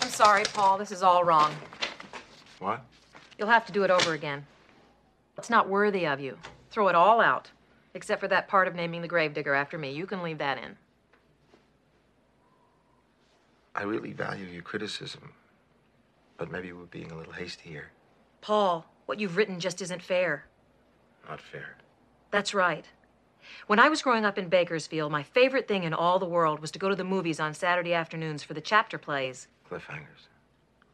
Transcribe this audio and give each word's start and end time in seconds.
I'm 0.00 0.08
sorry, 0.08 0.44
Paul. 0.44 0.78
This 0.78 0.92
is 0.92 1.02
all 1.02 1.24
wrong. 1.24 1.54
What? 2.58 2.84
You'll 3.38 3.48
have 3.48 3.66
to 3.66 3.72
do 3.72 3.82
it 3.82 3.90
over 3.90 4.12
again. 4.12 4.46
It's 5.36 5.50
not 5.50 5.68
worthy 5.68 6.06
of 6.06 6.20
you. 6.20 6.38
Throw 6.70 6.88
it 6.88 6.94
all 6.94 7.20
out, 7.20 7.50
except 7.94 8.20
for 8.20 8.28
that 8.28 8.48
part 8.48 8.68
of 8.68 8.74
naming 8.74 9.02
the 9.02 9.08
gravedigger 9.08 9.54
after 9.54 9.78
me. 9.78 9.92
You 9.92 10.06
can 10.06 10.22
leave 10.22 10.38
that 10.38 10.58
in. 10.58 10.76
I 13.74 13.82
really 13.82 14.12
value 14.12 14.46
your 14.46 14.62
criticism, 14.62 15.32
but 16.38 16.50
maybe 16.50 16.72
we're 16.72 16.84
being 16.86 17.10
a 17.12 17.16
little 17.16 17.34
hasty 17.34 17.68
here. 17.68 17.90
Paul, 18.40 18.86
what 19.04 19.20
you've 19.20 19.36
written 19.36 19.60
just 19.60 19.82
isn't 19.82 20.02
fair. 20.02 20.46
Not 21.28 21.42
fair. 21.42 21.76
That's 22.30 22.54
right. 22.54 22.86
When 23.66 23.78
I 23.78 23.88
was 23.88 24.02
growing 24.02 24.24
up 24.24 24.38
in 24.38 24.48
Bakersfield, 24.48 25.10
my 25.10 25.22
favorite 25.22 25.68
thing 25.68 25.84
in 25.84 25.92
all 25.94 26.18
the 26.18 26.26
world 26.26 26.60
was 26.60 26.70
to 26.72 26.78
go 26.78 26.88
to 26.88 26.96
the 26.96 27.04
movies 27.04 27.40
on 27.40 27.54
Saturday 27.54 27.94
afternoons 27.94 28.42
for 28.42 28.54
the 28.54 28.60
chapter 28.60 28.98
plays. 28.98 29.48
Cliffhangers. 29.70 30.28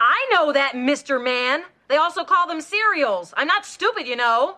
I 0.00 0.28
know 0.32 0.52
that, 0.52 0.72
Mr. 0.72 1.22
Man. 1.22 1.62
They 1.88 1.96
also 1.96 2.24
call 2.24 2.48
them 2.48 2.60
serials. 2.60 3.34
I'm 3.36 3.46
not 3.46 3.66
stupid, 3.66 4.06
you 4.06 4.16
know. 4.16 4.56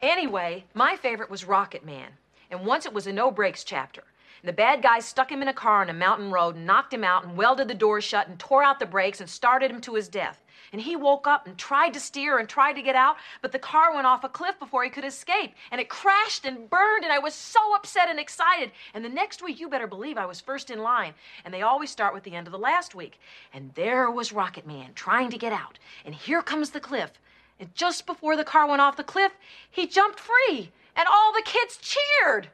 Anyway, 0.00 0.64
my 0.74 0.96
favorite 0.96 1.30
was 1.30 1.44
Rocket 1.44 1.84
Man. 1.84 2.10
And 2.50 2.64
once 2.64 2.86
it 2.86 2.92
was 2.92 3.06
a 3.06 3.12
no 3.12 3.30
brakes 3.30 3.64
chapter. 3.64 4.04
And 4.42 4.48
the 4.48 4.52
bad 4.52 4.82
guys 4.82 5.06
stuck 5.06 5.32
him 5.32 5.42
in 5.42 5.48
a 5.48 5.54
car 5.54 5.80
on 5.80 5.88
a 5.88 5.94
mountain 5.94 6.30
road 6.30 6.56
and 6.56 6.66
knocked 6.66 6.92
him 6.92 7.02
out 7.02 7.24
and 7.24 7.36
welded 7.36 7.66
the 7.66 7.74
door 7.74 8.00
shut 8.00 8.28
and 8.28 8.38
tore 8.38 8.62
out 8.62 8.78
the 8.78 8.86
brakes 8.86 9.20
and 9.20 9.28
started 9.28 9.70
him 9.70 9.80
to 9.80 9.94
his 9.94 10.08
death. 10.08 10.43
And 10.74 10.82
he 10.82 10.96
woke 10.96 11.28
up 11.28 11.46
and 11.46 11.56
tried 11.56 11.94
to 11.94 12.00
steer 12.00 12.36
and 12.36 12.48
tried 12.48 12.72
to 12.72 12.82
get 12.82 12.96
out, 12.96 13.14
but 13.40 13.52
the 13.52 13.60
car 13.60 13.94
went 13.94 14.08
off 14.08 14.24
a 14.24 14.28
cliff 14.28 14.58
before 14.58 14.82
he 14.82 14.90
could 14.90 15.04
escape. 15.04 15.54
And 15.70 15.80
it 15.80 15.88
crashed 15.88 16.44
and 16.44 16.68
burned, 16.68 17.04
and 17.04 17.12
I 17.12 17.20
was 17.20 17.32
so 17.32 17.76
upset 17.76 18.08
and 18.08 18.18
excited. 18.18 18.72
And 18.92 19.04
the 19.04 19.08
next 19.08 19.40
week, 19.40 19.60
you 19.60 19.68
better 19.68 19.86
believe 19.86 20.18
I 20.18 20.26
was 20.26 20.40
first 20.40 20.72
in 20.72 20.80
line. 20.80 21.14
And 21.44 21.54
they 21.54 21.62
always 21.62 21.90
start 21.90 22.12
with 22.12 22.24
the 22.24 22.34
end 22.34 22.48
of 22.48 22.50
the 22.50 22.58
last 22.58 22.92
week. 22.92 23.20
And 23.52 23.72
there 23.74 24.10
was 24.10 24.32
Rocket 24.32 24.66
Man 24.66 24.90
trying 24.96 25.30
to 25.30 25.38
get 25.38 25.52
out. 25.52 25.78
And 26.04 26.12
here 26.12 26.42
comes 26.42 26.70
the 26.70 26.80
cliff. 26.80 27.12
And 27.60 27.72
just 27.76 28.04
before 28.04 28.36
the 28.36 28.42
car 28.42 28.66
went 28.66 28.82
off 28.82 28.96
the 28.96 29.04
cliff, 29.04 29.30
he 29.70 29.86
jumped 29.86 30.18
free. 30.18 30.72
And 30.96 31.06
all 31.06 31.32
the 31.32 31.42
kids 31.44 31.76
cheered. 31.76 32.48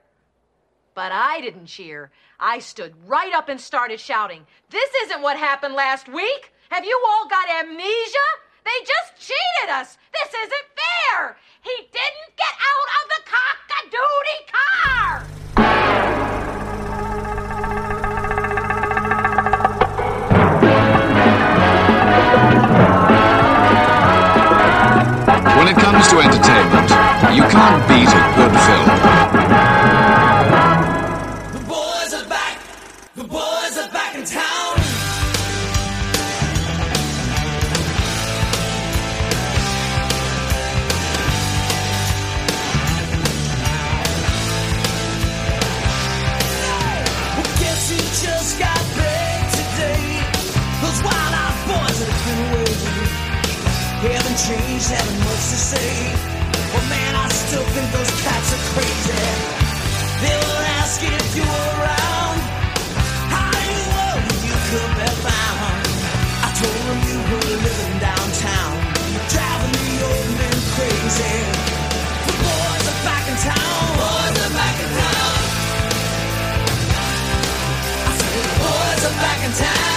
But 0.95 1.11
I 1.11 1.41
didn't 1.41 1.69
cheer. 1.69 2.11
I 2.39 2.59
stood 2.59 2.93
right 3.07 3.33
up 3.33 3.49
and 3.49 3.59
started 3.59 3.99
shouting, 3.99 4.45
This 4.69 4.91
isn't 5.05 5.23
what 5.23 5.39
happened 5.39 5.73
last 5.73 6.07
week! 6.07 6.53
Have 6.71 6.85
you 6.85 6.97
all 7.05 7.27
got 7.27 7.51
amnesia? 7.51 8.29
They 8.65 8.85
just 8.87 9.19
cheated 9.19 9.71
us! 9.71 9.99
This 10.13 10.29
isn't 10.33 10.69
fair! 10.79 11.37
He 11.63 11.89
didn't 11.91 12.37
get 12.37 12.55
out 12.71 12.89
of 12.95 13.09
the 13.11 13.23
cock-a-doodie 13.27 14.47
car! 14.55 15.27
When 25.59 25.67
it 25.67 25.77
comes 25.77 26.07
to 26.07 26.21
entertainment, 26.21 26.91
you 27.35 27.43
can't 27.51 27.89
beat 27.89 28.07
a 28.07 28.23
good 28.37 28.55
film. 28.61 29.70
Changed, 54.51 54.91
haven't 54.91 55.21
much 55.21 55.45
to 55.53 55.59
say. 55.71 55.91
But 56.73 56.85
man, 56.89 57.13
I 57.15 57.27
still 57.29 57.67
think 57.75 57.87
those 57.95 58.13
cats 58.23 58.49
are 58.57 58.65
crazy. 58.75 59.23
They 60.23 60.37
will 60.43 60.63
ask 60.81 60.99
if 61.03 61.27
you 61.37 61.45
were 61.53 61.71
around. 61.79 62.39
How 63.35 63.51
you 63.71 63.81
know 63.95 64.15
you 64.47 64.57
could 64.69 64.93
be 64.99 65.09
found? 65.27 65.83
I 66.47 66.49
told 66.61 66.81
them 66.89 67.01
you 67.11 67.19
were 67.31 67.47
living 67.67 67.97
downtown, 68.09 68.73
driving 69.35 69.75
the 69.79 69.95
old 70.09 70.31
men 70.41 70.57
crazy. 70.75 71.37
The 72.27 72.35
boys 72.43 72.85
are 72.93 73.01
back 73.07 73.25
in 73.31 73.37
town. 73.51 73.83
Boys 74.03 74.39
are 74.47 74.55
back 74.61 74.77
in 74.85 74.91
town. 75.01 75.39
I 78.09 78.13
said 78.19 78.33
the 78.39 78.55
boys 78.63 79.03
are 79.09 79.17
back 79.25 79.41
in 79.47 79.53
town. 79.65 79.90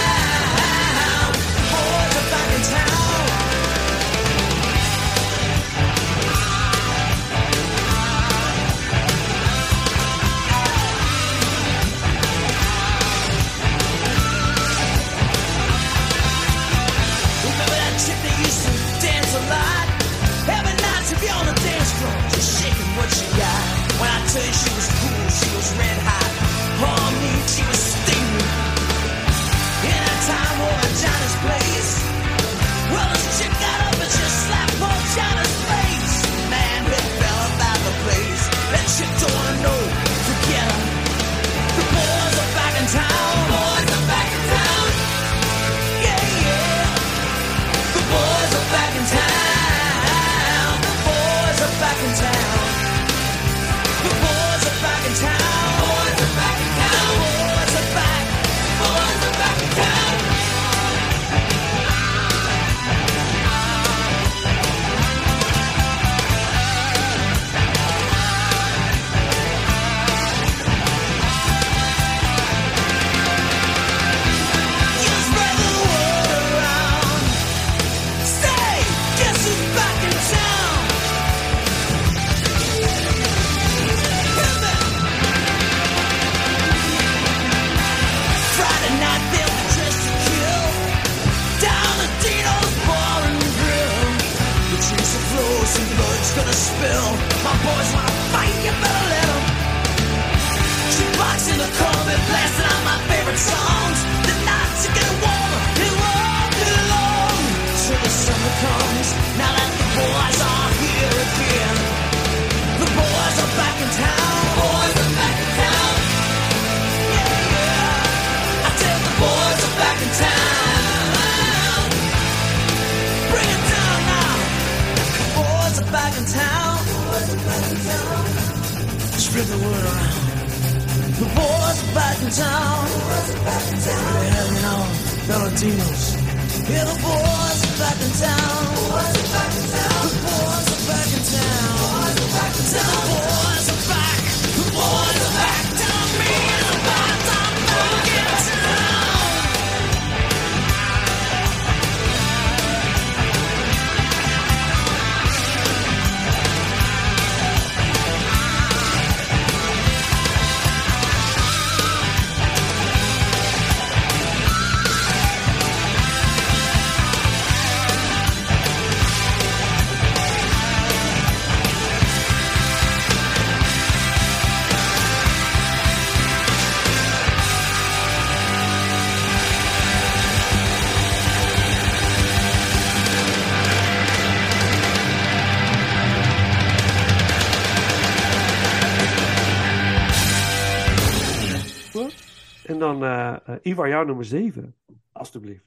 Dan 192.98 193.10
eh 193.10 193.54
eh, 193.54 193.58
Ivar, 193.62 193.88
jouw 193.88 194.04
nummer 194.04 194.24
7. 194.24 194.74
Alsjeblieft. 195.12 195.64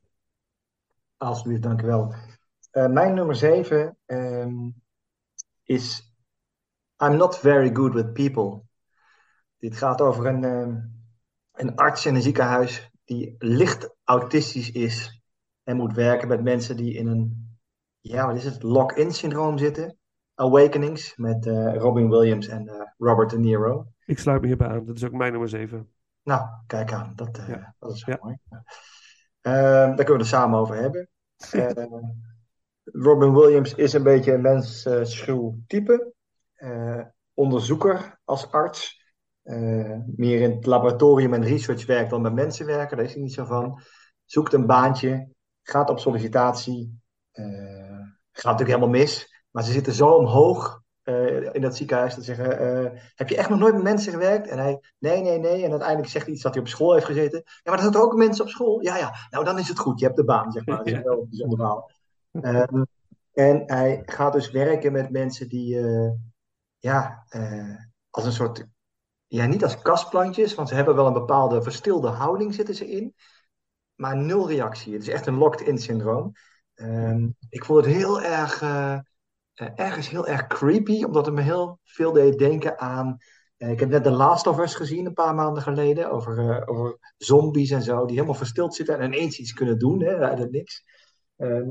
Alsjeblieft, 1.18 1.63
dank 1.63 1.81
u 1.81 1.85
wel. 1.85 2.13
Eh, 2.71 2.88
mijn 2.88 3.13
nummer 3.13 3.35
7 3.35 3.97
is 5.63 6.15
I'm 7.03 7.15
not 7.15 7.38
very 7.38 7.75
good 7.75 7.94
with 7.94 8.13
people. 8.13 8.62
Dit 9.57 9.77
gaat 9.77 10.01
over 10.01 10.25
een, 10.25 10.44
ehm, 10.44 10.79
een 11.51 11.75
arts 11.75 12.06
in 12.06 12.15
een 12.15 12.21
ziekenhuis 12.21 12.91
die 13.03 13.35
licht 13.39 13.95
autistisch 14.03 14.71
is 14.71 15.21
en 15.63 15.77
moet 15.77 15.94
werken 15.94 16.27
met 16.27 16.44
mensen 16.44 16.77
die 16.77 16.94
in 16.94 17.07
een, 17.07 17.50
ja, 18.00 18.25
wat 18.25 18.35
is 18.35 18.44
het, 18.44 18.63
lock-in 18.63 19.12
syndroom 19.12 19.57
zitten. 19.57 19.97
Awakenings 20.35 21.15
met 21.15 21.45
Robin 21.74 22.09
Williams 22.09 22.47
en 22.47 22.94
Robert 22.97 23.29
De 23.29 23.39
Niro. 23.39 23.88
Ik 24.06 24.19
sluit 24.19 24.41
me 24.41 24.47
hierbij 24.47 24.68
aan. 24.68 24.85
Dat 24.85 24.95
is 24.95 25.06
ook 25.06 25.12
mijn 25.12 25.31
nummer 25.31 25.50
7. 25.50 25.96
Nou, 26.27 26.47
kijk 26.68 26.94
aan, 26.94 27.13
dat, 27.15 27.38
eh, 27.38 27.47
Ja. 27.47 27.75
dat 27.79 27.91
is 27.94 28.06
wel 28.06 28.15
Ja. 28.15 28.24
mooi. 28.24 28.38
Ehm, 29.41 29.95
daar 29.95 29.95
kunnen 29.95 30.13
we 30.13 30.18
het 30.18 30.27
samen 30.27 30.59
over 30.59 30.75
hebben. 30.75 31.09
Ehm, 31.51 32.03
Robin 32.83 33.33
Williams 33.33 33.74
is 33.75 33.94
een 33.94 34.03
beetje 34.03 34.33
een 34.33 34.41
mensschuw 34.41 35.57
type. 35.68 36.13
Eh, 36.53 37.01
onderzoeker 37.33 38.19
als 38.24 38.51
arts. 38.51 39.06
Eh, 39.44 39.97
meer 40.15 40.41
in 40.41 40.51
het 40.56 40.65
laboratorium 40.65 41.33
en 41.33 41.44
research 41.44 41.85
werkt 41.85 42.09
dan 42.09 42.21
met 42.21 42.33
mensen 42.33 42.65
werken. 42.65 42.97
Daar 42.97 43.06
is 43.06 43.13
hij 43.13 43.21
niet 43.21 43.33
zo 43.33 43.45
van. 43.45 43.81
Zoekt 44.25 44.53
een 44.53 44.65
baantje. 44.65 45.29
Gaat 45.63 45.89
op 45.89 46.00
sollicitatie. 46.00 47.00
gaat 48.31 48.51
natuurlijk 48.51 48.79
helemaal 48.79 49.00
mis. 49.00 49.44
Maar 49.51 49.63
ze 49.63 49.71
zitten 49.71 49.94
zo 49.94 50.09
omhoog 50.09 50.81
eh, 51.07 51.54
in 51.54 51.62
dat 51.62 51.75
ziekenhuis. 51.75 52.13
Ze 52.13 52.21
zeggen, 52.21 52.59
eh, 52.59 53.00
heb 53.15 53.30
je 53.30 53.38
echt 53.38 53.50
nog 53.50 53.59
nooit 53.59 53.74
met 53.74 53.83
mensen 53.83 54.12
gewerkt? 54.12 54.48
En 54.48 54.57
hij, 54.57 54.80
nee, 55.00 55.21
nee, 55.21 55.39
nee. 55.39 55.63
En 55.63 55.69
uiteindelijk 55.71 56.09
zegt 56.09 56.25
hij 56.25 56.33
iets 56.33 56.44
dat 56.44 56.54
hij 56.54 56.62
op 56.62 56.68
school 56.68 56.94
heeft 56.94 57.06
gezeten. 57.06 57.42
Ja, 57.45 57.62
maar 57.63 57.74
er 57.74 57.83
zaten 57.86 58.01
ook 58.01 58.15
mensen 58.15 58.44
op 58.44 58.50
school. 58.50 58.81
Ja, 58.81 58.98
ja. 58.98 59.13
Nou, 59.30 59.45
dan 59.45 59.59
is 59.59 59.68
het 59.68 59.80
goed. 59.80 60.00
Je 60.00 60.06
hebt 60.06 60.18
de 60.18 60.24
baan, 60.24 60.51
zeg 60.51 60.65
maar. 60.65 60.77
Dat 60.77 60.86
is 60.86 60.92
Ja. 60.94 61.01
wel 61.01 61.19
een 61.21 61.27
bijzonder 61.30 61.57
verhaal. 61.57 61.92
Ehm, 62.31 62.83
en 63.33 63.63
hij 63.65 64.01
gaat 64.06 64.33
dus 64.33 64.51
werken 64.51 64.92
met 64.92 65.09
mensen 65.12 65.50
die, 65.50 65.80
eh, 65.80 66.12
ja, 66.77 67.25
als 68.10 68.25
een 68.25 68.31
soort, 68.31 68.65
ja, 69.27 69.45
niet 69.45 69.63
als 69.63 69.81
kastplantjes, 69.81 70.56
want 70.56 70.69
ze 70.69 70.75
hebben 70.75 70.95
wel 70.95 71.07
een 71.07 71.13
bepaalde 71.13 71.62
verstilde 71.62 72.07
houding 72.07 72.53
zitten 72.53 72.75
ze 72.75 72.89
in, 72.92 73.15
maar 73.95 74.18
nul 74.18 74.48
reactie. 74.48 74.94
Het 74.94 75.01
is 75.01 75.07
echt 75.10 75.25
een 75.25 75.38
locked-in 75.38 75.77
syndroom. 75.77 76.31
Ehm, 76.74 77.27
ik 77.50 77.65
vond 77.65 77.86
het 77.86 77.94
heel 77.95 78.21
erg, 78.21 78.62
ergens 79.75 80.09
heel 80.09 80.27
erg 80.27 80.48
creepy, 80.48 81.04
omdat 81.04 81.25
het 81.25 81.36
me 81.36 81.42
heel 81.42 81.80
veel 81.83 82.12
deed 82.12 82.38
denken 82.38 82.80
aan. 82.80 83.18
eh, 83.57 83.69
ik 83.71 83.80
heb 83.80 83.89
net 83.89 84.04
The 84.04 84.12
Last 84.12 84.48
of 84.48 84.59
Us 84.59 84.75
gezien 84.75 85.06
een 85.06 85.13
paar 85.13 85.36
maanden 85.36 85.63
geleden, 85.63 86.12
over, 86.12 86.39
eh, 86.39 86.69
over 86.69 86.98
zombies 87.18 87.71
en 87.71 87.81
zo, 87.81 88.06
die 88.06 88.15
helemaal 88.15 88.36
verstild 88.36 88.75
zitten 88.75 89.00
en 89.00 89.13
ineens 89.13 89.38
iets 89.39 89.54
kunnen 89.54 89.80
doen, 89.80 90.01
hè, 90.04 90.18
uit 90.18 90.51
niks. 90.51 90.83
Ehm, 91.38 91.69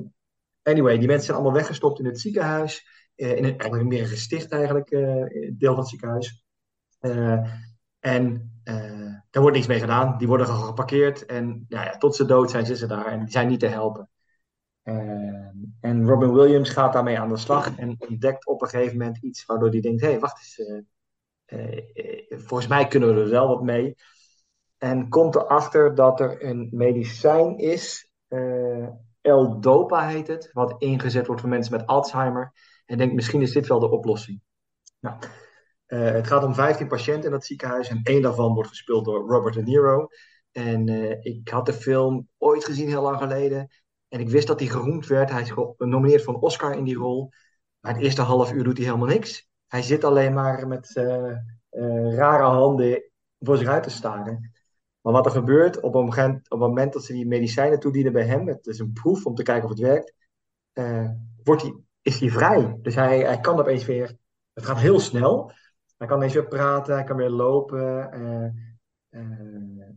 anyway, 0.62 0.99
die 0.99 1.06
mensen 1.06 1.27
zijn 1.27 1.37
allemaal 1.37 1.56
weggestopt 1.56 1.99
in 1.99 2.05
het 2.05 2.21
ziekenhuis, 2.21 2.87
eh, 3.15 3.31
in 3.37 3.44
een, 3.44 3.59
eigenlijk 3.59 3.85
meer 3.85 4.00
een 4.03 4.09
gesticht 4.09 4.53
eigenlijk, 4.53 4.91
eh, 4.91 5.53
deel 5.53 5.71
van 5.71 5.79
het 5.79 5.89
ziekenhuis. 5.89 6.44
Eh, 6.99 7.41
en 8.00 8.50
eh, 8.65 9.15
daar 9.31 9.43
wordt 9.43 9.56
niks 9.56 9.67
mee 9.67 9.81
gedaan. 9.81 10.19
Die 10.19 10.29
worden 10.29 10.47
geparkeerd 10.47 11.27
en 11.27 11.65
nou 11.69 11.85
ja, 11.85 11.97
tot 11.99 12.17
ze 12.17 12.25
dood 12.25 12.50
zijn, 12.50 12.67
zitten 12.67 12.89
ze 12.89 12.94
daar 12.94 13.06
en 13.06 13.19
die 13.19 13.31
zijn 13.31 13.49
niet 13.49 13.61
te 13.61 13.67
helpen. 13.67 14.11
En 15.81 16.06
Robin 16.06 16.33
Williams 16.33 16.71
gaat 16.71 16.93
daarmee 16.93 17.19
aan 17.19 17.29
de 17.29 17.37
slag 17.37 17.77
en 17.77 17.97
ontdekt 17.99 18.47
op 18.47 18.62
een 18.62 18.69
gegeven 18.69 18.99
moment 18.99 19.23
iets 19.23 19.44
waardoor 19.44 19.69
hij 19.69 19.81
denkt: 19.81 20.00
hé, 20.00 20.09
hey, 20.09 20.21
wacht 20.21 20.38
eens, 20.38 20.85
eh, 21.44 21.77
eh, 21.77 22.38
volgens 22.38 22.69
mij 22.69 22.87
kunnen 22.87 23.15
we 23.15 23.21
er 23.21 23.31
wel 23.31 23.49
wat 23.49 23.62
mee. 23.62 23.94
En 24.79 25.09
komt 25.09 25.35
erachter 25.35 25.94
dat 25.94 26.21
er 26.21 26.44
een 26.44 26.69
medicijn 26.71 27.59
is, 27.59 28.12
eh 28.29 28.88
L-Dopa 29.23 30.09
heet 30.09 30.27
het, 30.27 30.50
wat 30.53 30.75
ingezet 30.79 31.27
wordt 31.27 31.41
voor 31.41 31.50
mensen 31.50 31.77
met 31.77 31.87
Alzheimer. 31.87 32.53
En 32.85 32.99
denkt: 32.99 33.15
misschien 33.15 33.43
is 33.43 33.53
dit 33.53 33.67
wel 33.67 33.79
de 33.79 33.91
oplossing. 33.91 34.41
Nou, 35.00 35.17
het 35.87 36.27
gaat 36.27 36.44
om 36.44 36.55
15 36.55 36.89
patiënten 36.89 37.25
in 37.25 37.31
dat 37.31 37.44
ziekenhuis 37.44 37.89
en 37.89 38.00
één 38.03 38.23
daarvan 38.23 38.55
wordt 38.55 38.69
gespeeld 38.69 39.05
door 39.05 39.29
Robert 39.29 39.55
De 39.55 39.62
Niro. 39.62 40.06
En 40.53 40.89
ik 41.23 41.49
had 41.49 41.67
de 41.67 41.73
film 41.73 42.29
ooit 42.39 42.65
gezien, 42.65 42.89
heel 42.89 43.03
lang 43.03 43.19
geleden. 43.19 43.69
En 44.17 44.23
ik 44.23 44.29
wist 44.29 44.47
dat 44.47 44.61
hij 44.61 44.69
geroemd 44.69 45.07
werd. 45.07 45.31
Hij 45.31 45.43
is 45.43 45.53
genomineerd 45.77 46.23
voor 46.23 46.35
een 46.35 46.41
Oscar 46.41 46.77
in 46.77 46.85
die 46.85 46.97
rol. 46.97 47.31
Maar 47.81 47.95
het 47.95 48.03
eerste 48.03 48.23
half 48.23 48.53
uur 48.53 48.65
doet 48.65 48.77
hij 48.77 48.87
helemaal 48.87 49.09
niks. 49.09 49.49
Hij 49.67 49.83
zit 49.83 50.05
alleen 50.05 50.35
maar 50.35 50.69
met 50.69 50.97
eh, 50.97 51.31
eh, 51.69 52.15
rare 52.15 52.43
handen 52.43 53.11
voor 53.39 53.57
zich 53.57 53.69
uit 53.69 53.83
te 53.83 53.91
staren. 53.91 54.53
Maar 55.01 55.13
wat 55.13 55.27
er 55.27 55.33
gebeurt 55.33 55.81
op 55.81 55.95
een 55.95 56.05
moment, 56.05 56.51
op 56.51 56.61
het 56.61 56.69
moment 56.69 56.93
dat 56.93 57.05
ze 57.05 57.13
die 57.13 57.27
medicijnen 57.27 57.81
toedienen 57.81 58.13
bij 58.13 58.25
hem, 58.25 58.49
het 58.49 58.67
is 58.67 58.79
een 58.79 58.93
proef 58.93 59.27
om 59.27 59.35
te 59.35 59.43
kijken 59.43 59.65
of 59.65 59.71
het 59.71 59.79
werkt, 59.79 60.15
eh, 60.73 61.11
wordt 61.45 61.63
hij, 61.63 61.75
is 62.03 62.21
hij 62.21 62.31
vrij. 62.31 62.79
Dus 62.83 62.95
hij, 62.95 63.19
hij 63.19 63.41
kan 63.41 63.59
opeens 63.59 63.85
weer, 63.85 64.17
het 64.53 64.65
gaat 64.65 64.79
heel 64.79 65.01
snel. 65.01 65.53
Hij 65.97 66.06
kan 66.06 66.17
ineens 66.17 66.35
weer 66.35 66.49
praten, 66.49 66.94
hij 66.94 67.05
kan 67.05 67.17
weer 67.17 67.31
lopen. 67.31 68.11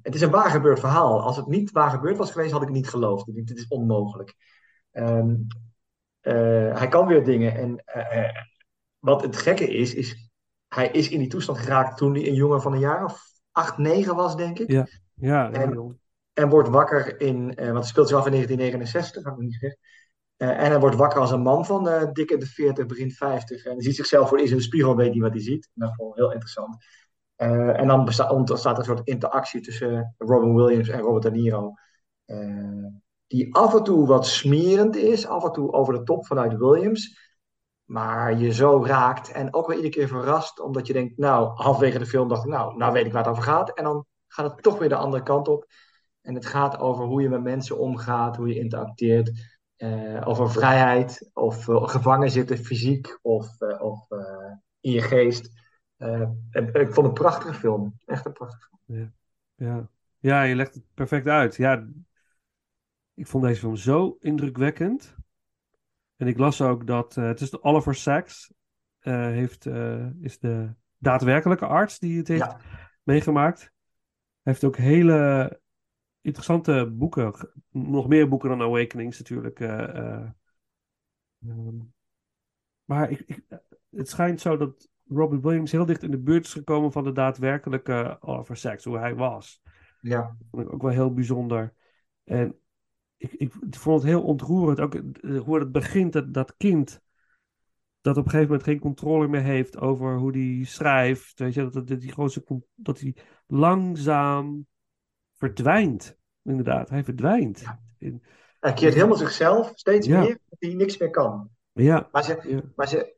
Het 0.01 0.15
is 0.15 0.21
een 0.21 0.29
waar 0.29 0.49
gebeurd 0.49 0.79
verhaal. 0.79 1.21
Als 1.21 1.37
het 1.37 1.47
niet 1.47 1.71
waar 1.71 1.89
gebeurd 1.89 2.17
was 2.17 2.31
geweest, 2.31 2.51
had 2.51 2.61
ik 2.61 2.67
het 2.67 2.75
niet 2.75 2.89
geloofd. 2.89 3.27
Ik 3.27 3.47
dit 3.47 3.57
is 3.57 3.67
onmogelijk. 3.67 4.35
Ehm, 4.91 5.35
eh, 6.19 6.77
hij 6.77 6.87
kan 6.87 7.07
weer 7.07 7.23
dingen. 7.23 7.55
En 7.55 7.83
eh, 7.85 8.25
eh, 8.25 8.35
wat 8.99 9.21
het 9.21 9.37
gekke 9.37 9.67
is, 9.67 9.93
is 9.93 10.29
hij 10.67 10.89
is 10.89 11.09
in 11.09 11.19
die 11.19 11.27
toestand 11.27 11.57
geraakt 11.57 11.97
toen 11.97 12.13
hij 12.13 12.27
een 12.27 12.33
jongen 12.33 12.61
van 12.61 12.73
een 12.73 12.79
jaar 12.79 13.03
of 13.03 13.21
acht, 13.51 13.77
negen 13.77 14.15
was, 14.15 14.35
denk 14.35 14.59
ik. 14.59 14.71
Ja, 14.71 14.87
ja, 15.13 15.51
En-. 15.51 15.99
En 16.39 16.49
wordt 16.49 16.69
wakker 16.69 17.21
in, 17.21 17.55
eh, 17.55 17.65
want 17.65 17.77
het 17.77 17.87
speelt 17.87 18.07
zich 18.07 18.17
af 18.17 18.25
in 18.25 18.31
1969, 18.31 19.23
had 19.23 19.33
ik 19.33 19.39
niet 19.39 19.53
gezegd. 19.53 19.77
En 20.37 20.65
hij 20.65 20.79
wordt 20.79 20.95
wakker 20.95 21.19
als 21.19 21.31
een 21.31 21.41
man 21.41 21.65
van 21.65 22.09
dik 22.13 22.31
in 22.31 22.39
de 22.39 22.45
40, 22.45 22.85
begin 22.85 23.11
50. 23.11 23.65
En 23.65 23.71
hij 23.71 23.81
ziet 23.81 23.95
zichzelf 23.95 24.29
voor 24.29 24.37
eerst 24.37 24.51
in 24.51 24.57
de 24.57 24.63
spiegel 24.63 24.95
weet 24.95 25.13
niet 25.13 25.21
wat 25.21 25.31
hij 25.31 25.41
ziet. 25.41 25.69
Dat 25.73 25.95
vond 25.95 26.09
ik 26.09 26.15
heel 26.15 26.31
interessant. 26.31 26.85
Eh, 27.39 27.79
en 27.79 27.87
dan 27.87 27.99
ontstaat 28.29 28.77
een 28.77 28.83
soort 28.83 29.07
interactie 29.07 29.61
tussen 29.61 30.15
Robin 30.17 30.55
Williams 30.55 30.89
en 30.89 30.99
Robert 30.99 31.23
De 31.23 31.31
Niro. 31.31 31.73
eh, 32.25 32.85
die 33.27 33.55
af 33.55 33.73
en 33.75 33.83
toe 33.83 34.07
wat 34.07 34.27
smerend 34.27 34.95
is, 34.95 35.27
af 35.27 35.43
en 35.43 35.51
toe 35.51 35.71
over 35.71 35.93
de 35.93 36.03
top 36.03 36.25
vanuit 36.25 36.57
Williams. 36.57 37.17
Maar 37.83 38.37
je 38.37 38.53
zo 38.53 38.85
raakt 38.85 39.31
en 39.31 39.53
ook 39.53 39.67
weer 39.67 39.75
iedere 39.75 39.93
keer 39.93 40.07
verrast, 40.07 40.59
omdat 40.59 40.87
je 40.87 40.93
denkt, 40.93 41.17
nou, 41.17 41.51
halverwege 41.53 41.99
de 41.99 42.05
film 42.05 42.27
dacht 42.27 42.43
ik, 42.43 42.49
nou, 42.49 42.77
nou 42.77 42.93
weet 42.93 43.05
ik 43.05 43.11
waar 43.11 43.23
het 43.23 43.31
over 43.31 43.43
gaat. 43.43 43.73
En 43.73 43.83
dan 43.83 44.05
gaat 44.27 44.51
het 44.51 44.63
toch 44.63 44.77
weer 44.77 44.89
de 44.89 44.95
andere 44.95 45.23
kant 45.23 45.47
op. 45.47 45.65
En 46.21 46.35
het 46.35 46.45
gaat 46.45 46.79
over 46.79 47.05
hoe 47.05 47.21
je 47.21 47.29
met 47.29 47.43
mensen 47.43 47.79
omgaat, 47.79 48.35
hoe 48.35 48.47
je 48.47 48.59
interacteert, 48.59 49.31
eh, 49.75 50.27
over 50.27 50.51
vrijheid, 50.51 51.29
of 51.33 51.63
gevangen 51.65 52.31
zitten 52.31 52.57
fysiek 52.57 53.19
of, 53.21 53.47
of 53.79 54.07
in 54.79 54.91
je 54.91 55.01
geest. 55.01 55.58
Eh, 55.99 56.29
ik 56.51 56.73
vond 56.73 56.95
het 56.95 57.05
een 57.05 57.13
prachtige 57.13 57.53
film, 57.53 57.99
echt 58.05 58.25
een 58.25 58.33
prachtige 58.33 58.69
film. 58.85 59.13
Ja. 59.55 59.89
ja, 60.19 60.43
je 60.43 60.55
legt 60.55 60.73
het 60.73 60.83
perfect 60.93 61.27
uit. 61.27 61.55
Ja, 61.55 61.87
ik 63.13 63.27
vond 63.27 63.43
deze 63.43 63.59
film 63.59 63.75
zo 63.75 64.17
indrukwekkend. 64.19 65.15
En 66.15 66.27
ik 66.27 66.37
las 66.37 66.61
ook 66.61 66.87
dat 66.87 67.17
eh, 67.17 67.27
het 67.27 67.41
is 67.41 67.49
de 67.49 67.63
Oliver 67.63 67.95
Sacks 67.95 68.53
eh, 68.99 69.13
heeft, 69.13 69.65
is 70.21 70.39
de 70.39 70.73
daadwerkelijke 70.97 71.65
arts 71.65 71.99
die 71.99 72.17
het 72.17 72.27
heeft 72.27 72.41
Ja. 72.41 72.59
meegemaakt. 73.03 73.59
Hij 73.59 73.71
heeft 74.53 74.63
ook 74.63 74.77
hele 74.77 75.59
interessante 76.21 76.91
boeken, 76.93 77.53
nog 77.69 78.07
meer 78.07 78.29
boeken 78.29 78.49
dan 78.49 78.61
Awakenings 78.61 79.17
natuurlijk. 79.19 79.59
Ehm, 79.59 80.29
maar 82.85 83.09
ik, 83.11 83.19
ik, 83.19 83.43
het 83.89 84.09
schijnt 84.09 84.41
zo 84.41 84.57
dat 84.57 84.89
Robin 85.09 85.41
Williams 85.41 85.71
heel 85.71 85.85
dicht 85.85 86.03
in 86.03 86.11
de 86.11 86.17
buurt 86.19 86.45
is 86.45 86.53
gekomen 86.53 86.91
van 86.91 87.03
de 87.03 87.11
daadwerkelijke 87.11 88.17
Oliver 88.19 88.57
Sacks, 88.57 88.83
hoe 88.83 88.97
hij 88.97 89.15
was. 89.15 89.61
Ja, 90.01 90.37
vond 90.51 90.65
ik 90.65 90.73
ook 90.73 90.81
wel 90.81 90.91
heel 90.91 91.13
bijzonder. 91.13 91.73
En 92.23 92.55
ik, 93.17 93.33
ik 93.33 93.53
vond 93.69 94.01
het 94.01 94.09
heel 94.11 94.23
ontroerend. 94.23 94.79
Ook 94.79 94.95
eh, 94.95 95.39
hoe 95.39 95.59
het 95.59 95.71
begint, 95.71 96.13
dat, 96.13 96.33
dat 96.33 96.57
kind. 96.57 97.01
Dat 98.01 98.17
op 98.17 98.23
een 98.23 98.29
gegeven 98.29 98.51
moment 98.51 98.69
geen 98.69 98.79
controle 98.79 99.27
meer 99.27 99.41
heeft 99.41 99.77
over 99.77 100.17
hoe 100.17 100.31
hij 100.31 100.65
schrijft. 100.65 101.39
Weet 101.39 101.53
je, 101.53 101.69
dat, 101.69 101.87
dat, 101.87 101.99
die 101.99 102.13
dat 102.75 102.99
hij 102.99 103.15
langzaam 103.47 104.65
verdwijnt. 105.35 106.17
Inderdaad, 106.43 106.89
hij 106.89 107.03
verdwijnt. 107.03 107.59
Ja. 107.59 107.79
In- 107.97 108.23
hij 108.59 108.73
keert 108.73 108.93
helemaal 108.93 109.17
zichzelf, 109.17 109.71
steeds 109.75 110.07
Ja. 110.07 110.19
meer, 110.19 110.39
dat 110.49 110.59
hij 110.59 110.73
niks 110.73 110.97
meer 110.97 111.09
kan. 111.09 111.49
ja, 111.71 112.09
Maar, 112.11 112.23
ze, 112.23 112.39
ja, 112.43 112.61
maar 112.75 112.87
ze, 112.87 113.15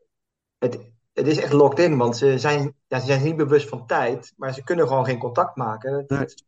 het, 0.57 0.91
het 1.13 1.27
is 1.27 1.37
echt 1.37 1.53
locked 1.53 1.79
in, 1.79 1.97
want 1.97 2.17
ze 2.17 2.39
zijn, 2.39 2.75
ja, 2.87 2.99
ze 2.99 3.05
zijn 3.05 3.23
niet 3.23 3.35
bewust 3.37 3.69
van 3.69 3.85
tijd, 3.87 4.33
maar 4.37 4.53
ze 4.53 4.63
kunnen 4.63 4.87
gewoon 4.87 5.05
geen 5.05 5.19
contact 5.19 5.55
maken. 5.55 6.03
Dat- 6.07 6.21
is 6.27 6.45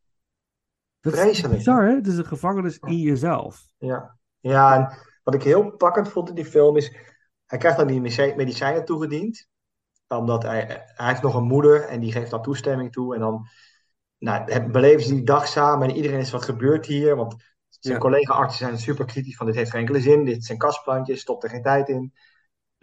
Vreselijk. 1.02 1.54
bizar, 1.54 1.84
hè? 1.86 1.96
Het 1.96 2.08
is 2.08 2.18
een 2.18 2.26
gevangenis 2.26 2.78
in 2.80 2.98
jezelf. 2.98 3.66
Ja, 3.78 4.18
ja 4.40 4.76
en 4.76 4.98
wat 5.24 5.34
ik 5.34 5.44
heel 5.44 5.72
pakkend 5.72 6.10
vond 6.10 6.30
in 6.30 6.36
die 6.36 6.46
film 6.46 6.78
is, 6.78 6.96
hij 7.46 7.58
krijgt 7.60 7.78
dan 7.78 7.88
die 7.88 8.02
medici- 8.02 8.34
medicijnen 8.36 8.86
toegediend, 8.86 9.48
omdat 10.08 10.44
hij, 10.44 10.84
hij 10.96 11.08
heeft 11.08 11.22
nog 11.22 11.36
een 11.36 11.44
moeder 11.44 11.84
en 11.84 12.00
die 12.00 12.12
geeft 12.12 12.30
dan 12.32 12.42
toestemming 12.42 12.92
toe. 12.92 13.14
En 13.14 13.20
dan 13.20 13.48
nou, 14.18 14.70
beleven 14.70 15.04
ze 15.04 15.14
die 15.14 15.24
dag 15.24 15.48
samen 15.48 15.90
en 15.90 15.96
iedereen 15.96 16.20
is 16.20 16.32
wat 16.32 16.44
gebeurt 16.44 16.86
hier. 16.86 17.16
Want 17.16 17.36
zijn 17.70 17.94
Ja. 17.94 18.00
collega-artsen 18.00 18.66
zijn 18.66 18.80
super 18.80 19.06
kritisch 19.06 19.36
van 19.36 19.46
dit 19.46 19.56
heeft 19.56 19.72
geen 19.72 19.80
enkele 19.80 20.02
zin, 20.02 20.26
dit 20.26 20.46
zijn 20.46 20.58
kastplantjes, 20.58 21.22
stop 21.22 21.44
er 21.44 21.50
geen 21.50 21.62
tijd 21.64 21.90
in. 21.90 22.14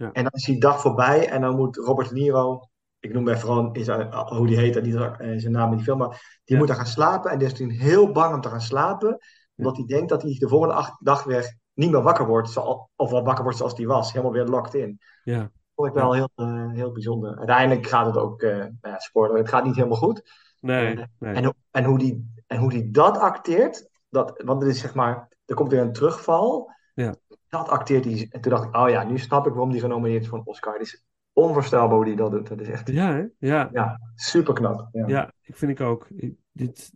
Ja. 0.01 0.13
En 0.13 0.23
dan 0.23 0.33
is 0.33 0.45
die 0.45 0.61
dag 0.61 0.81
voorbij 0.81 1.29
en 1.29 1.41
dan 1.41 1.57
moet 1.57 1.77
Robert 1.77 2.11
Niro, 2.11 2.61
ik 2.99 3.13
noem 3.13 3.27
gewoon 3.29 3.75
is, 3.75 3.89
uh, 3.89 4.29
hoe 4.29 4.47
die 4.47 4.57
heet, 4.59 4.85
die, 4.85 4.93
uh, 4.93 5.11
zijn 5.17 5.53
naam 5.53 5.71
in 5.71 5.77
die 5.77 5.85
film, 5.85 5.99
maar 5.99 6.09
die 6.09 6.19
Ja. 6.45 6.57
moet 6.59 6.67
dan 6.67 6.77
gaan 6.77 6.87
slapen 6.87 7.31
en 7.31 7.39
die 7.39 7.47
is 7.47 7.55
toen 7.55 7.71
heel 7.71 8.13
bang 8.13 8.35
om 8.35 8.41
te 8.41 8.49
gaan 8.49 8.61
slapen, 8.61 9.19
omdat 9.57 9.77
hij 9.77 9.87
denkt 9.87 10.09
dat 10.09 10.23
hij 10.23 10.37
de 10.39 10.49
volgende 10.49 10.97
dag 10.99 11.25
weer 11.25 11.57
niet 11.75 11.91
meer 11.91 12.03
wakker 12.03 12.27
wordt, 12.27 12.51
zo- 12.51 12.89
of 12.97 13.11
wel 13.11 13.25
wakker 13.25 13.43
wordt 13.43 13.59
zoals 13.59 13.77
hij 13.77 13.87
was, 13.87 14.13
helemaal 14.13 14.33
weer 14.33 14.45
locked 14.45 14.75
in. 14.75 14.99
Ja. 15.25 15.51
vond 15.75 15.89
ik 15.89 15.95
wel 15.95 16.13
heel, 16.13 16.29
eh, 16.35 16.71
heel 16.73 16.93
bijzonder. 16.93 17.37
Uiteindelijk 17.39 17.87
gaat 17.87 18.07
het 18.07 18.17
ook, 18.17 18.43
eh 18.43 18.57
nou 18.59 18.71
ja, 18.81 18.99
spoiler, 18.99 19.37
het 19.37 19.49
gaat 19.49 19.65
niet 19.65 19.75
helemaal 19.77 19.97
goed. 19.99 20.23
Nee, 20.61 20.97
Eh, 20.97 21.05
nee. 21.19 21.35
En, 21.35 21.45
hoe- 21.45 21.55
en, 21.71 21.85
hoe 21.85 21.99
die, 21.99 22.33
en 22.47 22.59
hoe 22.59 22.71
die 22.71 22.91
dat 22.91 23.19
acteert, 23.19 23.91
dat, 24.09 24.43
want 24.45 24.63
het 24.63 24.71
is 24.71 24.81
zeg 24.81 24.95
maar, 24.95 25.29
er 25.45 25.55
komt 25.55 25.71
weer 25.71 25.81
een 25.81 25.93
terugval. 25.93 26.71
Ja. 26.95 27.15
Dat 27.51 27.69
acteert 27.69 28.05
hij. 28.05 28.27
En 28.31 28.41
toen 28.41 28.53
dacht 28.53 28.65
ik, 28.65 28.77
oh 28.77 28.89
ja, 28.89 29.05
nu 29.05 29.19
snap 29.19 29.47
ik 29.47 29.53
waarom 29.53 29.73
die 29.73 29.81
genomineerd 29.81 30.23
is 30.23 30.29
voor 30.29 30.39
een 30.39 30.47
Oscar. 30.47 30.73
Het 30.73 30.83
is 30.83 31.05
onvoorstelbaar 31.33 31.97
hoe 31.97 32.05
die 32.05 32.17
dat 32.17 32.31
doet. 32.31 32.49
Dat 32.49 32.61
is 32.61 32.69
echt, 32.69 32.91
Ja, 32.91 33.13
hè? 33.15 33.25
Ja. 33.39 33.69
ja, 33.73 34.01
super 34.15 34.55
knap. 34.55 34.89
Ja. 34.93 35.07
Ja, 35.09 35.33
ik 35.43 35.57
vind 35.57 35.71
ik 35.71 35.81
ook. 35.81 36.09
Ik- 36.09 36.39
dit, 36.53 36.93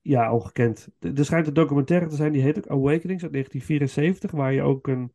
ja, 0.00 0.32
ongekend. 0.32 0.88
Er 0.98 1.18
er 1.18 1.24
schijnt 1.24 1.46
een 1.46 1.54
documentaire 1.54 2.06
te 2.06 2.16
zijn, 2.16 2.32
die 2.32 2.42
heet 2.42 2.58
ook 2.58 2.66
Awakenings 2.68 3.22
uit 3.22 3.32
1974, 3.32 4.30
waar 4.30 4.52
je 4.52 4.62
ook 4.62 4.86
een 4.86 5.12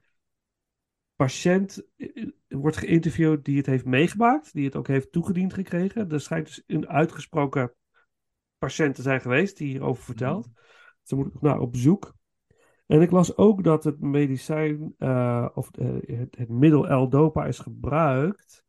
patiënt 1.16 1.84
eh, 1.98 2.28
wordt 2.48 2.78
geïnterviewd 2.78 3.46
die 3.46 3.58
het 3.58 3.66
heeft 3.66 3.86
meegemaakt, 3.86 4.54
die 4.54 4.66
het 4.66 4.76
ook 4.76 4.88
heeft 4.88 5.12
toegediend 5.12 5.54
gekregen. 5.54 6.12
Er 6.12 6.22
schijnt 6.22 6.46
dus 6.46 6.64
een 6.68 6.88
uitgesproken 6.88 7.74
patiënt 8.58 8.96
te 8.96 9.02
zijn 9.02 9.22
geweest 9.22 9.58
die 9.58 9.68
hierover 9.68 10.04
vertelt. 10.04 10.48
Ze 11.04 11.16
moet 11.16 11.34
nog 11.34 11.42
naar 11.42 11.60
op 11.60 11.72
bezoek. 11.72 12.16
En 12.86 13.02
ik 13.02 13.12
las 13.12 13.38
ook 13.38 13.64
dat 13.64 13.84
het 13.84 14.02
medicijn 14.02 14.94
eh, 14.98 15.48
of 15.54 15.70
eh, 15.72 16.18
het, 16.18 16.38
het 16.38 16.50
middel 16.50 17.04
L-Dopa 17.04 17.46
is 17.46 17.60
gebruikt 17.60 18.64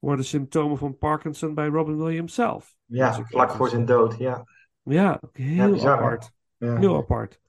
voor 0.00 0.16
de 0.16 0.22
symptomen 0.22 0.78
van 0.78 0.98
Parkinson 0.98 1.54
bij 1.54 1.66
Robin 1.66 1.96
Williams 1.96 2.34
zelf. 2.34 2.76
Ja, 2.84 3.16
ik 3.16 3.26
vlak 3.26 3.50
voor 3.50 3.68
zijn 3.68 3.84
dood. 3.84 4.18
Ja, 4.18 4.44
Ja, 4.82 5.20
heel 5.32 5.70
bizar, 5.70 5.96
apart. 5.96 6.32
ja. 6.56 6.76
Heel 6.76 6.96
apart. 6.96 7.40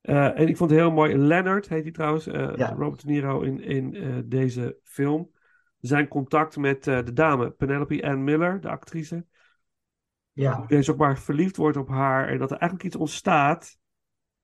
Eh, 0.00 0.38
en 0.38 0.48
ik 0.48 0.56
vond 0.56 0.70
het 0.70 0.78
heel 0.78 0.90
mooi. 0.90 1.16
Leonard 1.16 1.68
heet 1.68 1.82
hij 1.82 1.92
trouwens. 1.92 2.24
Ja. 2.24 2.74
Robert 2.78 3.00
De 3.00 3.06
Niro 3.10 3.40
in, 3.40 3.60
in 3.60 4.22
deze 4.28 4.78
film. 4.82 5.30
Zijn 5.80 6.08
contact 6.08 6.56
met 6.56 6.84
de 6.84 7.12
dame 7.12 7.50
Penelope 7.50 8.02
Ann 8.02 8.24
Miller, 8.24 8.60
de 8.60 8.68
actrice. 8.68 9.26
ja. 10.32 10.56
Hoe 10.56 10.66
deze 10.66 10.92
ook 10.92 10.98
maar 10.98 11.18
verliefd 11.18 11.56
wordt 11.56 11.76
op 11.76 11.88
haar. 11.88 12.28
En 12.28 12.38
dat 12.38 12.50
er 12.50 12.58
eigenlijk 12.58 12.84
iets 12.84 13.00
ontstaat. 13.00 13.78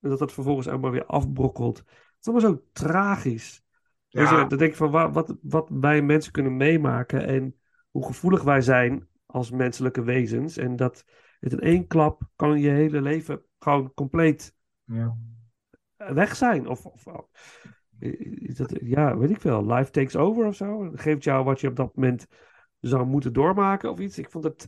En 0.03 0.09
dat 0.09 0.19
dat 0.19 0.33
vervolgens 0.33 0.67
allemaal 0.67 0.91
weer 0.91 1.05
afbrokkelt. 1.05 1.77
Het 1.77 1.87
is 2.19 2.27
allemaal 2.27 2.49
zo 2.51 2.63
tragisch. 2.71 3.63
Dus 4.09 4.29
Ja. 4.29 4.37
ja, 4.39 4.45
dan 4.45 4.57
denk 4.57 4.71
ik 4.71 4.77
van 4.77 4.91
wa- 4.91 5.11
wat, 5.11 5.35
wat 5.41 5.69
wij 5.69 6.01
mensen 6.01 6.31
kunnen 6.31 6.57
meemaken. 6.57 7.25
En 7.27 7.55
hoe 7.89 8.05
gevoelig 8.05 8.43
wij 8.43 8.61
zijn 8.61 9.07
als 9.25 9.51
menselijke 9.51 10.03
wezens. 10.03 10.57
En 10.57 10.75
dat 10.75 11.05
het 11.39 11.51
in 11.51 11.59
één 11.59 11.87
klap 11.87 12.21
kan 12.35 12.59
je 12.59 12.69
hele 12.69 13.01
leven 13.01 13.43
gewoon 13.59 13.93
compleet 13.93 14.55
Ja. 14.83 15.17
weg 15.97 16.35
zijn. 16.35 16.67
Of, 16.67 16.85
of 16.85 17.05
is 17.99 18.55
dat, 18.55 18.73
ja, 18.81 19.17
weet 19.17 19.29
ik 19.29 19.41
veel. 19.41 19.65
Life 19.65 19.91
takes 19.91 20.15
over 20.15 20.45
of 20.45 20.55
zo. 20.55 20.91
Geeft 20.93 21.23
jou 21.23 21.43
wat 21.43 21.61
je 21.61 21.67
op 21.67 21.75
dat 21.75 21.95
moment 21.95 22.27
zou 22.79 23.05
moeten 23.05 23.33
doormaken 23.33 23.89
of 23.91 23.99
iets. 23.99 24.17
Ik 24.17 24.29
vond 24.29 24.43
het. 24.43 24.67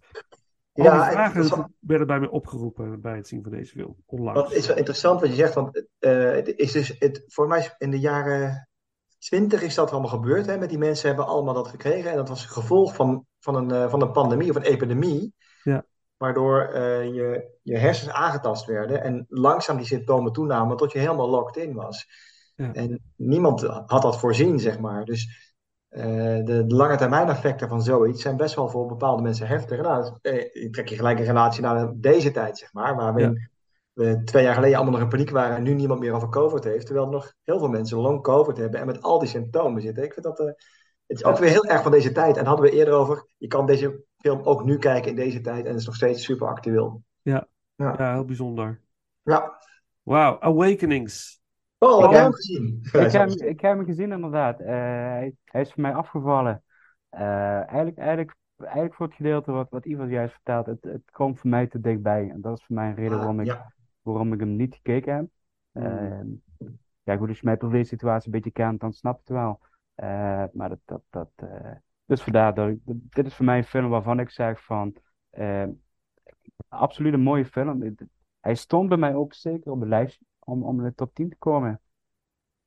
Al 0.75 0.83
Ja, 0.83 1.03
het 1.03 1.13
vragen 1.13 1.73
werden 1.79 2.07
bij 2.07 2.19
mij 2.19 2.29
opgeroepen 2.29 3.01
bij 3.01 3.15
het 3.15 3.27
zien 3.27 3.43
van 3.43 3.51
deze 3.51 3.71
film. 3.71 3.95
Onlangs. 4.05 4.41
Wat 4.41 4.53
is 4.53 4.67
wel 4.67 4.77
interessant 4.77 5.19
wat 5.19 5.29
je 5.29 5.35
zegt, 5.35 5.53
want 5.53 5.85
eh, 5.99 6.31
het 6.31 6.47
is 6.55 6.71
dus, 6.71 6.95
het, 6.99 7.23
voor 7.27 7.47
mij 7.47 7.59
is 7.59 7.75
in 7.77 7.91
de 7.91 7.99
jaren 7.99 8.69
twintig 9.17 9.61
is 9.61 9.75
dat 9.75 9.91
allemaal 9.91 10.09
gebeurd. 10.09 10.45
Hè, 10.45 10.57
met 10.57 10.69
die 10.69 10.77
mensen 10.77 11.07
hebben 11.07 11.25
allemaal 11.27 11.53
dat 11.53 11.67
gekregen. 11.67 12.11
En 12.11 12.15
dat 12.15 12.29
was 12.29 12.43
een 12.43 12.49
gevolg 12.49 12.95
van, 12.95 13.25
van, 13.39 13.55
een, 13.55 13.71
eh, 13.71 13.89
van 13.89 14.01
een 14.01 14.11
pandemie 14.11 14.49
of 14.49 14.55
een 14.55 14.61
epidemie. 14.61 15.33
Ja. 15.63 15.85
Waardoor 16.17 16.61
eh, 16.61 17.03
je, 17.13 17.57
je 17.61 17.77
hersens 17.77 18.11
aangetast 18.11 18.65
werden 18.65 19.03
en 19.03 19.25
langzaam 19.29 19.77
die 19.77 19.85
symptomen 19.85 20.31
toenamen 20.31 20.77
tot 20.77 20.91
je 20.91 20.99
helemaal 20.99 21.29
locked 21.29 21.63
in 21.63 21.73
was. 21.73 22.07
Ja. 22.55 22.73
En 22.73 23.03
niemand 23.15 23.61
had 23.61 24.01
dat 24.01 24.19
voorzien, 24.19 24.59
zeg 24.59 24.79
maar. 24.79 25.05
Dus 25.05 25.44
eh, 25.89 26.03
de, 26.45 26.63
de 26.67 26.75
lange 26.75 26.97
termijn 26.97 27.29
effecten 27.29 27.69
van 27.69 27.81
zoiets 27.81 28.21
zijn 28.21 28.37
best 28.37 28.55
wel 28.55 28.69
voor 28.69 28.87
bepaalde 28.87 29.21
mensen 29.21 29.47
heftig. 29.47 29.81
Nou, 29.81 30.17
eh, 30.21 30.53
je 30.53 30.69
trek 30.69 30.87
je 30.87 30.95
gelijk 30.95 31.19
een 31.19 31.25
relatie 31.25 31.61
naar 31.61 31.91
deze 31.95 32.31
tijd, 32.31 32.57
zeg 32.57 32.73
maar, 32.73 32.95
waar 32.95 33.13
we 33.13 33.21
Ja. 33.21 33.27
in 33.27 33.49
we 33.95 34.21
twee 34.23 34.43
jaar 34.43 34.53
geleden 34.53 34.75
allemaal 34.75 34.93
nog 34.93 35.03
in 35.03 35.09
paniek 35.09 35.29
waren 35.29 35.55
en 35.55 35.63
nu 35.63 35.73
niemand 35.73 35.99
meer 35.99 36.13
over 36.13 36.29
COVID 36.29 36.63
heeft. 36.63 36.85
Terwijl 36.85 37.05
er 37.05 37.11
nog 37.11 37.33
heel 37.43 37.59
veel 37.59 37.67
mensen 37.67 37.97
long 37.97 38.21
COVID 38.21 38.57
hebben 38.57 38.79
en 38.79 38.85
met 38.85 39.01
al 39.01 39.19
die 39.19 39.27
symptomen 39.27 39.81
zitten. 39.81 40.03
Ik 40.03 40.13
vind 40.13 40.25
dat, 40.25 40.39
eh, 40.39 40.45
het 40.45 41.17
is 41.17 41.23
ook 41.23 41.37
weer 41.37 41.49
heel 41.49 41.65
erg 41.65 41.81
van 41.81 41.91
deze 41.91 42.11
tijd. 42.11 42.37
En 42.37 42.45
hadden 42.45 42.65
we 42.65 42.71
eerder 42.71 42.93
over, 42.93 43.27
je 43.37 43.47
kan 43.47 43.65
deze 43.65 44.03
film 44.17 44.41
ook 44.43 44.63
nu 44.63 44.77
kijken 44.77 45.09
in 45.09 45.15
deze 45.15 45.41
tijd 45.41 45.63
en 45.63 45.71
het 45.71 45.79
is 45.79 45.85
nog 45.85 45.95
steeds 45.95 46.23
super 46.23 46.47
actueel. 46.47 47.03
Ja. 47.21 47.47
Ja. 47.75 47.95
Ja, 47.97 48.13
heel 48.13 48.25
bijzonder. 48.25 48.81
Ja. 49.23 49.59
Wauw, 50.03 50.39
Awakenings. 50.39 51.34
Paul, 51.77 52.01
heb 52.01 52.09
Ik 52.09 52.15
jij 52.15 52.23
heb- 52.23 52.31
hem 52.31 52.33
gezien? 52.33 52.79
Ik 52.83 53.11
heb, 53.11 53.29
ik 53.29 53.59
heb 53.61 53.75
hem 53.77 53.85
gezien 53.85 54.11
inderdaad. 54.11 54.59
Eh, 54.59 54.67
hij, 54.67 55.33
hij 55.45 55.61
is 55.61 55.71
voor 55.71 55.81
mij 55.81 55.93
afgevallen. 55.93 56.63
Eh, 57.09 57.21
eigenlijk, 57.57 57.97
eigenlijk, 57.97 58.35
eigenlijk 58.57 58.95
voor 58.95 59.05
het 59.05 59.15
gedeelte 59.15 59.51
wat, 59.51 59.69
wat 59.69 59.85
Ivan 59.85 60.09
juist 60.09 60.33
vertelt, 60.33 60.65
het, 60.65 60.83
het 60.83 61.11
komt 61.11 61.39
voor 61.39 61.49
mij 61.49 61.67
te 61.67 61.79
dichtbij. 61.79 62.29
En 62.29 62.41
dat 62.41 62.57
is 62.57 62.65
voor 62.65 62.75
mij 62.75 62.87
een 62.89 62.95
reden 62.95 63.17
waarom 63.17 63.39
ik, 63.39 63.45
ja. 63.45 63.73
waarom 64.01 64.33
ik 64.33 64.39
hem 64.39 64.55
niet 64.55 64.75
gekeken 64.75 65.15
heb. 65.15 65.25
Ehm, 65.71 66.27
ja, 67.03 67.17
goed, 67.17 67.27
als 67.27 67.39
je 67.39 67.45
mij 67.45 67.57
deze 67.57 67.83
situatie 67.89 68.25
een 68.25 68.31
beetje 68.39 68.51
kent, 68.51 68.79
dan 68.79 68.93
snap 68.93 69.13
je 69.13 69.33
het 69.33 69.43
wel. 69.43 69.59
Eh, 69.95 70.43
maar 70.53 70.69
dat, 70.69 70.79
dat, 70.85 71.01
dat, 71.09 71.49
dus 72.05 72.21
vandaar 72.21 72.53
dat 72.53 72.69
ik, 72.69 72.79
dit 72.85 73.25
is 73.25 73.35
voor 73.35 73.45
mij 73.45 73.57
een 73.57 73.63
film 73.63 73.89
waarvan 73.89 74.19
ik 74.19 74.29
zeg 74.29 74.63
van, 74.63 74.95
ehm, 75.29 75.69
absoluut 76.67 77.13
een 77.13 77.21
mooie 77.21 77.45
film. 77.45 77.95
Hij 78.39 78.55
stond 78.55 78.89
bij 78.89 78.97
mij 78.97 79.15
ook 79.15 79.33
zeker 79.33 79.71
op 79.71 79.79
de 79.79 79.87
lijst 79.87 80.19
om, 80.45 80.63
om 80.63 80.77
in 80.77 80.83
de 80.85 80.93
top 80.95 81.13
10 81.13 81.29
te 81.29 81.35
komen. 81.35 81.81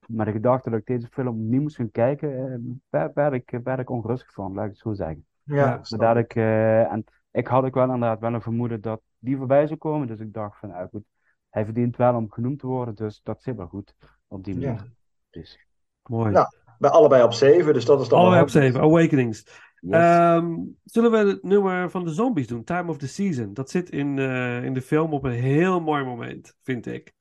Maar 0.06 0.26
de 0.26 0.32
gedachte 0.32 0.70
dat 0.70 0.78
ik 0.78 0.87
deze 0.87 1.08
film 1.11 1.49
niet 1.49 1.61
moest 1.61 1.76
gaan 1.76 1.90
kijken, 1.90 2.52
eh, 2.90 3.04
werd, 3.14 3.32
ik, 3.32 3.58
werd 3.64 3.78
ik 3.78 3.90
onrustig 3.90 4.32
van, 4.32 4.54
laat 4.54 4.64
ik 4.64 4.70
het 4.70 4.80
zo 4.80 4.92
zeggen. 4.92 5.26
Ja, 5.42 5.80
dat 5.88 6.16
ik, 6.16 6.35
eh, 6.35 6.92
en 6.92 7.04
ik 7.30 7.47
had 7.47 7.64
ook 7.64 7.75
wel 7.75 7.85
inderdaad 7.85 8.20
wel 8.20 8.35
een 8.35 8.42
vermoeden 8.42 8.80
dat 8.80 9.00
die 9.18 9.37
voorbij 9.37 9.66
zou 9.66 9.78
komen. 9.78 10.06
Dus 10.06 10.20
ik 10.20 10.32
dacht 10.32 10.58
van, 10.58 10.68
nou 10.68 10.88
goed, 10.88 11.04
hij 11.50 11.64
verdient 11.64 11.97
wel 11.97 12.14
om 12.14 12.30
genoemd 12.30 12.58
te 12.58 12.66
worden. 12.66 12.94
Dus 12.94 13.20
dat 13.23 13.42
zit 13.42 13.56
wel 13.56 13.66
goed 13.66 13.94
op 14.26 14.44
die 14.44 14.54
manier. 14.54 14.68
Ja. 14.68 14.87
Dus, 15.30 15.66
Mooi. 16.02 16.32
Ja. 16.32 16.52
Bij 16.78 16.90
allebei 16.90 17.23
op 17.23 17.32
7, 17.32 17.73
dus 17.75 17.85
dat 17.85 18.00
is 18.00 18.08
dan 18.08 18.18
Allebei 18.18 18.42
op 18.42 18.49
7, 18.49 18.80
Awakenings. 18.80 19.44
yes. 19.80 19.92
Ehm, 20.00 20.56
zullen 20.85 21.11
we 21.11 21.16
het 21.16 21.42
nummer 21.42 21.90
van 21.90 22.04
de 22.04 22.11
zombies 22.11 22.47
doen? 22.47 22.64
Time 22.64 22.90
of 22.90 22.99
the 22.99 23.08
Season. 23.08 23.54
Dat 23.54 23.70
zit 23.70 23.90
in, 23.90 24.18
eh, 24.18 24.64
in 24.64 24.75
de 24.75 24.82
film 24.82 25.12
op 25.12 25.25
een 25.25 25.30
heel 25.30 25.80
mooi 25.80 26.04
moment, 26.04 26.54
vind 26.62 26.87
ik. 26.87 27.14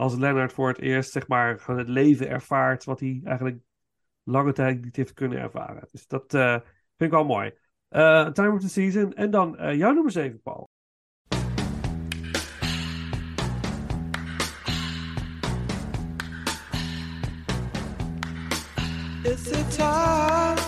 Als 0.00 0.16
Leonard 0.16 0.52
voor 0.52 0.68
het 0.68 0.78
eerst, 0.78 1.12
zeg 1.12 1.28
maar, 1.28 1.58
gewoon 1.58 1.80
het 1.80 1.88
leven 1.88 2.28
ervaart 2.28 2.84
wat 2.84 3.00
hij 3.00 3.20
eigenlijk 3.24 3.58
lange 4.22 4.52
tijd 4.52 4.84
niet 4.84 4.96
heeft 4.96 5.12
kunnen 5.12 5.38
ervaren. 5.38 5.88
Dus 5.90 6.06
dat 6.06 6.34
eh, 6.34 6.52
vind 6.52 6.62
ik 6.98 7.10
wel 7.10 7.24
mooi. 7.24 7.52
Eh, 7.88 8.26
Time 8.26 8.52
of 8.52 8.60
the 8.60 8.68
Season. 8.68 9.12
En 9.14 9.30
dan 9.30 9.58
eh, 9.58 9.76
jouw 9.76 9.92
nummer 9.92 10.12
7, 10.12 10.42
Paul. 10.42 10.68
It's 19.22 19.42
the 19.42 19.66
time 19.76 20.58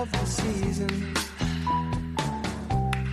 of 0.00 0.10
the 0.10 0.26
season 0.26 1.12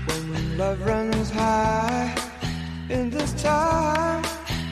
when 0.05 0.57
love 0.57 0.83
runs 0.85 1.31
high. 1.31 2.27
In 2.89 3.09
this 3.09 3.41
time, 3.41 4.28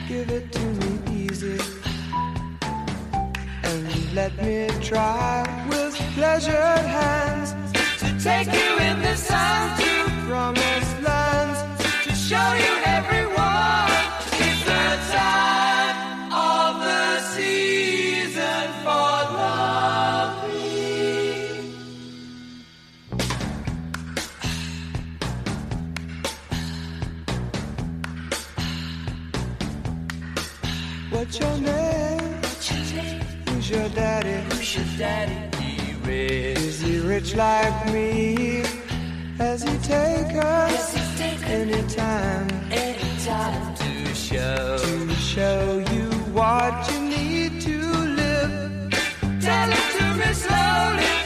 give 0.07 0.29
it 0.31 0.51
to 0.53 0.59
me 0.59 1.25
easy. 1.25 1.59
And 3.63 4.13
let 4.15 4.35
me 4.41 4.69
try 4.81 5.43
with 5.69 5.95
pleasured 6.15 6.53
hands 6.53 7.51
to 7.99 8.23
take 8.23 8.47
you 8.47 8.77
in 8.79 9.01
the 9.01 9.15
sun 9.15 9.86
Your 31.39 31.57
name? 31.57 32.33
Who's 33.47 33.69
your 33.69 33.89
daddy? 33.89 34.55
Who's 34.55 34.75
your 34.75 34.85
daddy? 34.97 35.57
He 35.61 35.93
rich. 36.05 36.57
Is 36.57 36.81
he 36.81 36.99
rich 36.99 37.35
like 37.35 37.93
me? 37.93 38.63
Has 39.37 39.61
he 39.63 39.77
take 39.79 40.35
us 40.35 40.95
anytime, 41.43 42.49
anytime 42.71 43.75
to 43.75 44.15
show 44.15 44.77
to 44.77 45.13
show 45.15 45.85
you 45.93 46.09
what 46.33 46.91
you 46.91 47.01
need 47.01 47.61
to 47.61 47.77
live. 48.21 48.91
Tell 49.41 49.69
it 49.69 49.87
to 49.97 50.05
me 50.15 50.33
slowly. 50.33 51.16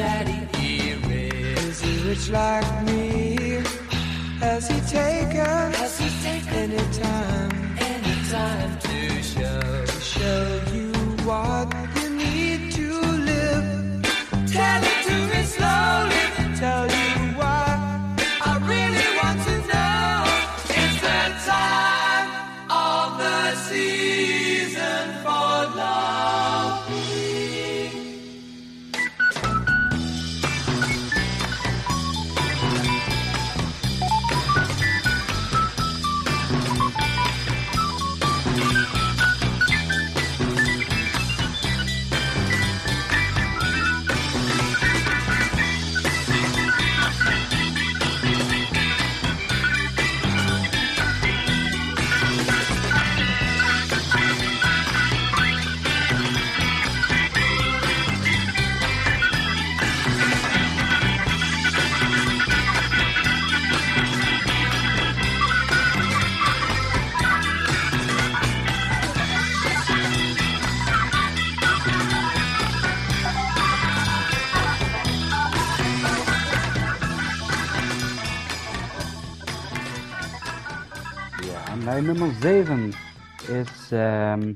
Daddy? 0.00 0.38
He 0.56 0.72
is 1.68 1.80
he 1.84 1.92
rich 2.08 2.26
like 2.30 2.70
me? 2.88 3.04
Has 4.44 4.64
he 4.70 4.78
taken? 4.98 5.64
Has 5.80 5.94
he 6.02 6.08
taken 6.28 6.54
any 6.66 6.84
time? 7.06 7.50
Any 7.92 8.16
time 8.36 8.72
to 8.86 8.96
show 9.32 9.84
show 10.14 10.44
you 10.76 10.90
what 11.28 11.66
you 11.96 12.08
need 12.24 12.60
to 12.78 12.88
live? 13.30 13.66
Tell 14.56 14.80
it 14.90 14.98
to 15.08 15.16
me 15.32 15.40
slowly. 15.54 16.24
Tell 16.62 16.84
mijn 82.02 82.16
nummer 82.16 82.34
7 82.34 82.92
is, 83.48 83.92
ehm, 83.92 84.54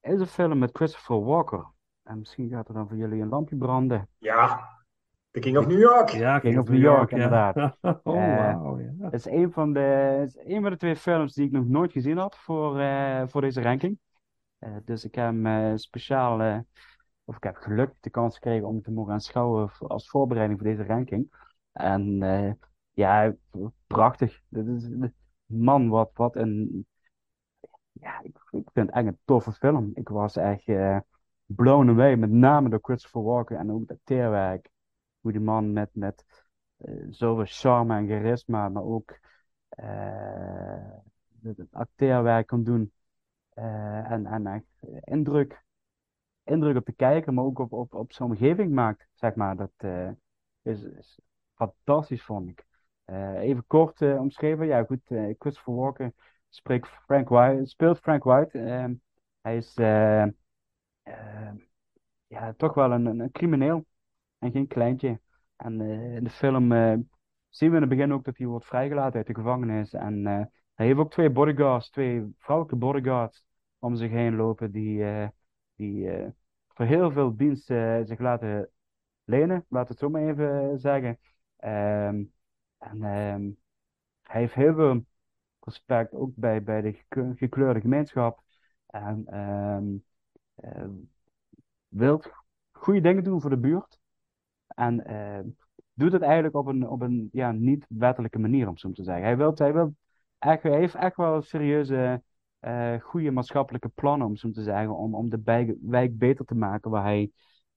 is 0.00 0.20
een 0.20 0.26
film 0.26 0.58
met 0.58 0.70
Christopher 0.72 1.24
Walker. 1.24 1.66
En 2.02 2.18
misschien 2.18 2.48
gaat 2.48 2.68
er 2.68 2.74
dan 2.74 2.88
voor 2.88 2.96
jullie 2.96 3.22
een 3.22 3.28
lampje 3.28 3.56
branden. 3.56 4.08
Ja, 4.18 4.68
The 5.30 5.40
King 5.40 5.58
of 5.58 5.66
New 5.66 5.78
York. 5.78 6.08
Ja, 6.08 6.38
King 6.38 6.58
of 6.58 6.68
New 6.68 6.80
York, 6.80 7.10
ja. 7.10 7.16
inderdaad. 7.16 7.56
oh, 8.02 8.16
Eh, 8.16 8.22
ja. 8.22 8.92
Het 9.00 9.12
is 9.12 9.26
een 9.26 9.52
van 9.52 9.72
de, 9.72 9.80
het 9.80 10.36
is 10.36 10.54
een 10.54 10.62
van 10.62 10.70
de 10.70 10.76
twee 10.76 10.96
films 10.96 11.34
die 11.34 11.46
ik 11.46 11.52
nog 11.52 11.68
nooit 11.68 11.92
gezien 11.92 12.18
had 12.18 12.36
voor, 12.36 12.80
eh, 12.80 13.22
voor 13.26 13.40
deze 13.40 13.62
ranking. 13.62 13.98
Eh, 14.58 14.76
dus 14.84 15.04
ik 15.04 15.14
heb 15.14 15.24
hem 15.42 15.78
speciaal, 15.78 16.64
of 17.24 17.36
ik 17.36 17.42
heb 17.42 17.56
gelukkig 17.56 17.96
de 18.00 18.10
kans 18.10 18.34
gekregen 18.34 18.66
om 18.66 18.82
te 18.82 18.90
mogen 18.90 19.12
aanschouwen 19.12 19.70
als 19.78 20.08
voorbereiding 20.08 20.58
voor 20.60 20.68
deze 20.68 20.84
ranking. 20.84 21.32
En 21.72 22.22
eh, 22.22 22.52
ja, 22.90 23.34
prachtig. 23.86 24.40
Dit 24.48 24.66
is, 24.66 24.88
man, 25.50 25.88
wat, 25.88 26.10
wat 26.14 26.36
een, 26.36 26.86
ja, 27.92 28.20
ik, 28.22 28.36
ik 28.50 28.70
vind 28.72 28.86
het 28.86 28.96
echt 28.96 29.06
een 29.06 29.18
toffe 29.24 29.52
film. 29.52 29.90
Ik 29.94 30.08
was 30.08 30.36
echt 30.36 30.68
eh 30.68 30.98
blown 31.44 31.88
away, 31.88 32.16
met 32.16 32.30
name 32.30 32.68
door 32.68 32.78
Christopher 32.82 33.22
Walken 33.22 33.58
en 33.58 33.72
ook 33.72 33.86
dat 33.86 33.98
teerwerk. 34.04 34.70
Hoe 35.20 35.32
die 35.32 35.40
man 35.40 35.72
met, 35.72 35.90
met 35.92 36.24
eh, 36.76 37.06
zoveel 37.10 37.44
charme 37.46 37.96
en 37.96 38.06
charisma, 38.06 38.68
maar 38.68 38.82
ook 38.82 39.18
eh, 39.68 40.98
het 41.42 41.56
het 41.56 41.72
acteerwerk 41.74 42.46
kan 42.46 42.62
doen. 42.62 42.92
En, 43.54 44.26
en 44.26 44.46
echt 44.46 44.64
indruk, 45.00 45.64
indruk 46.44 46.76
op 46.76 46.86
de 46.86 46.92
kijker, 46.92 47.34
maar 47.34 47.44
ook 47.44 47.58
op, 47.58 47.72
op, 47.72 47.94
op 47.94 48.12
zijn 48.12 48.30
omgeving 48.30 48.72
maakt, 48.72 49.08
zeg 49.14 49.34
maar. 49.34 49.56
Dat 49.56 49.72
is 50.62 51.18
fantastisch, 51.54 52.24
vond 52.24 52.48
ik. 52.48 52.66
Eh, 53.10 53.40
even 53.40 53.64
kort 53.66 54.02
eh, 54.02 54.20
omschreven. 54.20 54.66
Ja, 54.66 54.84
goed. 54.84 55.00
eh, 55.10 55.34
Christopher 55.38 55.74
Walken 55.74 56.14
spreekt 56.48 56.88
Frank 56.88 57.28
White, 57.28 57.66
speelt 57.66 57.98
Frank 57.98 58.24
White. 58.24 58.58
Ehm, 58.58 58.94
hij 59.40 59.56
is 59.56 59.74
eh, 59.76 60.22
eh, 61.02 61.52
ja, 62.26 62.52
toch 62.56 62.74
wel 62.74 62.92
een, 62.92 63.06
een, 63.06 63.30
crimineel 63.30 63.84
en 64.38 64.50
geen 64.50 64.66
kleintje. 64.66 65.20
En 65.56 65.80
in 65.80 66.24
de 66.24 66.30
film 66.30 66.72
zien 67.48 67.70
we 67.70 67.74
in 67.76 67.80
het 67.82 67.90
begin 67.90 68.12
ook 68.12 68.24
dat 68.24 68.36
hij 68.36 68.46
wordt 68.46 68.66
vrijgelaten 68.66 69.16
uit 69.16 69.26
de 69.26 69.34
gevangenis. 69.34 69.92
En 69.92 70.24
hij 70.74 70.86
heeft 70.86 70.98
ook 70.98 71.10
twee 71.10 71.30
bodyguards, 71.30 71.90
twee 71.90 72.34
vrouwelijke 72.38 72.78
bodyguards 72.78 73.44
om 73.78 73.96
zich 73.96 74.10
heen 74.10 74.36
lopen, 74.36 74.70
die, 74.72 75.04
die 75.74 76.10
voor 76.80 76.88
heel 76.88 77.10
veel 77.10 77.36
dienst 77.36 77.70
eh, 77.70 78.00
zich 78.04 78.18
laten 78.18 78.70
lenen, 79.24 79.64
laat 79.68 79.88
het 79.88 79.98
zo 79.98 80.08
maar 80.08 80.28
even 80.28 80.78
zeggen. 80.78 81.18
Ehm, 81.56 82.22
en 82.80 83.02
ehm, 83.02 83.50
hij 84.22 84.40
heeft 84.40 84.54
heel 84.54 84.74
veel 84.74 85.04
respect 85.60 86.14
ook 86.14 86.30
bij, 86.34 86.62
bij 86.62 86.80
de 86.80 87.02
gekleurde 87.34 87.80
gemeenschap. 87.80 88.42
En 88.86 89.26
ehm, 89.26 89.86
eh, 90.54 90.88
wil 91.88 92.22
goede 92.70 93.00
dingen 93.00 93.24
doen 93.24 93.40
voor 93.40 93.50
de 93.50 93.58
buurt. 93.58 93.98
En 94.66 95.04
doet 96.00 96.12
het 96.12 96.22
eigenlijk 96.22 96.54
op 96.54 96.66
een, 96.66 96.88
op 96.88 97.00
een 97.00 97.28
ja, 97.32 97.52
niet-wettelijke 97.52 98.38
manier, 98.38 98.68
om 98.68 98.76
zo 98.76 98.92
te 98.92 99.04
zeggen. 99.04 99.24
Hij, 99.24 99.36
wil, 99.36 99.52
hij, 99.54 99.92
echt, 100.38 100.62
hij 100.62 100.78
heeft 100.78 100.94
echt 100.94 101.16
wel 101.16 101.42
serieuze, 101.42 102.22
eh 102.58 103.00
goede 103.00 103.30
maatschappelijke 103.30 103.88
plannen, 103.88 104.26
om 104.26 104.36
zo 104.36 104.50
te 104.50 104.62
zeggen, 104.62 104.96
om, 104.96 105.14
om 105.14 105.30
de 105.30 105.40
wijk 105.80 106.18
beter 106.18 106.44
te 106.44 106.54
maken 106.54 106.90
waar 106.90 107.02
hij 107.02 107.30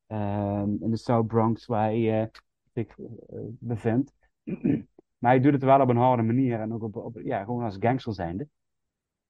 ehm, 0.07 0.69
in 0.79 0.89
de 0.89 0.97
South 0.97 1.27
Bronx, 1.27 1.65
waar 1.65 1.83
hij 1.83 2.21
eh, 2.21 2.27
zich 2.73 2.99
eh, 2.99 3.39
bevindt. 3.59 4.13
Maar 5.23 5.31
hij 5.31 5.41
doet 5.41 5.53
het 5.53 5.63
wel 5.63 5.81
op 5.81 5.89
een 5.89 5.97
harde 5.97 6.23
manier 6.23 6.59
en 6.59 6.73
ook 6.73 6.83
op, 6.83 6.95
op, 6.95 7.19
ja, 7.19 7.43
gewoon 7.43 7.63
als 7.63 7.77
gangster 7.79 8.13
zijnde. 8.13 8.47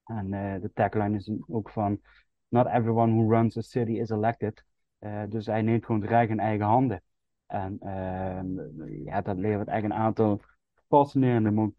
En 0.04 0.32
eh, 0.32 0.60
de 0.60 0.72
tagline 0.72 1.16
is 1.16 1.30
ook 1.46 1.70
van: 1.70 2.00
Not 2.48 2.66
everyone 2.66 3.12
who 3.12 3.30
runs 3.30 3.56
a 3.56 3.60
city 3.60 3.92
is 3.92 4.10
elected. 4.10 4.64
Eh, 4.98 5.22
dus 5.28 5.46
hij 5.46 5.62
neemt 5.62 5.84
gewoon 5.84 6.00
het 6.00 6.10
rijk 6.10 6.30
in 6.30 6.40
eigen 6.40 6.66
handen. 6.66 7.02
En 7.46 7.78
ehm, 7.80 8.82
ja, 9.04 9.20
dat 9.20 9.36
levert 9.36 9.68
echt 9.68 9.84
een 9.84 9.94
aantal 9.94 10.40
fascinerende, 10.88 11.50
maar 11.50 11.70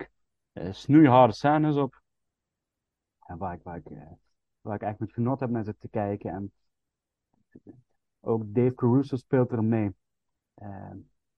eh, 0.51 0.71
snoeiharde 0.71 1.33
scènes 1.33 1.75
op. 1.75 2.01
En 3.19 3.37
waar 3.37 3.53
ik, 3.53 3.63
waar, 3.63 3.77
ik, 3.77 3.87
waar 4.61 4.75
ik 4.75 4.81
echt 4.81 4.99
met 4.99 5.13
genot 5.13 5.39
heb 5.39 5.49
naar 5.49 5.63
zitten 5.63 5.89
kijken. 5.89 6.31
En 6.31 6.51
ook 8.19 8.43
Dave 8.45 8.73
Caruso 8.73 9.15
speelt 9.15 9.51
er 9.51 9.63
mee. 9.63 9.95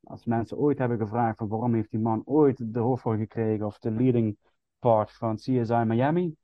Als 0.07 0.25
mensen 0.25 0.57
ooit 0.57 0.77
hebben 0.77 0.97
gevraagd 0.97 1.37
van 1.37 1.47
waarom 1.47 1.73
heeft 1.73 1.91
die 1.91 1.99
man 1.99 2.21
ooit 2.25 2.73
de 2.73 2.79
hoofdrol 2.79 3.17
gekregen 3.17 3.65
of 3.65 3.79
de 3.79 3.91
leading 3.91 4.37
part 4.79 5.11
van 5.11 5.35
CSI 5.35 5.83
Miami, 5.85 6.35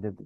dit, 0.00 0.22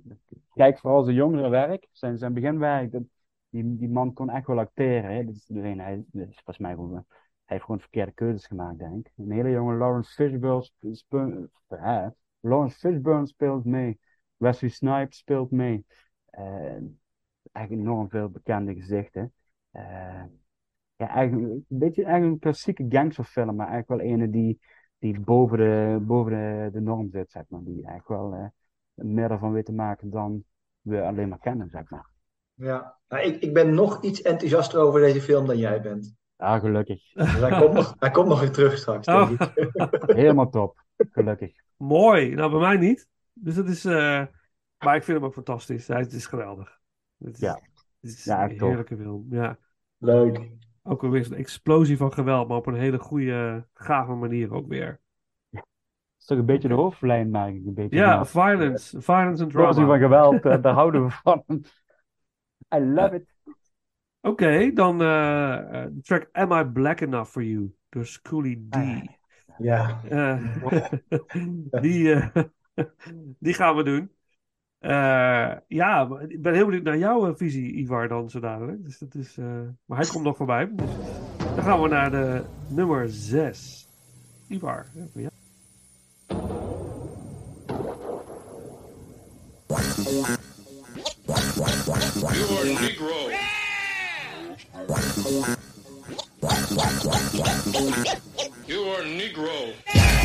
kijk 0.54 0.78
vooral 0.78 1.02
zijn 1.02 1.16
jongere 1.16 1.48
werk, 1.48 1.88
zijn, 1.90 2.18
zijn 2.18 2.32
beginwerk. 2.32 2.92
Dat, 2.92 3.02
die, 3.48 3.76
die 3.76 3.88
man 3.88 4.12
kon 4.12 4.30
echt 4.30 4.46
wel 4.46 4.58
acteren. 4.58 5.10
Hè. 5.10 5.22
Is, 5.22 5.50
alleen, 5.50 5.80
hij, 5.80 6.04
is 6.12 6.24
volgens 6.34 6.58
mij 6.58 6.74
gewoon, 6.74 6.92
hij 6.92 7.04
heeft 7.44 7.64
gewoon 7.64 7.80
verkeerde 7.80 8.12
keuzes 8.12 8.46
gemaakt, 8.46 8.78
denk 8.78 9.06
ik. 9.06 9.12
Een 9.16 9.30
hele 9.30 9.50
jonge 9.50 9.76
Lawrence 9.76 10.12
Fishburne, 10.12 10.62
sp- 10.62 10.86
sp- 10.92 11.42
eh, 11.68 12.06
Lawrence 12.40 12.78
Fishburne 12.78 13.26
speelt 13.26 13.64
mee. 13.64 13.98
Wesley 14.36 14.70
Snipes 14.70 15.18
speelt 15.18 15.50
mee. 15.50 15.86
Eh, 16.24 16.44
eigenlijk 17.52 17.86
enorm 17.86 18.08
veel 18.08 18.28
bekende 18.28 18.74
gezichten. 18.74 19.32
Ja, 21.02 21.08
eigenlijk 21.08 21.52
een 21.52 21.64
beetje 21.68 22.02
eigenlijk 22.04 22.32
een 22.34 22.38
klassieke 22.40 22.86
gangsterfilm, 22.88 23.54
maar 23.56 23.68
eigenlijk 23.68 24.02
wel 24.02 24.12
een 24.12 24.30
die, 24.30 24.60
die 24.98 25.20
boven, 25.20 25.58
de, 25.58 25.98
boven 26.02 26.32
de, 26.32 26.68
de 26.72 26.80
norm 26.80 27.10
zit, 27.10 27.30
zeg 27.30 27.42
maar. 27.48 27.60
Die 27.64 27.86
eigenlijk 27.86 28.08
wel 28.08 28.34
eh, 28.34 28.46
meer 28.94 29.30
ervan 29.30 29.52
weet 29.52 29.64
te 29.64 29.72
maken 29.72 30.10
dan 30.10 30.44
we 30.80 31.02
alleen 31.02 31.28
maar 31.28 31.38
kennen, 31.38 31.68
zeg 31.70 31.90
maar. 31.90 32.10
Ja. 32.54 32.98
Nou, 33.08 33.22
ik, 33.22 33.40
ik 33.42 33.54
ben 33.54 33.74
nog 33.74 34.02
iets 34.02 34.22
enthousiaster 34.22 34.80
over 34.80 35.00
deze 35.00 35.20
film 35.20 35.46
dan 35.46 35.58
jij 35.58 35.80
bent. 35.80 36.14
Ja, 36.36 36.58
gelukkig. 36.58 37.12
Dus 37.14 37.32
hij 37.40 37.60
komt 37.60 37.72
nog, 37.74 37.94
hij 37.98 38.10
komt 38.10 38.28
nog 38.28 38.40
weer 38.40 38.50
terug 38.52 38.78
straks, 38.78 39.06
denk 39.06 39.30
Oh. 39.30 39.48
ik. 39.54 40.02
Helemaal 40.06 40.50
top. 40.50 40.84
Gelukkig. 40.96 41.52
Mooi. 41.76 42.34
Nou, 42.34 42.50
bij 42.50 42.60
mij 42.60 42.76
niet. 42.76 43.08
Dus 43.32 43.54
dat 43.54 43.68
is. 43.68 43.84
eh, 43.84 44.26
Maar 44.78 44.96
ik 44.96 45.02
vind 45.02 45.16
hem 45.18 45.26
ook 45.26 45.32
fantastisch. 45.34 45.88
Hij 45.88 46.00
het 46.00 46.12
is 46.12 46.26
geweldig. 46.26 46.80
Het 47.18 47.34
is, 47.34 47.40
Ja. 47.40 47.60
Het 48.00 48.10
is 48.10 48.24
Ja, 48.24 48.44
een 48.44 48.50
heerlijke 48.50 48.96
film. 48.96 49.26
Ja. 49.30 49.58
Leuk. 49.98 50.50
Ook 50.82 51.02
weer 51.02 51.26
een 51.26 51.36
explosie 51.36 51.96
van 51.96 52.12
geweld, 52.12 52.48
maar 52.48 52.56
op 52.56 52.66
een 52.66 52.74
hele 52.74 52.98
goede, 52.98 53.66
gave 53.74 54.12
manier 54.12 54.54
ook 54.54 54.68
weer. 54.68 55.00
Dat 55.50 55.64
is 56.18 56.24
toch 56.26 56.38
een 56.38 56.46
beetje 56.46 56.68
de 56.68 56.74
hoofdlijn, 56.74 57.30
maak 57.30 57.48
ik 57.48 57.66
een 57.66 57.74
beetje. 57.74 57.96
Ja, 57.96 58.26
violence. 58.26 59.00
Violence 59.02 59.42
and 59.42 59.52
Explosie 59.52 59.84
van 59.86 59.98
drama. 59.98 59.98
geweld, 59.98 60.44
eh, 60.44 60.62
daar 60.62 60.74
houden 60.74 61.04
we 61.04 61.10
van. 61.10 61.44
I 62.74 62.78
love 62.78 63.14
it. 63.14 63.30
Oké, 64.20 64.72
dan 64.72 65.00
eh, 65.02 65.82
eh, 65.82 65.88
de 65.92 66.00
track 66.00 66.28
Am 66.32 66.52
I 66.52 66.64
Black 66.64 67.00
Enough 67.00 67.30
For 67.30 67.42
You 67.42 67.74
door 67.88 68.06
Schoolie 68.06 68.66
D. 68.68 68.74
Ah, 68.74 69.02
Ja. 69.58 70.00
Die, 71.80 72.12
eh, 72.12 72.44
die 73.38 73.54
gaan 73.54 73.76
we 73.76 73.82
doen. 73.82 74.10
Eh, 74.82 75.52
ja, 75.68 76.08
ik 76.28 76.42
ben 76.42 76.54
heel 76.54 76.64
benieuwd 76.64 76.84
naar 76.84 76.98
jouw 76.98 77.26
eh, 77.26 77.32
visie, 77.36 77.72
Ivar, 77.72 78.08
dan 78.08 78.30
zo 78.30 78.40
dadelijk. 78.40 78.84
Dus 78.84 78.98
dat 78.98 79.14
is, 79.14 79.38
eh, 79.38 79.44
maar 79.86 79.98
hij 79.98 80.06
komt 80.06 80.24
nog 80.24 80.36
voorbij. 80.36 80.70
Dus 80.72 80.90
dan 81.54 81.64
gaan 81.64 81.82
we 81.82 81.88
naar 81.88 82.10
de 82.10 82.42
nummer 82.68 83.08
6. 83.08 83.88
Ivar, 84.48 84.86
ja. 85.14 85.30
You 92.32 92.58
are 92.58 92.64
Negro. 92.80 93.30
You 98.66 98.88
are 98.96 99.04
Negro. 99.04 100.21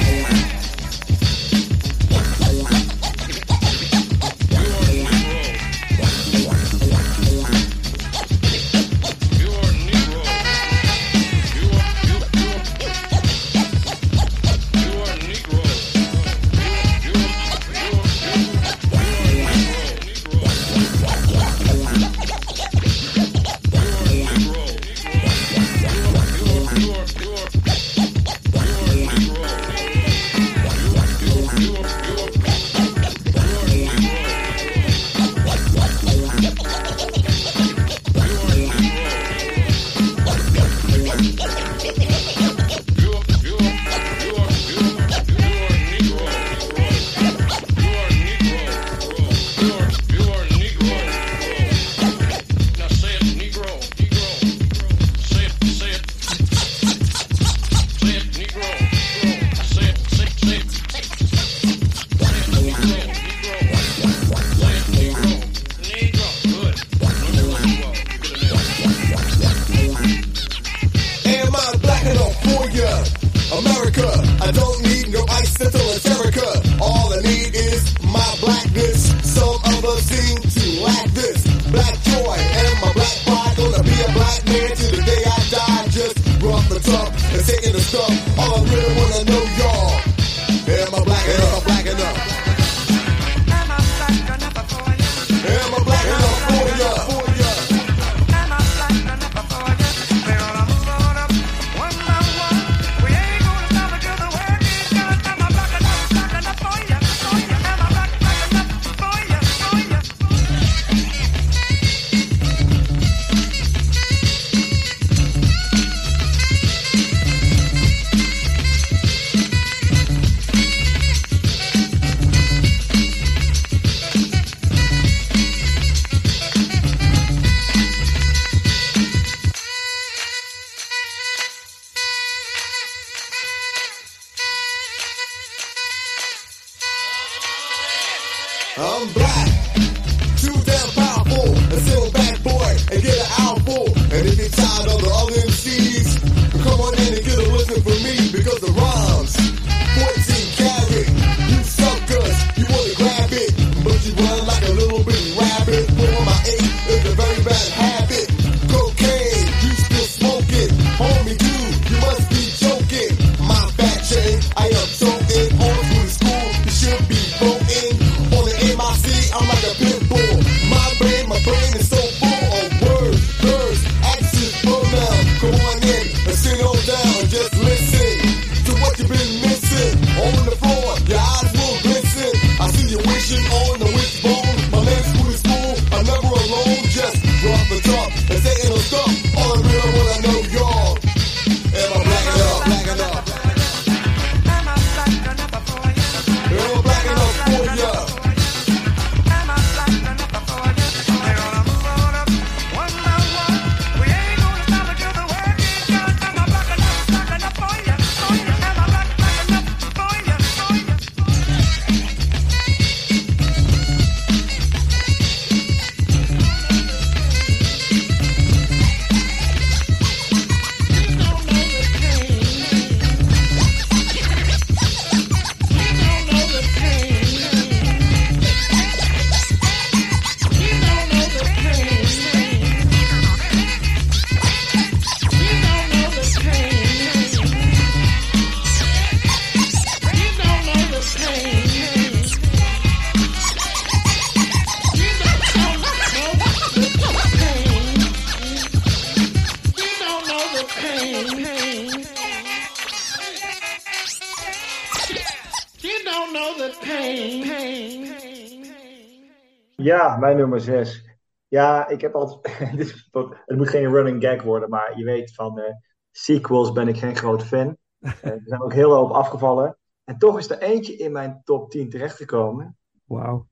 Ja, 260.17 260.23
mijn 260.23 260.37
nummer 260.37 260.61
6. 260.61 261.09
Ja, 261.47 261.87
ik 261.87 262.01
heb 262.01 262.15
altijd. 262.15 263.07
het 263.45 263.57
moet 263.57 263.69
geen 263.69 263.91
running 263.91 264.23
gag 264.23 264.41
worden, 264.41 264.69
maar 264.69 264.97
je 264.97 265.03
weet 265.03 265.33
van 265.33 265.59
eh, 265.59 265.73
sequels 266.11 266.71
ben 266.71 266.87
ik 266.87 266.97
geen 266.97 267.15
groot 267.15 267.43
fan. 267.43 267.77
Eh, 268.21 268.31
er 268.31 268.41
zijn 268.45 268.61
ook 268.61 268.73
heel 268.73 268.93
hoop 268.93 269.11
afgevallen. 269.11 269.77
En 270.03 270.17
toch 270.17 270.37
is 270.37 270.49
er 270.49 270.57
eentje 270.57 270.95
in 270.95 271.11
mijn 271.11 271.41
top 271.43 271.69
10 271.69 271.89
terechtgekomen. 271.89 272.77
Wauw. 273.03 273.47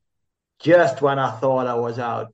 Just 0.56 1.00
when 1.00 1.18
I 1.18 1.32
thought 1.40 1.78
I 1.78 1.80
was 1.80 1.98
out, 1.98 2.32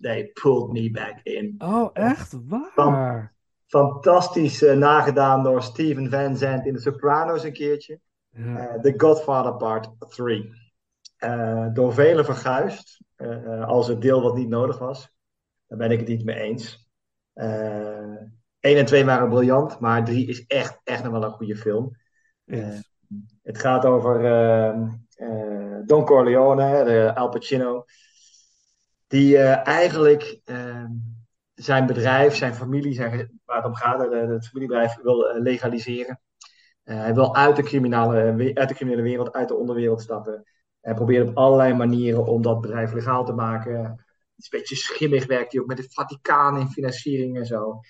they 0.00 0.30
pulled 0.32 0.72
me 0.72 0.90
back 0.90 1.20
in. 1.22 1.54
Oh, 1.58 1.90
echt 1.92 2.36
waar? 2.48 3.34
Fantastisch 3.66 4.62
eh, 4.62 4.76
nagedaan 4.76 5.42
door 5.42 5.62
Steven 5.62 6.10
Van 6.10 6.36
Zandt 6.36 6.66
in 6.66 6.74
The 6.74 6.80
Sopranos 6.80 7.44
een 7.44 7.52
keertje. 7.52 8.00
Ja. 8.30 8.78
The 8.80 8.94
Godfather 8.96 9.54
Part 9.54 9.90
3. 10.08 10.59
Eh, 11.20 11.66
door 11.72 11.92
velen 11.94 12.24
verguisd 12.24 13.00
eh, 13.16 13.44
eh, 13.44 13.68
als 13.68 13.88
het 13.88 14.00
deel 14.00 14.22
wat 14.22 14.36
niet 14.36 14.48
nodig 14.48 14.78
was. 14.78 15.10
Daar 15.66 15.78
ben 15.78 15.90
ik 15.90 15.98
het 15.98 16.08
niet 16.08 16.24
mee 16.24 16.36
eens. 16.36 16.90
Eh 17.32 18.16
1 18.60 18.76
en 18.78 18.84
2 18.84 19.04
waren 19.04 19.28
briljant, 19.28 19.78
maar 19.80 20.04
3 20.04 20.26
is 20.26 20.46
echt, 20.46 20.80
echt 20.84 21.02
nog 21.02 21.12
wel 21.12 21.24
een 21.24 21.30
goede 21.30 21.56
film. 21.56 21.96
Het 23.42 23.58
gaat 23.58 23.84
over 23.84 24.24
ehm, 24.24 24.88
eh, 25.14 25.78
Don 25.86 26.04
Corleone, 26.04 26.84
de 26.84 27.14
Al 27.14 27.28
Pacino, 27.28 27.84
die 29.06 29.38
eigenlijk 29.38 30.40
ehm, 30.44 30.90
zijn 31.54 31.86
bedrijf, 31.86 32.34
zijn 32.34 32.54
familie, 32.54 32.94
zijn, 32.94 33.40
waar 33.44 33.56
het 33.56 33.66
om 33.66 33.74
gaat, 33.74 34.00
het 34.00 34.46
familiebedrijf 34.46 34.96
wil 35.02 35.40
legaliseren. 35.42 36.20
Hij 36.82 37.14
wil 37.14 37.36
uit 37.36 37.56
de, 37.56 37.62
criminele, 37.62 38.54
uit 38.54 38.68
de 38.68 38.74
criminele 38.74 39.02
wereld, 39.02 39.32
uit 39.32 39.48
de 39.48 39.56
onderwereld 39.56 40.00
stappen. 40.00 40.44
Hij 40.80 40.94
probeert 40.94 41.28
op 41.28 41.36
allerlei 41.36 41.74
manieren 41.74 42.26
om 42.26 42.42
dat 42.42 42.60
bedrijf 42.60 42.92
legaal 42.92 43.24
te 43.24 43.32
maken. 43.32 43.82
Het 43.82 43.98
is 44.36 44.52
een 44.52 44.58
beetje 44.58 44.76
schimmig 44.76 45.26
werkt 45.26 45.52
hij 45.52 45.60
ook 45.60 45.66
met 45.66 45.78
het 45.78 45.94
Vaticaan 45.94 46.58
in 46.58 46.68
financiering 46.68 47.36
en 47.36 47.46
zo. 47.46 47.80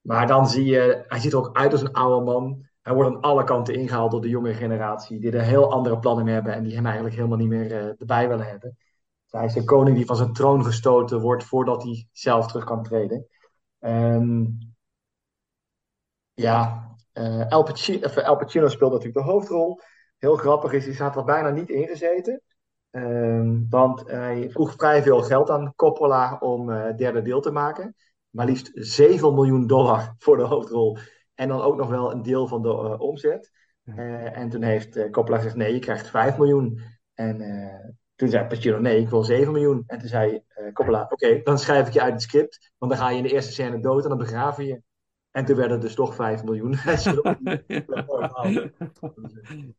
Maar 0.00 0.26
dan 0.26 0.48
zie 0.48 0.64
je, 0.64 1.04
hij 1.08 1.18
ziet 1.18 1.32
er 1.32 1.38
ook 1.38 1.56
uit 1.56 1.72
als 1.72 1.80
een 1.80 1.92
oude 1.92 2.24
man. 2.24 2.68
Hij 2.82 2.94
wordt 2.94 3.10
aan 3.10 3.20
alle 3.20 3.44
kanten 3.44 3.74
ingehaald 3.74 4.10
door 4.10 4.20
de 4.20 4.28
jonge 4.28 4.54
generatie, 4.54 5.20
die 5.20 5.32
er 5.32 5.42
heel 5.42 5.72
andere 5.72 5.98
plannen 5.98 6.24
mee 6.24 6.34
hebben 6.34 6.54
en 6.54 6.62
die 6.62 6.74
hem 6.74 6.84
eigenlijk 6.84 7.14
helemaal 7.14 7.38
niet 7.38 7.48
meer 7.48 7.72
eh, 7.72 8.00
erbij 8.00 8.28
willen 8.28 8.46
hebben. 8.46 8.76
Hij 9.30 9.44
is 9.44 9.52
de 9.52 9.64
koning 9.64 9.96
die 9.96 10.06
van 10.06 10.16
zijn 10.16 10.32
troon 10.32 10.64
gestoten 10.64 11.20
wordt 11.20 11.44
voordat 11.44 11.82
hij 11.82 12.08
zelf 12.12 12.46
terug 12.46 12.64
kan 12.64 12.82
treden. 12.82 13.26
Ehm, 13.78 14.44
ja, 16.34 16.88
of, 17.12 18.16
Al 18.16 18.36
Pacino 18.36 18.68
speelt 18.68 18.92
natuurlijk 18.92 19.26
de 19.26 19.32
hoofdrol. 19.32 19.80
Heel 20.20 20.36
grappig 20.36 20.72
is, 20.72 20.84
hij 20.84 20.94
staat 20.94 21.16
er 21.16 21.24
bijna 21.24 21.50
niet 21.50 21.68
in 21.68 21.86
gezeten. 21.86 22.42
Ehm, 22.90 23.68
want 23.68 24.10
hij 24.10 24.50
vroeg 24.50 24.72
vrij 24.72 25.02
veel 25.02 25.22
geld 25.22 25.50
aan 25.50 25.74
Coppola 25.76 26.36
om 26.40 26.68
het 26.68 26.98
derde 26.98 27.22
deel 27.22 27.40
te 27.40 27.50
maken. 27.50 27.94
Maar 28.30 28.46
liefst 28.46 28.70
7 28.74 29.34
miljoen 29.34 29.66
dollar 29.66 30.14
voor 30.18 30.36
de 30.36 30.42
hoofdrol. 30.42 30.98
En 31.34 31.48
dan 31.48 31.60
ook 31.60 31.76
nog 31.76 31.88
wel 31.88 32.12
een 32.12 32.22
deel 32.22 32.46
van 32.46 32.62
de 32.62 32.68
eh, 32.68 33.00
omzet. 33.00 33.50
Eh, 33.84 34.38
en 34.38 34.48
toen 34.48 34.62
heeft 34.62 35.10
Coppola 35.10 35.36
gezegd: 35.36 35.56
nee, 35.56 35.74
je 35.74 35.78
krijgt 35.78 36.08
5 36.08 36.38
miljoen. 36.38 36.80
En 37.14 37.36
toen 38.14 38.28
zei 38.28 38.46
Pacino: 38.46 38.78
nee, 38.78 39.00
ik 39.00 39.08
wil 39.08 39.24
7 39.24 39.52
miljoen. 39.52 39.82
En 39.86 39.98
toen 39.98 40.08
zei 40.08 40.42
Coppola: 40.72 41.06
oké, 41.08 41.40
dan 41.42 41.58
schrijf 41.58 41.86
ik 41.86 41.92
je 41.92 42.00
uit 42.00 42.12
het 42.12 42.22
script. 42.22 42.72
Want 42.78 42.92
dan 42.92 43.00
ga 43.00 43.10
je 43.10 43.16
in 43.16 43.22
de 43.22 43.32
eerste 43.32 43.52
scène 43.52 43.80
dood 43.80 44.02
en 44.02 44.08
dan 44.08 44.18
begraven 44.18 44.64
je. 44.64 44.82
En 45.30 45.44
toen 45.44 45.56
werd 45.56 45.70
het 45.70 45.80
dus 45.80 45.94
toch 45.94 46.14
5 46.14 46.44
miljoen. 46.44 46.74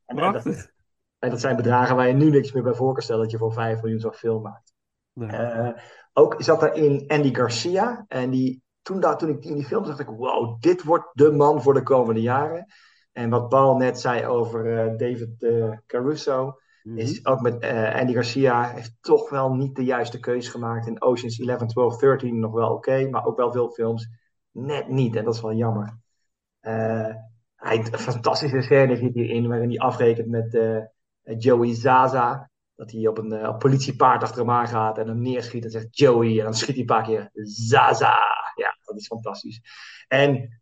En, 0.05 0.17
dat, 0.17 0.71
en 1.19 1.29
dat 1.29 1.39
zijn 1.39 1.55
bedragen 1.55 1.95
waar 1.95 2.07
je 2.07 2.13
nu 2.13 2.29
niks 2.29 2.51
meer 2.51 2.63
bij 2.63 2.73
voor 2.73 2.93
kan 2.93 3.03
stellen 3.03 3.21
dat 3.21 3.31
je 3.31 3.37
voor 3.37 3.53
5 3.53 3.81
miljoen 3.81 3.99
zo'n 3.99 4.13
film 4.13 4.41
maakt. 4.41 4.73
Eh, 5.13 5.69
ook 6.13 6.35
zat 6.37 6.59
daarin 6.59 7.03
Andy 7.07 7.33
Garcia. 7.33 8.05
En 8.07 8.29
die, 8.29 8.63
toen, 8.81 8.99
daar, 8.99 9.17
toen 9.17 9.29
ik 9.29 9.41
die 9.41 9.49
in 9.51 9.57
die 9.57 9.65
film 9.65 9.85
zag, 9.85 9.97
dacht 9.97 10.09
ik: 10.09 10.15
wow, 10.17 10.61
dit 10.61 10.83
wordt 10.83 11.09
de 11.13 11.31
man 11.31 11.61
voor 11.61 11.73
de 11.73 11.83
komende 11.83 12.21
jaren. 12.21 12.65
En 13.11 13.29
wat 13.29 13.49
Paul 13.49 13.75
net 13.77 13.99
zei 13.99 14.25
over 14.25 14.79
eh, 14.79 14.97
David 14.97 15.43
eh, 15.43 15.77
Caruso, 15.85 16.59
is 16.95 17.25
ook 17.25 17.41
met 17.41 17.63
Andy 17.93 18.13
Garcia 18.13 18.69
heeft 18.69 18.97
toch 19.01 19.29
wel 19.29 19.53
niet 19.53 19.75
de 19.75 19.83
juiste 19.83 20.19
keus 20.19 20.47
gemaakt. 20.47 20.87
In 20.87 21.01
Oceans 21.01 21.39
11, 21.39 21.65
12, 21.65 21.97
13 21.97 22.39
nog 22.39 22.53
wel 22.53 22.73
oké, 22.73 23.09
maar 23.09 23.25
ook 23.25 23.37
wel 23.37 23.51
veel 23.51 23.69
films 23.69 24.09
net 24.51 24.87
niet. 24.87 25.15
En 25.15 25.23
dat 25.23 25.35
is 25.35 25.41
wel 25.41 25.53
jammer. 25.53 25.97
Eh, 26.59 27.15
hij, 27.55 27.77
een 27.77 27.99
fantastische 27.99 28.61
scène 28.61 28.95
zit 28.95 29.13
hierin, 29.13 29.47
waarin 29.47 29.69
hij 29.69 29.79
afrekent 29.79 30.27
met 30.27 30.55
eh, 30.55 30.79
Joey 31.37 31.75
Zaza. 31.75 32.49
Dat 32.75 32.91
hij 32.91 33.07
op 33.07 33.17
een 33.17 33.31
eh, 33.31 33.57
politiepaard 33.57 34.23
achter 34.23 34.39
hem 34.39 34.51
aan 34.51 34.67
gaat 34.67 34.97
en 34.97 35.07
hem 35.07 35.21
neerschiet 35.21 35.63
en 35.63 35.71
zegt 35.71 35.97
Joey. 35.97 36.37
En 36.37 36.43
dan 36.43 36.53
schiet 36.53 36.69
hij 36.69 36.79
een 36.79 36.85
paar 36.85 37.03
keer 37.03 37.29
Zaza. 37.43 38.19
Ja, 38.55 38.77
dat 38.83 38.97
is 38.97 39.07
fantastisch. 39.07 39.61
En 40.07 40.59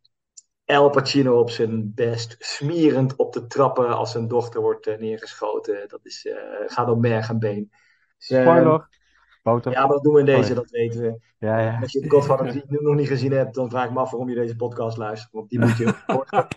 Al 0.65 0.89
Pacino 0.89 1.39
op 1.39 1.49
zijn 1.49 1.93
best, 1.95 2.35
smerend 2.39 3.15
op 3.15 3.33
de 3.33 3.47
trappen 3.47 3.97
als 3.97 4.11
zijn 4.11 4.27
dochter 4.27 4.61
wordt 4.61 4.99
neergeschoten. 4.99 5.87
Dat 5.87 5.99
is, 6.03 6.27
gaat 6.65 6.89
om 6.89 6.99
merg 6.99 7.29
en 7.29 7.39
been. 7.39 7.71
Spoiler. 8.17 8.98
Ja, 9.43 9.59
maar 9.61 9.87
dat 9.87 10.03
doen 10.03 10.13
we 10.13 10.19
in 10.19 10.25
deze, 10.25 10.49
Oh, 10.49 10.55
dat 10.55 10.69
weten 10.69 11.01
we. 11.01 11.19
Ja, 11.37 11.59
ja. 11.59 11.79
Als 11.81 11.91
je 11.91 12.01
de 12.01 12.09
Godfather 12.09 12.63
nog 12.67 12.95
niet 12.95 13.07
gezien 13.07 13.31
hebt, 13.31 13.55
dan 13.55 13.69
vraag 13.69 13.85
ik 13.85 13.91
me 13.91 13.99
af 13.99 14.11
waarom 14.11 14.29
je 14.29 14.35
deze 14.35 14.55
podcast 14.55 14.97
luistert. 14.97 15.31
Want 15.31 15.49
die 15.49 15.59
moet 15.59 15.77
je. 15.77 15.93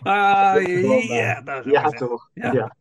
Ah, 0.03 0.61
ja, 1.03 1.61
ja, 1.63 1.89
toch? 1.89 2.29
Ja. 2.33 2.51
Ja. 2.51 2.75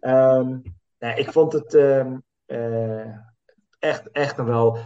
Ehm, 0.00 0.58
nee, 0.98 1.14
ik 1.14 1.32
vond 1.32 1.52
het 1.52 1.74
ehm, 1.74 2.16
eh, 2.44 3.06
echt, 3.78 4.10
echt 4.10 4.36
nog 4.36 4.46
wel 4.46 4.78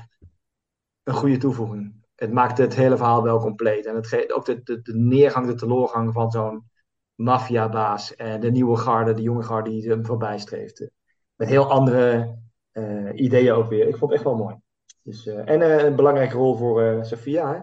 een 1.03 1.15
goede 1.15 1.37
toevoeging. 1.37 2.05
Het 2.15 2.33
maakte 2.33 2.63
het 2.63 2.75
hele 2.75 2.97
verhaal 2.97 3.23
wel 3.23 3.41
compleet. 3.41 3.87
En 3.87 3.95
het 3.95 4.33
ook 4.33 4.45
de, 4.45 4.63
de, 4.63 4.83
de 4.83 4.95
neergang, 4.95 5.47
de 5.47 5.55
teleurgang 5.55 6.13
van 6.13 6.31
zo'n 6.31 6.71
maffiabaas. 7.15 8.17
En 8.17 8.41
de 8.41 8.51
nieuwe 8.51 8.77
garde, 8.77 9.15
de 9.15 9.23
jonge 9.23 9.43
garde 9.43 9.71
die 9.71 9.89
hem 9.89 10.07
voorbij 10.07 10.39
streefde. 10.39 10.91
Met 11.37 11.49
heel 11.49 11.71
andere 11.71 12.37
ideeën 13.15 13.53
ook 13.53 13.69
weer. 13.69 13.89
Ik 13.89 13.97
vond 13.97 14.11
het 14.11 14.13
echt 14.13 14.23
wel 14.25 14.37
mooi. 14.37 14.57
Dus, 15.03 15.27
eh, 15.27 15.49
en 15.49 15.63
eh, 15.63 15.85
een 15.85 15.97
belangrijke 15.97 16.37
rol 16.37 16.57
voor 16.57 16.83
eh 16.83 17.03
Sofia. 17.03 17.53
Hè? 17.53 17.61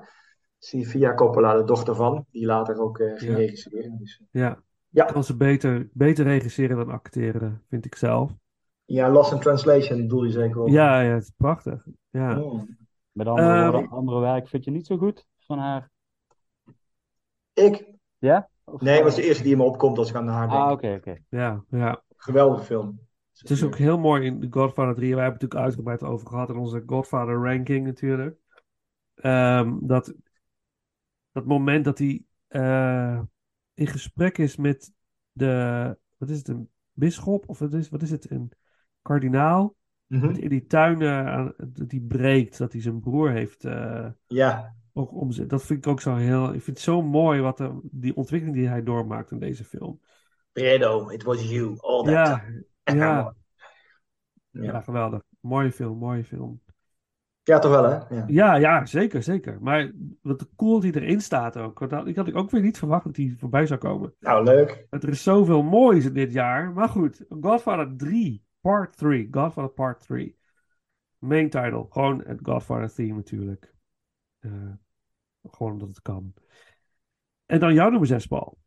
Sofia 0.59 1.13
Coppola, 1.13 1.55
de 1.57 1.63
dochter 1.63 1.95
van, 1.95 2.25
die 2.31 2.45
later 2.45 2.79
ook 2.79 2.99
eh, 2.99 3.17
ging 3.17 3.31
Ja. 3.31 3.37
regisseren. 3.37 3.97
Dus, 3.97 4.21
Ja. 4.31 4.61
Ja. 4.89 5.05
Kan 5.05 5.23
ze 5.23 5.37
beter, 5.37 5.89
beter 5.93 6.25
regisseren 6.25 6.77
dan 6.77 6.89
acteren, 6.89 7.63
vind 7.69 7.85
ik 7.85 7.95
zelf. 7.95 8.31
ja, 8.85 9.09
Lost 9.09 9.31
in 9.31 9.39
Translation 9.39 9.97
bedoel 10.01 10.23
je 10.23 10.31
zeker 10.31 10.59
ook. 10.61 10.69
Ja, 10.69 11.01
ja, 11.01 11.13
het 11.13 11.23
is 11.23 11.31
prachtig. 11.37 11.85
Ja. 12.09 12.39
Oh. 12.41 12.61
Met 13.11 13.27
andere 13.27 13.47
Ehm, 13.53 13.71
woorden, 13.71 13.89
andere 13.89 14.19
werk 14.19 14.47
vind 14.47 14.63
je 14.63 14.71
niet 14.71 14.85
zo 14.85 14.97
goed 14.97 15.25
van 15.39 15.57
haar? 15.59 15.89
Ik? 17.53 17.85
Ja? 18.17 18.49
Of- 18.63 18.81
Nee, 18.81 18.95
maar 18.95 19.03
het 19.09 19.17
is 19.17 19.21
de 19.21 19.27
eerste 19.27 19.43
die 19.43 19.51
in 19.51 19.57
me 19.57 19.63
opkomt 19.63 19.97
als 19.97 20.09
ik 20.09 20.15
aan 20.15 20.27
haar 20.27 20.47
denk. 20.49 20.61
Ah, 20.61 20.71
oké, 20.71 20.93
oké. 20.97 21.17
Ja, 21.29 21.63
ja. 21.69 22.01
Geweldige 22.15 22.63
film. 22.63 22.99
Het 23.39 23.50
is 23.50 23.63
ook 23.63 23.76
heel 23.78 24.00
mooi 24.00 24.26
in 24.26 24.39
The 24.39 24.47
Godfather 24.50 24.95
3. 24.95 25.15
Wij 25.15 25.23
hebben 25.23 25.39
het 25.41 25.41
natuurlijk 25.41 25.62
uitgebreid 25.62 26.04
over 26.13 26.28
gehad 26.28 26.50
in 26.50 26.56
onze 26.56 26.84
Godfather 26.86 27.36
ranking 27.43 27.86
natuurlijk. 27.86 28.38
Ehm, 29.15 29.78
dat, 29.82 30.13
dat 31.32 31.45
moment 31.45 31.86
dat 31.86 31.97
hij 31.97 32.23
eh, 32.47 33.21
in 33.73 33.88
gesprek 33.88 34.38
is 34.38 34.56
met 34.56 34.91
de, 35.32 35.97
wat 36.17 36.30
is 36.30 36.38
het, 36.38 36.47
een 36.47 36.69
bisschop? 36.91 37.50
Of 37.50 37.60
wat 37.60 37.73
is, 37.73 37.89
wat 37.89 38.02
is 38.02 38.12
het, 38.12 38.32
een 38.32 38.52
kardinaal? 39.02 39.76
Dat 40.08 40.38
in 40.38 40.50
die 40.50 40.65
tuinen, 40.65 41.26
aan- 41.26 41.54
dat 41.58 41.91
hij 41.91 42.00
breekt, 42.00 42.58
dat 42.58 42.71
hij 42.71 42.82
zijn 42.82 43.00
broer 43.00 43.32
heeft 43.32 43.65
eh, 43.65 44.08
Ja, 44.28 44.76
ook 44.93 45.13
omzet. 45.13 45.50
Dat 45.50 45.65
vind 45.65 45.86
ik 45.86 45.91
ook 45.91 46.02
zo 46.02 46.15
heel, 46.15 46.45
ik 46.45 46.62
vind 46.62 46.65
het 46.78 46.80
zo 46.80 47.02
mooi 47.02 47.41
wat 47.41 47.60
er, 47.60 47.80
die 47.84 48.15
ontwikkeling 48.15 48.58
die 48.58 48.67
hij 48.67 48.84
doormaakt 48.84 49.32
in 49.32 49.39
deze 49.39 49.63
film. 49.63 50.00
Fredo, 50.54 51.10
it 51.10 51.23
was 51.23 51.50
you 51.50 51.78
all 51.80 52.04
that 52.04 52.13
Ja, 52.13 52.39
time. 52.39 52.65
Ja, 52.95 53.34
Ja. 54.50 54.82
geweldig. 54.82 55.21
Mooie 55.39 55.71
film, 55.71 55.97
mooie 55.97 56.23
film. 56.23 56.62
Ja, 57.43 57.60
toch 57.60 57.71
wel, 57.71 57.84
hè? 57.84 58.15
Ja. 58.15 58.23
Ja, 58.28 58.56
ja, 58.56 58.86
zeker, 58.86 59.23
zeker. 59.23 59.62
Maar 59.62 59.91
wat 60.21 60.50
cool 60.56 60.82
hij 60.82 60.91
erin 60.91 61.21
staat 61.21 61.58
ook. 61.58 61.89
Dat- 61.89 62.08
ik 62.08 62.15
had 62.15 62.34
ook 62.34 62.50
weer 62.50 62.62
niet 62.62 62.78
verwacht 62.78 63.04
dat 63.04 63.15
hij 63.15 63.36
voorbij 63.38 63.65
zou 63.65 63.80
komen. 63.80 64.13
Nou, 64.19 64.43
leuk. 64.43 64.86
Want 64.89 65.04
er 65.04 65.10
is 65.10 65.23
zoveel 65.23 65.63
moois 65.63 66.06
in 66.06 66.13
dit 66.13 66.34
jaar. 66.34 66.71
Maar 66.71 66.89
goed, 66.89 67.26
Godfather 67.41 67.95
3, 67.97 68.45
Part 68.62 68.97
3. 68.97 69.28
Godfather 69.32 69.71
Part 69.73 70.00
3. 70.06 70.38
Main 71.17 71.50
title. 71.50 71.86
Gewoon 71.89 72.23
het 72.26 72.39
Godfather 72.43 72.93
theme 72.93 73.13
natuurlijk. 73.15 73.73
Eh, 74.39 74.52
gewoon 75.50 75.71
omdat 75.71 75.88
het 75.88 76.02
kan. 76.02 76.34
En 77.45 77.60
dan 77.60 77.73
jouw 77.73 77.89
nummer 77.89 78.08
6, 78.08 78.26
Paul. 78.28 78.58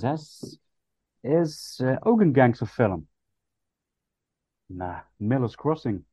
6 0.00 0.58
is 1.20 1.80
eh, 1.82 1.96
ook 2.00 2.20
een 2.20 2.34
gangsterfilm. 2.34 3.08
Nou, 4.66 5.02
Miller's 5.16 5.54
Crossing. 5.56 6.04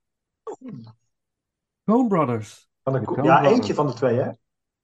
Coen 1.85 2.07
Brothers. 2.07 2.69
Van 2.83 2.93
de, 2.93 2.99
De 2.99 3.05
ko- 3.05 3.13
Coen 3.13 3.23
ja, 3.23 3.35
Brothers. 3.39 3.57
eentje 3.57 3.73
van 3.73 3.87
de 3.87 3.93
twee, 3.93 4.17
hè? 4.17 4.25
Ja, 4.25 4.35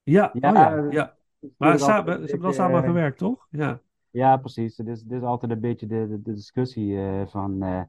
Ja, 0.02 0.30
oh 0.50 0.56
ja, 0.56 0.76
eh, 0.76 0.90
ja. 0.92 1.16
Maar 1.56 1.78
ze 1.78 1.90
hebben 1.92 2.40
wel 2.40 2.52
samen 2.52 2.80
eh, 2.80 2.86
gewerkt, 2.86 3.18
toch? 3.18 3.46
Ja. 3.50 3.80
Ja, 4.10 4.36
precies. 4.36 4.76
Het 4.76 4.86
is, 4.86 5.00
het 5.00 5.12
is 5.12 5.22
altijd 5.22 5.52
een 5.52 5.60
beetje 5.60 5.86
de, 5.86 6.06
de, 6.08 6.22
de 6.22 6.32
discussie 6.32 6.98
eh, 6.98 7.26
van. 7.26 7.62
eh, 7.62 7.82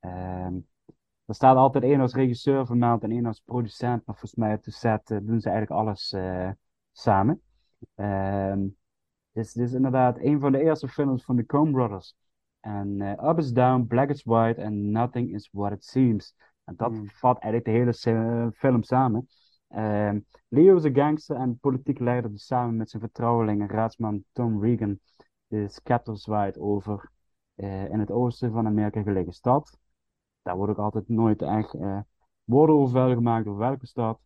ehm, 0.00 0.54
er 1.24 1.34
staat 1.34 1.56
altijd 1.56 1.84
één 1.84 2.00
als 2.00 2.14
regisseur 2.14 2.66
vermeld 2.66 3.02
en 3.02 3.10
één 3.10 3.26
als 3.26 3.40
producent, 3.40 4.06
maar 4.06 4.16
volgens 4.16 4.34
mij 4.34 4.54
op 4.54 4.64
de 4.64 4.70
set 4.70 5.06
doen 5.06 5.40
ze 5.40 5.50
eigenlijk 5.50 5.80
alles 5.80 6.12
eh, 6.12 6.50
samen. 6.92 7.42
Ehm 7.94 8.60
dit, 9.38 9.46
is, 9.46 9.52
dit 9.52 9.66
is 9.66 9.72
inderdaad 9.72 10.18
een 10.18 10.40
van 10.40 10.52
de 10.52 10.60
eerste 10.62 10.88
films 10.88 11.24
van 11.24 11.36
de 11.36 11.46
Coen 11.46 11.72
Brothers. 11.72 12.14
En 12.60 13.00
eh, 13.00 13.28
Up 13.30 13.38
is 13.38 13.52
Down, 13.52 13.86
Black 13.86 14.08
is 14.08 14.22
White 14.24 14.60
en 14.60 14.90
Nothing 14.90 15.34
is 15.34 15.48
What 15.52 15.72
It 15.72 15.84
Seems. 15.84 16.34
En 16.64 16.74
dat 16.76 16.92
Hmm. 16.92 17.08
vat 17.08 17.38
eigenlijk 17.42 17.64
de 17.64 17.70
hele 17.70 18.52
film 18.52 18.82
samen. 18.82 19.28
Ehm, 19.68 20.20
Leo 20.48 20.76
is 20.76 20.84
een 20.84 20.94
gangster 20.94 21.36
en 21.36 21.58
politiek 21.58 21.98
leider 21.98 22.30
die 22.30 22.38
samen 22.38 22.76
met 22.76 22.90
zijn 22.90 23.02
vertrouweling 23.02 23.60
en 23.60 23.68
raadsman 23.68 24.24
Tom 24.32 24.62
Regan 24.62 24.98
de 25.46 25.68
scepter 25.68 26.18
zwaait 26.18 26.58
over 26.58 27.10
eh, 27.54 27.90
in 27.90 27.98
het 27.98 28.10
oosten 28.10 28.52
van 28.52 28.66
Amerika 28.66 29.02
gelegen 29.02 29.32
stad. 29.32 29.78
Daar 30.42 30.56
wordt 30.56 30.72
ook 30.72 30.78
altijd 30.78 31.08
nooit 31.08 31.42
echt 31.42 31.74
eh, 31.74 32.00
woorden 32.44 32.76
over 32.76 32.92
vuil 32.92 33.14
gemaakt 33.14 33.46
over 33.46 33.60
welke 33.60 33.86
stad. 33.86 34.20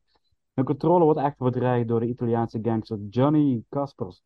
Hun 0.54 0.64
controle 0.64 1.04
wordt 1.04 1.20
echt 1.20 1.38
bedreigd 1.38 1.88
door 1.88 2.00
de 2.00 2.08
Italiaanse 2.08 2.58
gangster 2.62 2.98
Johnny 2.98 3.64
Caspers 3.68 4.22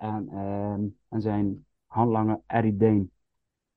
en, 0.00 0.28
ehm, 0.28 0.86
en 1.08 1.20
zijn 1.20 1.66
handlanger 1.86 2.40
Eddie 2.46 2.76
Dane. 2.76 3.08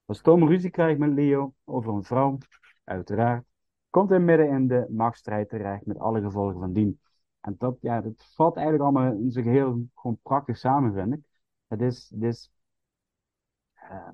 Als 0.05 0.21
Tom 0.21 0.47
ruzie 0.47 0.69
krijgt 0.69 0.99
met 0.99 1.13
Leo 1.13 1.53
over 1.63 1.93
een 1.93 2.03
vrouw, 2.03 2.37
uiteraard, 2.83 3.45
komt 3.89 4.09
hij 4.09 4.19
midden 4.19 4.49
in 4.49 4.67
de 4.67 4.85
machtsstrijd 4.89 5.49
terecht 5.49 5.85
met 5.85 5.99
alle 5.99 6.21
gevolgen 6.21 6.59
van 6.59 6.73
dien. 6.73 6.99
En 7.39 7.55
dat, 7.57 7.77
ja, 7.81 8.01
dat 8.01 8.31
valt 8.35 8.55
eigenlijk 8.55 8.85
allemaal 8.85 9.13
in 9.13 9.31
zijn 9.31 9.45
geheel 9.45 9.87
gewoon 9.95 10.19
prachtig 10.21 10.57
samen, 10.57 10.93
vind 10.93 11.13
ik. 11.13 11.19
Het 11.67 11.81
is, 11.81 12.09
het 12.09 12.23
is, 12.23 12.51
eh, 13.73 14.09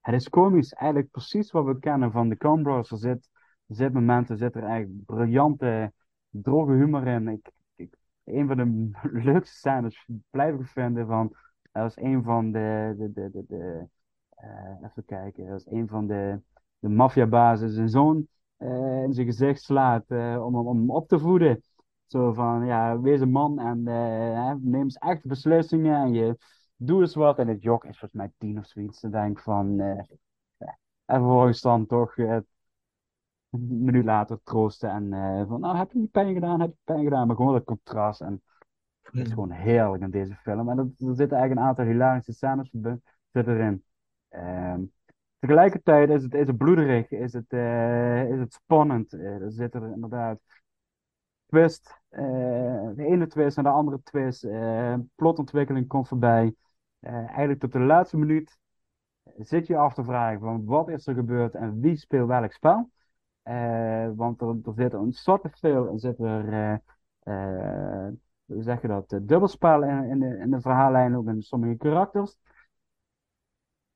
het 0.00 0.14
is 0.14 0.28
komisch, 0.28 0.72
eigenlijk 0.72 1.10
precies 1.10 1.50
wat 1.50 1.64
we 1.64 1.78
kennen 1.78 2.12
van 2.12 2.28
de 2.28 2.36
Coen 2.36 2.62
Brothers. 2.62 2.90
Er 2.90 2.98
zit, 2.98 3.28
er 3.66 3.74
zit 3.74 3.92
momenten, 3.92 4.36
zit 4.36 4.54
er 4.54 4.64
eigenlijk 4.64 5.04
briljante, 5.04 5.92
droge 6.28 6.72
humor 6.72 7.06
in. 7.06 7.28
Ik, 7.28 7.50
ik, 7.74 7.96
een 8.24 8.46
van 8.46 8.56
de 8.56 8.90
leukste 9.30 9.56
scènes 9.56 10.08
blijf 10.30 10.60
ik 10.60 10.66
vinden 10.66 11.06
van, 11.06 11.36
dat 11.72 11.86
is 11.96 12.04
een 12.04 12.22
van 12.22 12.52
de, 12.52 12.94
de, 12.98 13.12
de, 13.12 13.44
de, 13.48 13.88
eh, 14.36 14.76
even 14.84 15.04
kijken, 15.04 15.46
dat 15.48 15.60
is 15.60 15.66
een 15.72 15.88
van 15.88 16.06
de, 16.06 16.40
de 16.78 16.88
maffiabazen 16.88 17.70
zijn 17.70 17.88
zoon 17.88 18.26
eh, 18.56 19.02
in 19.02 19.12
zijn 19.12 19.26
gezicht 19.26 19.62
slaat 19.62 20.04
eh, 20.10 20.44
om, 20.44 20.54
hem- 20.54 20.66
om 20.66 20.78
hem 20.78 20.90
op 20.90 21.08
te 21.08 21.18
voeden. 21.18 21.62
Zo 22.06 22.32
van, 22.32 22.66
ja, 22.66 23.00
wees 23.00 23.20
een 23.20 23.30
man 23.30 23.58
en 23.58 23.82
neem 24.62 24.82
eens 24.82 24.96
echt 24.98 25.26
beslissingen 25.26 25.96
en 26.02 26.12
je 26.12 26.36
doe 26.76 27.00
eens 27.00 27.14
wat. 27.14 27.38
En 27.38 27.48
het 27.48 27.62
jok 27.62 27.84
is 27.84 27.98
volgens 27.98 28.12
mij 28.20 28.32
tien 28.38 28.58
of 28.58 28.66
zoiets. 28.66 29.00
Dan 29.00 29.10
denk 29.10 29.40
van, 29.40 29.80
en 29.80 30.06
vervolgens 31.06 31.60
dan 31.60 31.86
toch 31.86 32.16
een 32.16 33.84
minuut 33.84 34.04
later 34.04 34.38
troosten 34.42 34.90
en 34.90 35.46
van, 35.48 35.60
nou, 35.60 35.76
heb 35.76 35.92
je 35.92 36.06
pijn 36.06 36.34
gedaan, 36.34 36.60
heb 36.60 36.70
je 36.70 36.76
pijn 36.84 37.04
gedaan. 37.04 37.26
Maar 37.26 37.36
gewoon 37.36 37.52
dat 37.52 37.64
contrast 37.64 38.20
en 38.20 38.42
het 39.02 39.26
is 39.26 39.32
gewoon 39.32 39.50
heerlijk 39.50 40.02
in 40.02 40.10
deze 40.10 40.34
film. 40.36 40.68
En 40.68 40.78
er, 40.78 40.84
er 40.84 41.14
zitten 41.14 41.36
eigenlijk 41.38 41.52
een 41.60 41.66
aantal 41.66 41.84
hilarische 41.84 42.32
scènes 42.32 42.70
zitten 43.32 43.54
erin. 43.54 43.84
Ehm, 44.28 44.80
tegelijkertijd 45.38 46.10
is 46.10 46.22
het, 46.22 46.34
is 46.34 46.46
het 46.46 46.56
bloederig, 46.56 47.10
is 47.10 47.32
het, 47.32 47.52
eh, 47.52 48.30
is 48.30 48.38
het 48.38 48.52
spannend. 48.52 49.12
Eh, 49.12 49.20
er 49.42 49.52
zit 49.52 49.74
er 49.74 49.92
inderdaad 49.92 50.40
twist. 51.46 52.00
eh, 52.08 52.20
de 52.94 53.04
ene 53.06 53.26
twist 53.26 53.56
en 53.56 53.62
de 53.62 53.68
andere 53.68 54.02
twist. 54.02 54.46
plotontwikkeling 55.14 55.86
komt 55.88 56.08
voorbij. 56.08 56.54
Eigenlijk 57.00 57.60
tot 57.60 57.72
de 57.72 57.78
laatste 57.78 58.16
minuut 58.18 58.58
zit 59.38 59.66
je 59.66 59.76
af 59.76 59.94
te 59.94 60.04
vragen 60.04 60.40
van 60.40 60.64
wat 60.64 60.88
is 60.88 61.06
er 61.06 61.14
gebeurd 61.14 61.54
en 61.54 61.80
wie 61.80 61.96
speelt 61.96 62.28
welk 62.28 62.52
spel. 62.52 62.90
Want 64.14 64.40
er, 64.40 64.48
er 64.64 64.72
zit 64.74 64.94
ontzettend 64.94 65.58
veel, 65.58 65.92
er 65.92 66.00
zit 66.00 66.18
er, 66.18 66.80
hoe 68.52 68.62
zeg 68.62 68.82
je 68.82 68.88
dat, 68.88 69.12
eh, 69.12 69.18
dubbelspel 69.22 69.82
in, 69.84 70.04
in, 70.04 70.18
de, 70.18 70.38
in 70.38 70.50
de 70.50 70.60
verhaallijn, 70.60 71.16
ook 71.16 71.26
in 71.26 71.42
sommige 71.42 71.76
karakters. 71.76 72.36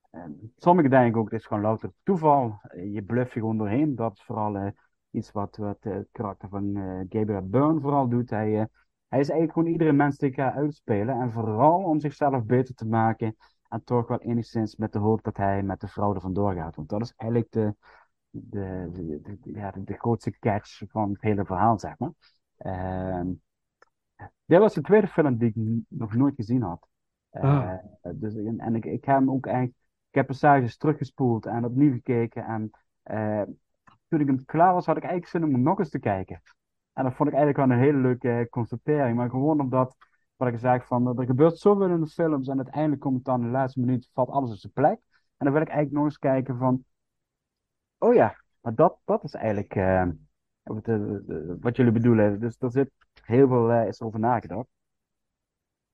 En 0.09 0.53
sommige 0.57 0.89
denk 0.89 1.07
ik 1.09 1.17
ook, 1.17 1.31
het 1.31 1.39
is 1.39 1.45
gewoon 1.47 1.63
louter 1.63 1.91
toeval. 2.03 2.59
Eh, 2.61 2.93
Je 2.93 3.03
bluff 3.03 3.33
je 3.33 3.39
gewoon 3.39 3.57
doorheen. 3.57 3.95
Dat 3.95 4.13
is 4.13 4.23
vooral 4.23 4.55
eh, 4.57 4.67
iets 5.11 5.31
wat, 5.31 5.57
wat 5.57 5.77
het 5.83 6.07
karakter 6.11 6.49
van 6.49 6.75
Gabriel 7.09 7.47
Byrne 7.49 7.79
vooral 7.81 8.09
doet. 8.09 8.29
Hij, 8.29 8.49
hij 9.07 9.19
is 9.19 9.29
eigenlijk 9.29 9.51
gewoon 9.53 9.67
iedere 9.67 9.91
mens 9.91 10.17
die 10.17 10.33
gaat 10.33 10.55
uitspelen. 10.55 11.21
En 11.21 11.31
vooral 11.31 11.83
om 11.83 11.99
zichzelf 11.99 12.43
beter 12.45 12.75
te 12.75 12.85
maken. 12.85 13.35
En 13.69 13.83
toch 13.83 14.07
wel 14.07 14.19
enigszins 14.19 14.75
met 14.75 14.93
de 14.93 14.99
hoop 14.99 15.23
dat 15.23 15.37
hij 15.37 15.63
met 15.63 15.79
de 15.79 15.87
er 15.95 16.21
vandoor 16.21 16.53
gaat. 16.53 16.75
Want 16.75 16.89
dat 16.89 17.01
is 17.01 17.13
eigenlijk 17.15 17.51
de, 17.51 17.75
de, 18.29 18.89
de, 18.91 19.37
de- 19.41 19.51
ja, 19.51 19.71
de, 19.71 19.93
grootste 19.93 20.31
catch 20.39 20.81
van 20.87 21.11
het 21.11 21.21
hele 21.21 21.45
verhaal, 21.45 21.79
zeg 21.79 21.97
maar. 21.97 22.11
Dit 24.45 24.59
was 24.59 24.73
de 24.73 24.81
tweede 24.81 25.07
film 25.07 25.37
die 25.37 25.49
ik 25.49 25.83
nog 25.87 26.13
nooit 26.13 26.35
gezien 26.35 26.61
had. 26.61 26.87
Ah. 27.29 27.73
Eh, 28.01 28.11
dus, 28.15 28.35
en 28.35 28.59
en 28.59 28.75
ik, 28.75 28.85
ik 28.85 29.05
heb 29.05 29.15
hem 29.15 29.31
ook 29.31 29.45
eigenlijk, 29.45 29.77
ik 30.09 30.15
heb 30.15 30.27
passages 30.27 30.77
teruggespoeld 30.77 31.45
en 31.45 31.65
opnieuw 31.65 31.91
gekeken. 31.91 32.45
En 32.45 32.71
eh, 33.03 33.41
toen 34.07 34.19
ik 34.19 34.27
hem 34.27 34.45
klaar 34.45 34.73
was, 34.73 34.85
had 34.85 34.97
ik 34.97 35.03
eigenlijk 35.03 35.31
zin 35.31 35.43
om 35.43 35.51
hem 35.51 35.61
nog 35.61 35.79
eens 35.79 35.89
te 35.89 35.99
kijken. 35.99 36.41
En 36.93 37.03
dat 37.03 37.13
vond 37.13 37.29
ik 37.29 37.35
eigenlijk 37.35 37.67
wel 37.67 37.77
een 37.77 37.83
hele 37.83 37.97
leuke 37.97 38.29
eh, 38.29 38.49
constatering. 38.49 39.17
Maar 39.17 39.29
gewoon 39.29 39.59
omdat, 39.59 39.95
wat 40.35 40.47
ik 40.47 40.57
zei, 40.57 40.81
van, 40.81 41.19
er 41.19 41.25
gebeurt 41.25 41.57
zoveel 41.57 41.89
in 41.89 41.99
de 41.99 42.07
films 42.07 42.47
en 42.47 42.57
uiteindelijk 42.57 43.01
komt 43.01 43.15
het 43.15 43.25
dan 43.25 43.39
in 43.39 43.45
de 43.45 43.51
laatste 43.51 43.79
minuut, 43.79 44.09
valt 44.13 44.29
alles 44.29 44.51
op 44.51 44.57
zijn 44.57 44.73
plek. 44.73 44.99
En 45.37 45.45
dan 45.45 45.53
wil 45.53 45.61
ik 45.61 45.67
eigenlijk 45.67 45.97
nog 45.97 46.05
eens 46.05 46.17
kijken 46.17 46.57
van, 46.57 46.85
oh 47.97 48.13
ja, 48.13 48.41
maar 48.61 48.75
dat, 48.75 48.97
dat 49.05 49.23
is 49.23 49.33
eigenlijk 49.33 49.73
wat, 50.63 50.85
wat 51.59 51.75
jullie 51.75 51.91
bedoelen. 51.91 52.39
Dus 52.39 52.55
er 52.59 52.71
zit 52.71 52.91
heel 53.27 53.47
veel 53.47 53.71
eh, 53.71 53.87
is 53.87 54.01
over 54.01 54.19
nagedacht. 54.19 54.67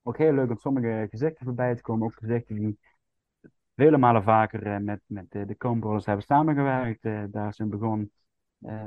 Ook 0.02 0.18
heel 0.18 0.34
leuk 0.34 0.50
om 0.50 0.58
sommige 0.58 1.08
gezichten 1.10 1.46
voorbij 1.46 1.76
te 1.76 1.82
komen. 1.82 2.06
Ook 2.06 2.14
gezichten 2.14 2.56
die 2.56 2.80
vele 3.76 3.98
malen 3.98 4.24
vaker 4.24 4.66
eh, 4.66 4.78
met, 4.78 5.02
met 5.06 5.32
de, 5.32 5.46
de 5.46 5.58
Coen 5.58 6.02
hebben 6.04 6.22
samengewerkt. 6.26 7.06
Eh, 7.06 7.24
daar 7.30 7.48
is 7.48 7.60
een 7.60 7.70
begon, 7.70 8.12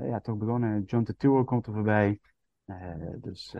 ja, 0.03 0.21
toch 0.21 0.37
begonnen. 0.37 0.83
John 0.85 1.05
Turturro 1.05 1.45
komt 1.45 1.67
er 1.67 1.73
voorbij. 1.73 2.21
Dus 3.21 3.55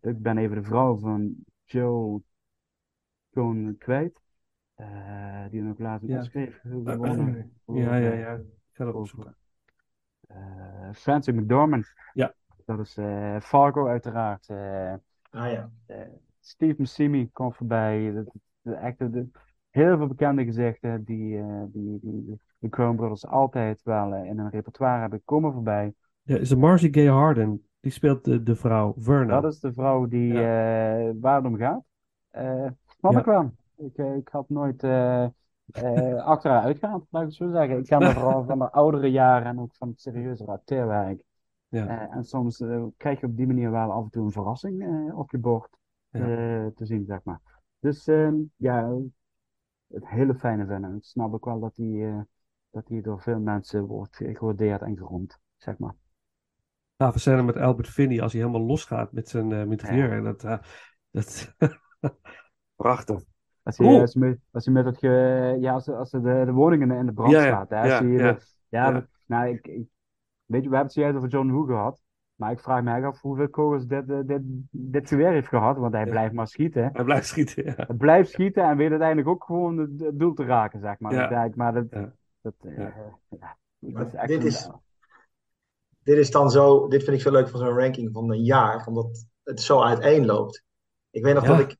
ik 0.00 0.22
ben 0.22 0.38
even 0.38 0.56
de 0.56 0.62
vrouw 0.62 0.98
van 0.98 1.34
Joe 1.64 2.22
Coen 3.30 3.76
kwijt. 3.78 4.20
Die 5.50 5.68
ook 5.68 5.78
later 5.78 6.08
Ja. 6.08 6.22
schreef. 6.22 6.62
Ja, 7.64 7.96
ja, 7.96 8.12
ja. 8.12 8.34
Ik 8.34 8.44
ga 8.72 8.84
dat 8.84 8.94
opzoeken. 8.94 9.36
Francis 10.92 11.34
McDormand. 11.34 11.92
Ja. 12.12 12.34
Dat 12.76 12.78
is 12.86 12.96
eh, 12.96 13.36
Fargo 13.40 13.86
uiteraard. 13.86 14.48
Eh, 14.48 14.92
Ah 15.30 15.50
ja. 15.52 15.70
eh, 15.86 15.96
Steve 16.40 16.74
Buscemi 16.74 17.30
komt 17.32 17.56
voorbij. 17.56 18.12
Dat- 18.12 18.76
echt, 18.76 18.98
heel 19.70 19.96
veel 19.96 20.06
bekende 20.06 20.44
gezichten 20.44 21.04
die, 21.04 21.38
eh, 21.38 21.62
die, 21.66 21.98
die, 22.02 22.40
de 22.58 22.68
Coen 22.68 22.96
Brothers 22.96 23.26
altijd 23.26 23.82
wel 23.82 24.14
in 24.14 24.38
hun 24.38 24.50
repertoire 24.50 25.00
hebben, 25.00 25.22
komen 25.24 25.52
voorbij. 25.52 25.92
Ja, 26.22 26.36
is 26.36 26.50
het 26.50 26.58
Marcy 26.58 26.92
Gay 26.92 27.06
Harden? 27.06 27.66
Die 27.80 27.92
speelt 27.92 28.24
de, 28.24 28.42
de 28.42 28.54
vrouw, 28.54 28.94
Verna. 28.96 29.40
Dat 29.40 29.52
is 29.52 29.60
de 29.60 29.72
vrouw 29.72 30.06
die, 30.06 30.32
eh, 30.32 31.10
waar 31.20 31.36
het 31.36 31.44
om 31.44 31.56
gaat. 31.56 31.82
Eh 32.30 32.66
Ja. 33.00 33.18
ik 33.18 33.24
wel. 33.24 33.52
Ik, 33.76 33.96
ik 33.96 34.28
had 34.28 34.48
nooit 34.48 34.82
eh, 34.82 35.24
eh, 35.72 36.24
achter 36.24 36.50
haar 36.50 36.62
uitgaan, 36.62 37.06
laat 37.10 37.22
ik 37.22 37.28
het 37.28 37.36
zo 37.36 37.50
zeggen. 37.50 37.78
Ik 37.78 37.84
ken 37.84 38.02
haar 38.02 38.14
vooral 38.14 38.44
van 38.44 38.58
de 38.58 38.70
oudere 38.70 39.10
jaren 39.10 39.46
en 39.46 39.60
ook 39.60 39.74
van 39.74 39.88
het 39.88 40.00
serieuzere 40.00 40.50
acteerwerk. 40.50 41.22
Ja. 41.68 41.86
Eh, 41.86 42.16
en 42.16 42.24
soms 42.24 42.60
eh, 42.60 42.84
krijg 42.96 43.20
je 43.20 43.26
op 43.26 43.36
die 43.36 43.46
manier 43.46 43.70
wel 43.70 43.90
af 43.92 44.04
en 44.04 44.10
toe 44.10 44.24
een 44.24 44.32
verrassing 44.32 44.82
eh, 44.82 45.18
op 45.18 45.30
je 45.30 45.38
bord 45.38 45.76
Ja. 46.10 46.70
te 46.74 46.86
zien, 46.86 47.04
zeg 47.04 47.22
maar. 47.22 47.40
Dus 47.78 48.06
ehm, 48.06 48.34
ja, 48.56 48.96
het 49.86 50.08
hele 50.08 50.34
fijne 50.34 50.66
vinden. 50.66 50.96
Ik 50.96 51.04
snap 51.04 51.34
ook 51.34 51.44
wel 51.44 51.60
dat 51.60 51.74
die, 51.74 52.06
dat 52.70 52.86
die 52.86 53.02
door 53.02 53.20
veel 53.20 53.40
mensen 53.40 53.84
wordt 53.84 54.16
gewaardeerd 54.16 54.82
en 54.82 54.96
geroemd, 54.96 55.38
zeg 55.56 55.78
maar. 55.78 55.94
Gave 56.96 57.18
scène 57.18 57.42
met 57.42 57.56
Albert 57.56 57.88
Finney 57.88 58.22
als 58.22 58.32
hij 58.32 58.40
helemaal 58.40 58.66
losgaat 58.66 59.12
met 59.12 59.28
zijn 59.28 59.50
uh, 59.50 59.60
interieur. 59.60 60.12
En 60.12 60.22
dat, 60.22 60.44
uh, 60.44 60.58
dat... 61.10 61.54
Prachtig. 62.76 63.22
Als 63.62 63.76
Cool. 63.76 64.00
als 64.00 64.12
je, 64.12 64.18
met, 64.18 64.38
als 64.50 64.64
je 64.64 64.70
met 64.70 64.84
het 64.84 64.98
ge, 64.98 65.56
ja, 65.60 65.72
als, 65.72 65.88
als 65.88 66.10
de, 66.10 66.20
de 66.20 66.52
woningen 66.52 66.90
in 66.90 67.06
de 67.06 67.12
brand 67.12 67.32
Ja, 67.32 67.42
ja, 67.42 67.46
staat, 67.46 67.70
hè, 67.70 67.86
ja, 67.86 68.00
ja. 68.02 68.38
ja, 68.68 68.90
Ja. 68.90 69.06
nou, 69.26 69.48
ik, 69.48 69.66
ik, 69.66 69.86
weet 70.48 70.62
je, 70.62 70.68
we 70.68 70.76
hebben 70.76 70.80
het 70.82 70.92
zojuist 70.92 71.16
over 71.16 71.28
John 71.28 71.50
Woo 71.50 71.64
gehad. 71.64 72.02
Maar 72.34 72.50
ik 72.52 72.60
vraag 72.60 72.82
me 72.82 72.94
echt 72.94 73.04
af 73.04 73.20
hoeveel 73.20 73.48
kogels 73.48 73.86
dit, 73.86 74.10
eh, 74.10 74.18
dit, 74.24 74.40
dit 74.70 75.08
geweer 75.08 75.30
heeft 75.30 75.48
gehad, 75.48 75.76
want 75.76 75.92
hij 75.92 76.04
Ja. 76.04 76.10
blijft 76.10 76.34
maar 76.34 76.46
schieten. 76.48 76.90
Hij 76.92 77.04
blijft 77.04 77.26
schieten, 77.26 77.64
ja. 77.64 77.72
Hij 77.76 77.96
blijft 77.96 78.30
schieten 78.30 78.62
en 78.64 78.76
weet 78.76 78.90
uiteindelijk 78.90 79.28
ook 79.28 79.44
gewoon 79.44 79.78
het, 79.78 80.00
het 80.00 80.18
doel 80.18 80.34
te 80.34 80.44
raken, 80.44 80.80
zeg 80.80 80.98
maar. 80.98 81.12
Ja. 81.14 81.50
Maar 81.54 81.72
dat, 81.72 81.86
Ja. 81.90 82.12
dat, 82.40 82.54
eh, 82.58 82.86
dat 83.78 84.06
is 84.06 84.14
echt 84.14 84.28
dit 84.28 84.40
een- 84.40 84.46
is- 84.46 84.70
Dit 86.02 86.16
is 86.18 86.30
dan 86.30 86.50
zo, 86.50 86.88
dit 86.88 87.04
vind 87.04 87.16
ik 87.16 87.22
zo 87.22 87.30
leuk 87.30 87.48
van 87.48 87.60
zo'n 87.60 87.78
ranking 87.78 88.12
van 88.12 88.30
een 88.32 88.42
jaar, 88.44 88.86
omdat 88.86 89.26
het 89.42 89.60
zo 89.60 89.82
uiteenloopt. 89.82 90.64
Ik 91.10 91.24
weet 91.24 91.34
nog 91.34 91.42
Ja. 91.42 91.48
dat 91.48 91.58
ik, 91.60 91.76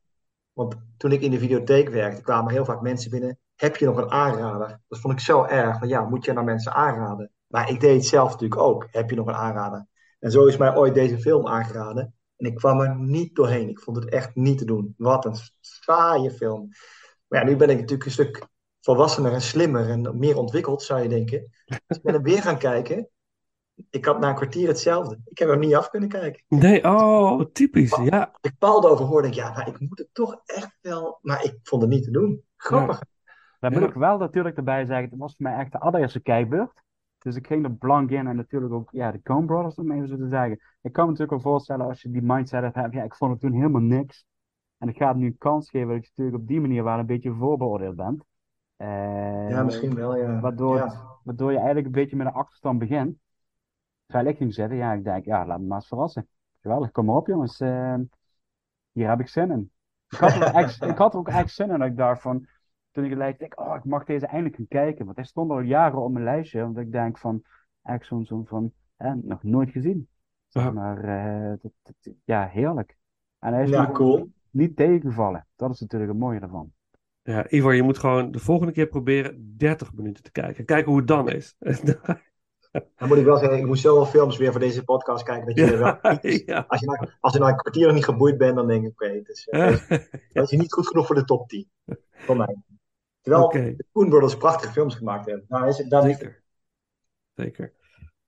want 0.52 0.76
toen 0.96 1.12
ik 1.12 1.20
in 1.20 1.30
de 1.30 1.38
videotheek 1.38 1.88
werkte, 1.88 2.22
kwamen 2.22 2.52
heel 2.52 2.64
vaak 2.64 2.80
mensen 2.80 3.10
binnen. 3.10 3.38
Heb 3.56 3.76
je 3.76 3.86
nog 3.86 3.96
een 3.96 4.10
aanrader? 4.10 4.80
Dat 4.88 4.98
vond 5.00 5.14
ik 5.14 5.20
zo 5.20 5.44
erg. 5.44 5.78
Van 5.78 5.88
ja, 5.88 6.04
moet 6.08 6.24
je 6.24 6.32
nou 6.32 6.44
mensen 6.44 6.72
aanraden? 6.74 7.30
Maar 7.48 7.70
ik 7.70 7.80
deed 7.80 7.94
het 7.96 8.06
zelf 8.06 8.30
natuurlijk 8.30 8.60
ook. 8.60 8.86
Heb 8.90 9.10
je 9.10 9.16
nog 9.16 9.26
een 9.26 9.34
aanrader? 9.34 9.86
En 10.18 10.30
zo 10.30 10.46
is 10.46 10.56
mij 10.56 10.76
ooit 10.76 10.94
deze 10.94 11.18
film 11.18 11.46
aangeraden. 11.46 12.14
En 12.36 12.46
ik 12.46 12.54
kwam 12.54 12.80
er 12.80 12.96
niet 12.96 13.34
doorheen. 13.34 13.68
Ik 13.68 13.80
vond 13.80 13.96
het 13.96 14.08
echt 14.08 14.34
niet 14.34 14.58
te 14.58 14.64
doen. 14.64 14.94
Wat 14.96 15.24
een 15.24 15.36
saaie 15.60 16.30
film. 16.30 16.68
Maar 17.28 17.40
ja, 17.40 17.46
nu 17.46 17.56
ben 17.56 17.70
ik 17.70 17.76
natuurlijk 17.76 18.04
een 18.04 18.10
stuk 18.10 18.46
volwassener 18.80 19.32
en 19.32 19.40
slimmer 19.40 19.88
en 19.90 20.18
meer 20.18 20.36
ontwikkeld, 20.36 20.82
zou 20.82 21.02
je 21.02 21.08
denken. 21.08 21.50
Dus 21.64 21.96
ik 21.96 22.02
ben 22.02 22.14
hem 22.14 22.22
weer 22.22 22.42
gaan 22.42 22.58
kijken. 22.58 23.08
Ik 23.90 24.04
had 24.04 24.20
na 24.20 24.28
een 24.28 24.34
kwartier 24.34 24.68
hetzelfde. 24.68 25.20
Ik 25.24 25.38
heb 25.38 25.48
er 25.48 25.58
niet 25.58 25.74
af 25.74 25.90
kunnen 25.90 26.08
kijken. 26.08 26.44
Nee, 26.48 26.84
oh, 26.84 27.42
typisch. 27.52 27.96
Ja, 28.02 28.34
Ik 28.40 28.52
Paul 28.58 28.84
erover 28.84 29.04
hoorde, 29.04 29.22
denk 29.28 29.34
ik, 29.34 29.40
ja, 29.40 29.52
maar 29.52 29.68
ik 29.68 29.80
moet 29.80 29.98
het 29.98 30.08
toch 30.12 30.40
echt 30.44 30.78
wel. 30.80 31.18
Maar 31.22 31.44
ik 31.44 31.58
vond 31.62 31.82
het 31.82 31.90
niet 31.90 32.04
te 32.04 32.10
doen. 32.10 32.42
Grappig. 32.56 33.00
Daar 33.60 33.72
Ja. 33.72 33.78
moet 33.80 33.88
ik 33.88 33.94
wel 33.94 34.18
natuurlijk 34.18 34.56
erbij 34.56 34.84
zeggen, 34.84 35.08
het 35.10 35.18
was 35.18 35.34
voor 35.36 35.46
mij 35.50 35.58
echt 35.58 35.72
de 35.72 35.78
allereerste 35.78 36.20
kijkbeurt. 36.20 36.82
Dus 37.18 37.36
ik 37.36 37.46
ging 37.46 37.64
er 37.64 37.72
blank 37.72 38.10
in 38.10 38.26
en 38.26 38.36
natuurlijk 38.36 38.72
ook 38.72 38.90
ja, 38.92 39.12
de 39.12 39.22
Coen 39.22 39.46
Brothers, 39.46 39.74
om 39.74 39.92
even 39.92 40.08
zo 40.08 40.16
te 40.16 40.28
zeggen. 40.28 40.60
Ik 40.82 40.92
kan 40.92 41.04
me 41.04 41.10
natuurlijk 41.10 41.42
wel 41.42 41.52
voorstellen 41.52 41.86
als 41.86 42.02
je 42.02 42.10
die 42.10 42.22
mindset 42.22 42.74
hebt, 42.74 42.94
ja, 42.94 43.02
ik 43.02 43.14
vond 43.14 43.30
het 43.32 43.40
toen 43.40 43.52
helemaal 43.52 43.80
niks. 43.80 44.24
En 44.78 44.88
ik 44.88 44.96
ga 44.96 45.08
het 45.08 45.16
nu 45.16 45.26
een 45.26 45.38
kans 45.38 45.70
geven 45.70 45.88
dat 45.88 45.96
ik 45.96 46.04
natuurlijk 46.08 46.36
op 46.36 46.46
die 46.48 46.60
manier 46.60 46.84
wel 46.84 46.98
een 46.98 47.06
beetje 47.06 47.34
voorbeoordeeld 47.34 47.96
bent. 47.96 48.24
Eh, 48.76 49.48
Ja, 49.50 49.62
misschien 49.62 49.94
wel, 49.94 50.16
ja. 50.16 50.40
Waardoor, 50.40 50.76
Ja. 50.76 50.84
het- 50.84 50.98
waardoor 51.22 51.50
je 51.50 51.56
eigenlijk 51.56 51.86
een 51.86 51.92
beetje 51.92 52.16
met 52.16 52.26
een 52.26 52.32
achterstand 52.32 52.78
begint. 52.78 53.16
Terwijl 54.06 54.28
ik 54.28 54.36
ging 54.36 54.54
zitten, 54.54 54.76
ja, 54.76 54.92
ik 54.92 55.04
denk, 55.04 55.24
ja, 55.24 55.46
laat 55.46 55.60
me 55.60 55.66
maar 55.66 55.76
eens 55.78 55.88
verrassen. 55.88 56.28
Geweldig, 56.60 56.90
kom 56.90 57.04
maar 57.04 57.16
op 57.16 57.26
jongens, 57.26 57.60
Eh, 57.60 57.94
hier 58.92 59.08
heb 59.08 59.20
ik 59.20 59.28
zin 59.28 59.50
in. 59.50 59.70
Ik 60.08 60.18
had, 60.18 60.30
er 60.34 60.46
ook 60.48 60.54
echt, 60.54 60.82
ik 60.82 60.98
had 60.98 61.12
er 61.12 61.18
ook 61.18 61.28
echt 61.28 61.50
zin 61.50 61.70
in, 61.70 61.78
dat 61.78 61.88
ik 61.88 61.96
dacht 61.96 62.20
van, 62.22 62.46
toen 62.98 63.06
ik 63.06 63.12
het 63.18 63.22
lijst, 63.22 63.38
denk, 63.38 63.60
oh, 63.60 63.74
ik 63.76 63.84
mag 63.84 64.04
deze 64.04 64.26
eindelijk 64.26 64.56
gaan 64.56 64.68
kijken. 64.68 65.04
Want 65.04 65.16
hij 65.16 65.24
stond 65.26 65.50
al 65.50 65.60
jaren 65.60 66.02
op 66.02 66.12
mijn 66.12 66.24
lijstje, 66.24 66.60
want 66.60 66.76
ik 66.78 66.92
denk 66.92 67.18
van, 67.18 67.42
echt 67.82 68.06
zo'n, 68.06 68.24
zo'n 68.24 68.46
van, 68.46 68.72
hè, 68.96 69.14
nog 69.14 69.42
nooit 69.42 69.70
gezien. 69.70 70.08
Zeg 70.48 70.62
Ja. 70.62 70.70
maar, 70.70 71.04
eh, 71.04 71.50
dat, 71.62 71.72
dat- 71.82 72.14
ja, 72.24 72.46
heerlijk. 72.46 72.96
En 73.38 73.52
hij 73.52 73.62
is 73.62 73.70
Ja, 73.70 73.90
cool. 73.92 74.30
niet 74.50 74.76
tegengevallen. 74.76 75.46
Dat 75.56 75.70
is 75.70 75.80
natuurlijk 75.80 76.10
het 76.10 76.20
mooie 76.20 76.40
ervan. 76.40 76.72
ja, 77.22 77.50
Ivar, 77.50 77.74
je 77.74 77.82
moet 77.82 77.98
gewoon 77.98 78.30
de 78.30 78.38
volgende 78.38 78.72
keer 78.72 78.86
proberen 78.86 79.54
30 79.56 79.92
minuten 79.94 80.22
te 80.22 80.30
kijken. 80.32 80.64
Kijken 80.64 80.88
hoe 80.90 80.98
het 80.98 81.08
dan 81.08 81.28
is. 81.30 81.56
Dan 82.96 83.08
moet 83.08 83.16
ik 83.18 83.24
wel 83.24 83.36
zeggen, 83.36 83.58
ik 83.58 83.66
moest 83.66 83.82
zoveel 83.82 84.06
films 84.06 84.36
weer 84.36 84.50
voor 84.50 84.60
deze 84.60 84.84
podcast 84.84 85.24
kijken. 85.24 85.46
Dat 85.54 85.68
je 85.70 85.76
wel, 85.76 85.98
ja. 86.54 86.64
als, 86.68 86.80
je 86.80 86.86
na, 86.86 87.08
als 87.20 87.32
je 87.32 87.38
na 87.38 87.48
een 87.48 87.56
kwartier 87.56 87.86
nog 87.86 87.94
niet 87.94 88.04
geboeid 88.04 88.38
bent, 88.38 88.56
dan 88.56 88.66
denk 88.66 88.84
ik, 88.84 88.90
oké, 88.90 89.06
is, 89.24 89.48
eh, 89.48 89.76
dat 90.32 90.52
is 90.52 90.58
niet 90.58 90.72
goed 90.72 90.86
genoeg 90.86 91.06
voor 91.06 91.14
de 91.14 91.24
top 91.24 91.48
10. 91.48 91.68
Voor 92.10 92.36
mij. 92.36 92.56
Terwijl 93.28 93.46
Oké. 93.46 93.76
de 93.76 93.84
Coen 93.92 94.08
Brothers 94.08 94.36
prachtige 94.36 94.72
films 94.72 94.94
gemaakt 94.94 95.26
hebben. 95.26 95.44
Nou, 95.48 95.68
is 95.68 95.78
het 95.78 95.90
dan. 95.90 96.02
Zeker. 96.02 96.42
Zeker. 97.34 97.72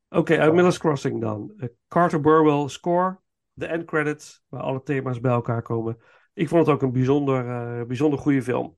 Oké, 0.08 0.38
uit 0.38 0.52
Miller's 0.52 0.78
Crossing 0.78 1.20
dan. 1.20 1.52
Eh, 1.56 1.68
Carter 1.88 2.20
Burwell 2.20 2.68
score, 2.68 3.18
de 3.52 3.66
end 3.66 3.84
credits, 3.84 4.44
waar 4.48 4.62
alle 4.62 4.82
thema's 4.82 5.20
bij 5.20 5.32
elkaar 5.32 5.62
komen. 5.62 5.98
Ik 6.34 6.48
vond 6.48 6.66
het 6.66 6.74
ook 6.74 6.82
een 6.82 6.92
bijzonder, 6.92 7.48
eh, 7.48 7.86
bijzonder 7.86 8.18
goede 8.18 8.42
film. 8.42 8.76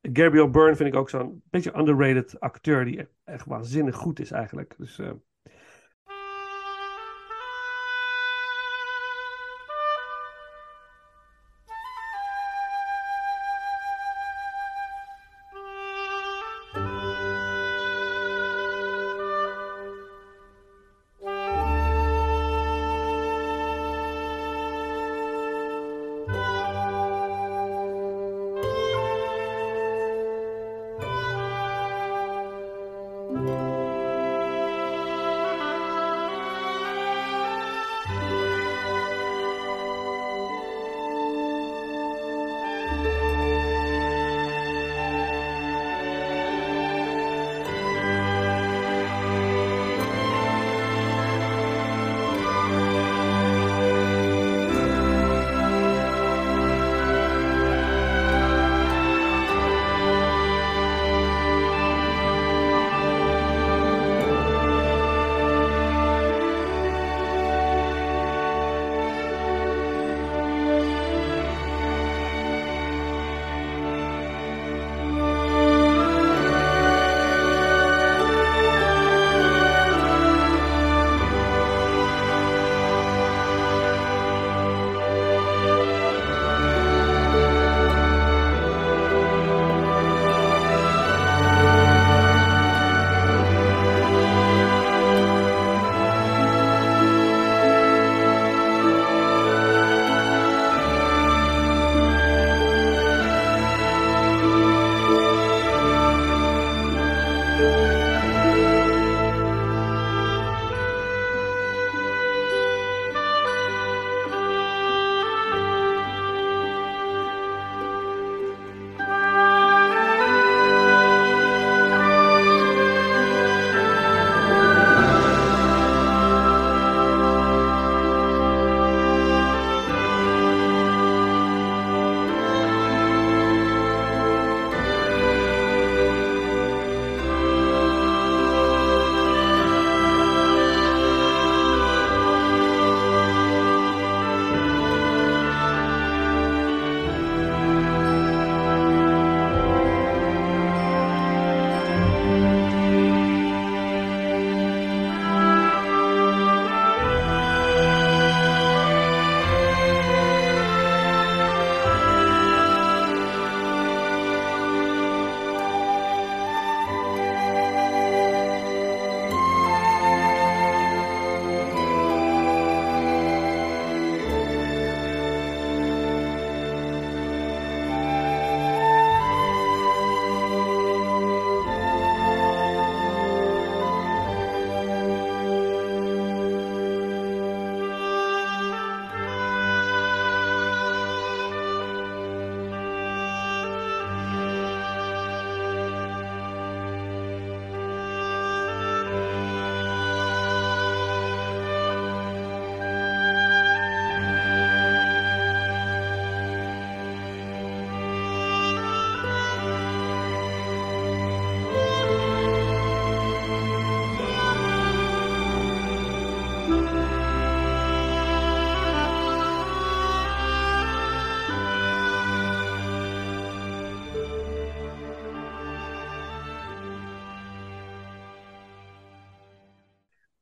Gabriel 0.00 0.50
Byrne 0.50 0.76
vind 0.76 0.88
ik 0.88 1.00
ook 1.00 1.10
zo'n 1.10 1.42
beetje 1.50 1.78
underrated 1.78 2.40
acteur 2.40 2.84
die 2.84 2.98
echt, 2.98 3.10
echt 3.24 3.46
waanzinnig 3.46 3.96
goed 3.96 4.20
is 4.20 4.30
eigenlijk. 4.30 4.74
Dus 4.78 4.98
eh, 4.98 5.10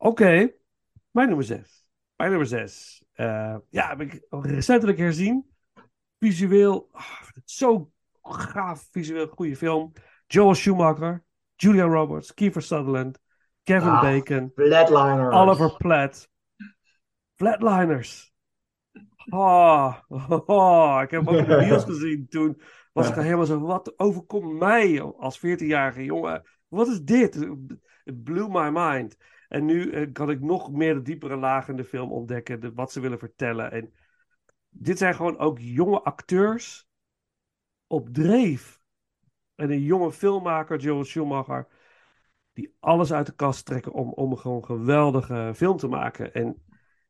Oké, 0.05 0.51
mijn 1.11 1.27
nummer 1.29 1.45
6. 1.45 1.87
Mijn 2.17 2.31
nummer 2.31 2.49
6. 2.49 3.05
ja, 3.71 3.89
heb 3.89 4.01
ik 4.01 4.27
recentelijk 4.31 4.99
herzien. 4.99 5.51
Visueel, 6.19 6.89
ah, 6.93 7.23
zo 7.45 7.91
gaaf, 8.23 8.89
visueel 8.91 9.27
goede 9.27 9.57
film. 9.57 9.93
Joel 10.27 10.55
Schumacher, 10.55 11.25
Julia 11.55 11.85
Roberts, 11.85 12.35
Kiefer 12.35 12.63
Sutherland, 12.63 13.19
Kevin 13.63 13.89
Ah, 13.89 14.03
Bacon, 14.03 14.53
Flatliners. 14.55 15.35
Oliver 15.35 15.77
Platt. 15.77 16.29
Flatliners. 17.35 18.33
Oh, 19.31 19.95
oh, 20.47 21.01
ik 21.03 21.11
heb 21.11 21.25
hem 21.25 21.29
ook 21.29 21.47
in 21.47 21.49
de 21.49 21.57
bios 21.67 21.85
gezien 21.85 22.27
toen. 22.29 22.61
Was 22.93 23.09
ik 23.09 23.15
helemaal 23.15 23.47
zo, 23.47 23.61
wat 23.61 23.99
overkomt 23.99 24.59
mij 24.59 25.03
als 25.03 25.39
14-jarige 25.39 26.05
jongen? 26.05 26.43
Wat 26.69 26.89
is 26.89 27.03
dit? 27.03 27.35
Het 28.05 28.23
blew 28.23 28.49
my 28.49 28.69
mind. 28.73 29.17
En 29.55 29.65
nu 29.65 29.91
eh, 29.91 30.13
kan 30.13 30.31
ik 30.31 30.41
nog 30.41 30.73
meer 30.73 30.95
de 30.95 31.03
diepere 31.03 31.37
lagen 31.37 31.71
in 31.71 31.77
de 31.77 31.89
film 31.89 32.13
ontdekken, 32.13 32.61
de, 32.61 32.73
wat 32.73 32.93
ze 32.93 33.01
willen 33.01 33.19
vertellen. 33.19 33.71
En 33.71 33.93
dit 34.69 34.99
zijn 34.99 35.15
gewoon 35.15 35.39
ook 35.39 35.59
jonge 35.59 36.03
acteurs 36.03 36.89
op 37.87 38.09
dreef. 38.09 38.81
En 39.55 39.71
een 39.71 39.83
jonge 39.83 40.13
filmmaker, 40.13 40.79
Joel 40.79 41.05
Schumacher, 41.05 41.67
die 42.53 42.77
alles 42.81 43.13
uit 43.13 43.27
de 43.27 43.35
kast 43.35 43.65
trekken 43.65 43.93
om, 43.93 44.13
om 44.13 44.37
gewoon 44.37 44.65
geweldige 44.65 45.53
film 45.55 45.77
te 45.77 45.89
maken. 45.89 46.33
En 46.33 46.63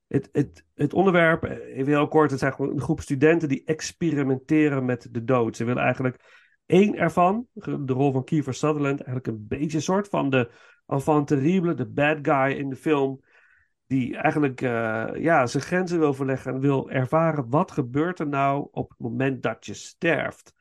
het, 0.06 0.28
het, 0.32 0.66
het 0.74 0.94
onderwerp, 0.94 1.44
eh, 1.44 1.76
even 1.76 1.92
heel 1.92 2.08
kort, 2.08 2.30
het 2.30 2.40
zijn 2.40 2.52
gewoon 2.52 2.72
een 2.72 2.80
groep 2.80 3.00
studenten 3.00 3.48
die 3.48 3.64
experimenteren 3.64 4.84
met 4.84 5.08
de 5.10 5.24
dood. 5.24 5.56
Ze 5.56 5.64
willen 5.64 5.82
eigenlijk 5.82 6.46
één 6.66 6.94
ervan, 6.94 7.46
de 7.54 7.92
rol 7.92 8.12
van 8.12 8.24
Kiefer 8.24 8.54
Sutherland, 8.54 8.96
eigenlijk 9.02 9.26
een 9.26 9.46
beetje 9.48 9.76
een 9.76 9.82
soort 9.82 10.08
van 10.08 10.30
de 10.30 10.72
enfant 10.86 11.26
terrible, 11.26 11.74
de 11.74 11.86
bad 11.86 12.18
guy 12.22 12.52
in 12.52 12.68
de 12.68 12.76
film, 12.76 13.20
die 13.86 14.16
eigenlijk 14.16 14.60
eh, 14.60 15.06
ja, 15.14 15.46
zijn 15.46 15.62
grenzen 15.62 15.98
wil 15.98 16.14
verleggen 16.14 16.54
en 16.54 16.60
wil 16.60 16.90
ervaren 16.90 17.48
wat 17.48 17.70
gebeurt 17.70 18.18
er 18.18 18.28
nou 18.28 18.68
op 18.70 18.88
het 18.90 18.98
moment 18.98 19.42
dat 19.42 19.66
je 19.66 19.74
sterft. 19.74 20.54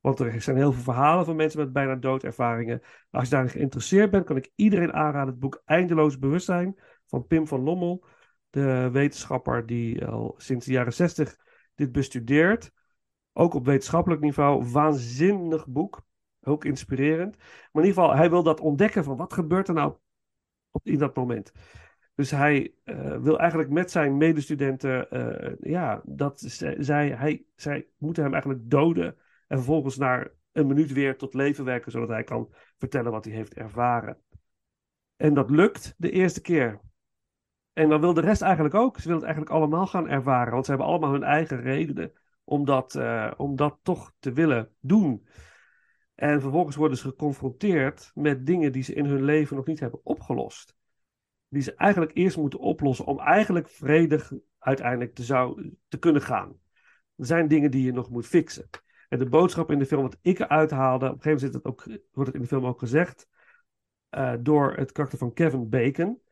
Want 0.00 0.18
er 0.18 0.42
zijn 0.42 0.56
heel 0.56 0.72
veel 0.72 0.82
verhalen 0.82 1.24
van 1.24 1.36
mensen 1.36 1.60
met 1.60 1.72
bijna 1.72 1.94
doodervaringen. 1.94 2.80
Als 3.10 3.24
je 3.24 3.30
daarin 3.30 3.50
geïnteresseerd 3.50 4.10
bent, 4.10 4.24
kan 4.24 4.36
ik 4.36 4.50
iedereen 4.54 4.92
aanraden 4.92 5.30
het 5.30 5.38
boek 5.38 5.62
Eindeloos 5.64 6.18
Bewustzijn 6.18 6.78
van 7.06 7.26
Pim 7.26 7.46
van 7.46 7.60
Lommel. 7.60 8.04
De 8.50 8.88
wetenschapper 8.92 9.66
die 9.66 10.06
al 10.06 10.34
sinds 10.36 10.66
de 10.66 10.72
jaren 10.72 10.92
zestig 10.92 11.36
dit 11.74 11.92
bestudeert. 11.92 12.70
Ook 13.32 13.54
op 13.54 13.64
wetenschappelijk 13.64 14.20
niveau. 14.20 14.70
Waanzinnig 14.70 15.66
boek. 15.66 16.02
Ook 16.42 16.64
inspirerend. 16.64 17.36
Maar 17.36 17.82
in 17.82 17.88
ieder 17.88 18.02
geval, 18.02 18.16
hij 18.16 18.30
wil 18.30 18.42
dat 18.42 18.60
ontdekken 18.60 19.04
van 19.04 19.16
wat 19.16 19.32
gebeurt 19.32 19.68
er 19.68 19.74
nou 19.74 19.94
op, 20.70 20.86
in 20.86 20.98
dat 20.98 21.16
moment. 21.16 21.52
Dus 22.14 22.30
hij 22.30 22.74
eh, 22.84 23.16
wil 23.16 23.38
eigenlijk 23.38 23.70
met 23.70 23.90
zijn 23.90 24.16
medestudenten, 24.16 25.10
eh, 25.10 25.52
ja, 25.60 26.02
dat 26.04 26.40
zij, 26.78 27.08
hij, 27.08 27.44
zij 27.56 27.86
moeten 27.98 28.22
hem 28.22 28.32
eigenlijk 28.32 28.70
doden. 28.70 29.16
En 29.46 29.56
vervolgens 29.56 29.96
naar 29.96 30.30
een 30.52 30.66
minuut 30.66 30.92
weer 30.92 31.16
tot 31.16 31.34
leven 31.34 31.64
werken, 31.64 31.92
zodat 31.92 32.08
hij 32.08 32.24
kan 32.24 32.54
vertellen 32.78 33.12
wat 33.12 33.24
hij 33.24 33.34
heeft 33.34 33.54
ervaren. 33.54 34.18
En 35.16 35.34
dat 35.34 35.50
lukt 35.50 35.94
de 35.96 36.10
eerste 36.10 36.40
keer. 36.40 36.80
En 37.72 37.88
dan 37.88 38.00
wil 38.00 38.14
de 38.14 38.20
rest 38.20 38.42
eigenlijk 38.42 38.74
ook. 38.74 38.96
Ze 38.96 39.02
willen 39.02 39.16
het 39.16 39.26
eigenlijk 39.26 39.56
allemaal 39.56 39.86
gaan 39.86 40.08
ervaren, 40.08 40.52
want 40.52 40.64
ze 40.64 40.70
hebben 40.70 40.88
allemaal 40.88 41.12
hun 41.12 41.22
eigen 41.22 41.60
redenen 41.60 42.12
om 42.44 42.64
dat, 42.64 42.94
eh, 42.94 43.30
om 43.36 43.56
dat 43.56 43.78
toch 43.82 44.12
te 44.18 44.32
willen 44.32 44.70
doen. 44.80 45.26
En 46.20 46.40
vervolgens 46.40 46.76
worden 46.76 46.96
ze 46.96 47.08
geconfronteerd 47.08 48.10
met 48.14 48.46
dingen 48.46 48.72
die 48.72 48.82
ze 48.82 48.94
in 48.94 49.04
hun 49.04 49.22
leven 49.22 49.56
nog 49.56 49.66
niet 49.66 49.80
hebben 49.80 50.00
opgelost. 50.02 50.76
Die 51.48 51.62
ze 51.62 51.74
eigenlijk 51.74 52.10
eerst 52.14 52.36
moeten 52.36 52.58
oplossen 52.58 53.06
om 53.06 53.20
eigenlijk 53.20 53.68
vredig 53.68 54.32
uiteindelijk 54.58 55.14
te, 55.14 55.22
zou, 55.22 55.74
te 55.88 55.98
kunnen 55.98 56.22
gaan. 56.22 56.60
Er 57.16 57.26
zijn 57.26 57.48
dingen 57.48 57.70
die 57.70 57.84
je 57.84 57.92
nog 57.92 58.10
moet 58.10 58.26
fixen. 58.26 58.68
En 59.08 59.18
de 59.18 59.28
boodschap 59.28 59.70
in 59.70 59.78
de 59.78 59.86
film, 59.86 60.02
wat 60.02 60.18
ik 60.22 60.38
eruit 60.38 60.70
haalde, 60.70 61.06
op 61.06 61.14
een 61.14 61.22
gegeven 61.22 61.46
moment 61.46 61.64
het 61.64 61.72
ook, 61.72 62.00
wordt 62.12 62.26
het 62.28 62.34
in 62.34 62.42
de 62.42 62.48
film 62.48 62.66
ook 62.66 62.78
gezegd, 62.78 63.28
eh, 64.08 64.34
door 64.40 64.74
het 64.74 64.92
karakter 64.92 65.18
van 65.18 65.32
Kevin 65.32 65.68
Bacon, 65.68 66.22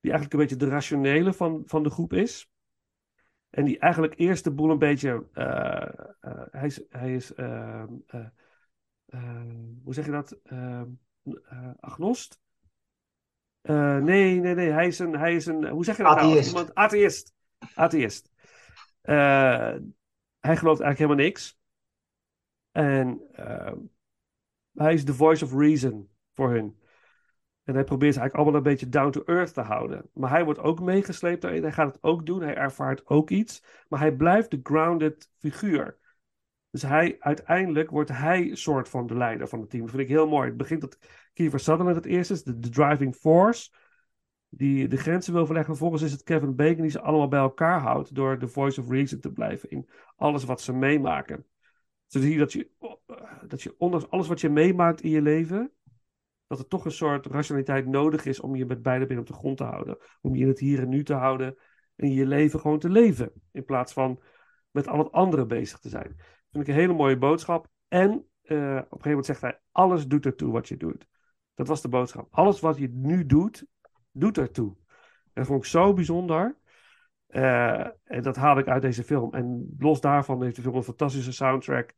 die 0.00 0.10
eigenlijk 0.10 0.32
een 0.32 0.38
beetje 0.38 0.66
de 0.66 0.68
rationele 0.68 1.32
van, 1.32 1.62
van 1.66 1.82
de 1.82 1.90
groep 1.90 2.12
is. 2.12 2.50
En 3.50 3.64
die 3.64 3.78
eigenlijk 3.78 4.18
eerst 4.18 4.44
de 4.44 4.50
boel 4.50 4.70
een 4.70 4.78
beetje, 4.78 5.26
eh, 5.32 5.82
eh, 6.20 6.46
hij 6.50 6.66
is, 6.66 6.82
hij 6.88 7.14
is 7.14 7.34
ehm, 7.34 7.92
eh, 8.06 8.20
eh, 8.20 8.26
hoe 9.84 9.94
zeg 9.94 10.04
je 10.04 10.10
dat, 10.10 10.38
Ehm, 10.42 10.88
eh, 11.24 11.70
agnost? 11.80 12.40
Eh, 13.60 13.96
nee, 13.96 14.40
nee, 14.40 14.54
nee, 14.54 14.70
hij 14.70 14.86
is 14.86 14.98
een, 14.98 15.12
hij 15.18 15.34
is 15.34 15.46
een, 15.46 15.68
hoe 15.68 15.84
zeg 15.84 15.96
je 15.96 16.02
dat 16.02 16.16
nou? 16.16 16.40
Iemand, 16.40 16.74
atheïst. 16.74 17.32
Atheïst. 17.74 18.30
Eh, 19.00 19.74
hij 20.40 20.56
gelooft 20.56 20.80
eigenlijk 20.80 20.98
helemaal 20.98 21.24
niks. 21.24 21.58
En 22.72 23.20
hij 24.72 24.94
is 24.94 25.04
the 25.04 25.14
voice 25.14 25.44
of 25.44 25.52
reason 25.52 26.10
voor 26.32 26.50
hun. 26.50 26.78
En 27.64 27.74
hij 27.74 27.84
probeert 27.84 28.14
ze 28.14 28.20
eigenlijk 28.20 28.34
allemaal 28.34 28.54
een 28.54 28.76
beetje 28.76 28.88
down 28.88 29.10
to 29.10 29.22
earth 29.24 29.54
te 29.54 29.60
houden. 29.60 30.10
Maar 30.12 30.30
hij 30.30 30.44
wordt 30.44 30.60
ook 30.60 30.80
meegesleept 30.80 31.42
daarin. 31.42 31.62
Hij 31.62 31.72
gaat 31.72 31.94
het 31.94 32.02
ook 32.02 32.26
doen. 32.26 32.42
Hij 32.42 32.54
ervaart 32.54 33.06
ook 33.06 33.30
iets. 33.30 33.64
Maar 33.88 34.00
hij 34.00 34.12
blijft 34.12 34.50
de 34.50 34.60
grounded 34.62 35.30
figuur. 35.38 35.98
Dus 36.74 36.82
hij, 36.82 37.16
uiteindelijk 37.18 37.90
wordt 37.90 38.10
hij 38.10 38.54
soort 38.54 38.88
van 38.88 39.06
de 39.06 39.16
leider 39.16 39.48
van 39.48 39.60
het 39.60 39.70
team. 39.70 39.82
Dat 39.82 39.90
vind 39.90 40.02
ik 40.02 40.08
heel 40.08 40.28
mooi. 40.28 40.48
Het 40.48 40.56
begint 40.56 40.80
dat 40.80 40.98
Kiefer 41.32 41.60
Sutherland 41.60 41.96
het 41.96 42.06
eerste 42.06 42.32
is. 42.32 42.42
De, 42.42 42.68
driving 42.68 43.14
force. 43.14 43.70
Die 44.48 44.88
de 44.88 44.96
grenzen 44.96 45.32
wil 45.32 45.44
verleggen. 45.44 45.76
Vervolgens 45.76 46.02
is 46.02 46.12
het 46.12 46.22
Kevin 46.22 46.54
Bacon 46.54 46.82
die 46.82 46.90
ze 46.90 47.00
allemaal 47.00 47.28
bij 47.28 47.40
elkaar 47.40 47.80
houdt. 47.80 48.14
Door 48.14 48.38
de 48.38 48.48
voice 48.48 48.80
of 48.80 48.88
reason 48.88 49.20
te 49.20 49.32
blijven 49.32 49.70
in 49.70 49.88
alles 50.16 50.44
wat 50.44 50.60
ze 50.60 50.72
meemaken. 50.72 51.46
Zie 52.06 52.38
dat 52.38 52.52
je, 52.52 52.70
dat 53.46 53.62
je 53.62 53.74
ondanks 53.78 54.10
alles 54.10 54.28
wat 54.28 54.40
je 54.40 54.48
meemaakt 54.48 55.00
in 55.00 55.10
je 55.10 55.22
leven 55.22 55.72
dat 56.46 56.58
er 56.58 56.68
toch 56.68 56.84
een 56.84 56.92
soort 56.92 57.26
rationaliteit 57.26 57.86
nodig 57.86 58.24
is 58.24 58.40
om 58.40 58.56
je 58.56 58.66
met 58.66 58.82
beide 58.82 59.06
benen 59.06 59.22
op 59.22 59.28
de 59.28 59.34
grond 59.34 59.56
te 59.56 59.64
houden. 59.64 59.98
Om 60.20 60.34
je 60.34 60.42
in 60.42 60.48
het 60.48 60.58
hier 60.58 60.80
en 60.80 60.88
nu 60.88 61.04
te 61.04 61.14
houden 61.14 61.56
en 61.96 62.12
je 62.12 62.26
leven 62.26 62.60
gewoon 62.60 62.78
te 62.78 62.90
leven. 62.90 63.32
In 63.52 63.64
plaats 63.64 63.92
van 63.92 64.20
met 64.70 64.88
al 64.88 64.98
het 64.98 65.12
andere 65.12 65.46
bezig 65.46 65.78
te 65.78 65.88
zijn. 65.88 66.16
Vind 66.54 66.68
ik 66.68 66.74
een 66.74 66.80
hele 66.80 66.94
mooie 66.94 67.18
boodschap. 67.18 67.68
En 67.88 68.10
eh, 68.42 68.56
op 68.56 68.58
een 68.58 68.82
gegeven 68.82 69.08
moment 69.08 69.26
zegt 69.26 69.40
hij, 69.40 69.60
alles 69.72 70.06
doet 70.06 70.26
ertoe 70.26 70.52
wat 70.52 70.68
je 70.68 70.76
doet. 70.76 71.06
Dat 71.54 71.68
was 71.68 71.82
de 71.82 71.88
boodschap. 71.88 72.28
Alles 72.30 72.60
wat 72.60 72.78
je 72.78 72.88
nu 72.88 73.26
doet, 73.26 73.66
doet 74.12 74.38
ertoe. 74.38 74.76
En 75.22 75.32
dat 75.32 75.46
vond 75.46 75.64
ik 75.64 75.70
zo 75.70 75.92
bijzonder. 75.92 76.58
Eh, 77.26 77.86
en 78.04 78.22
dat 78.22 78.36
haalde 78.36 78.60
ik 78.60 78.68
uit 78.68 78.82
deze 78.82 79.04
film. 79.04 79.32
En 79.32 79.74
los 79.78 80.00
daarvan 80.00 80.42
heeft 80.42 80.56
de 80.56 80.62
film 80.62 80.74
een 80.74 80.82
fantastische 80.82 81.32
soundtrack. 81.32 81.94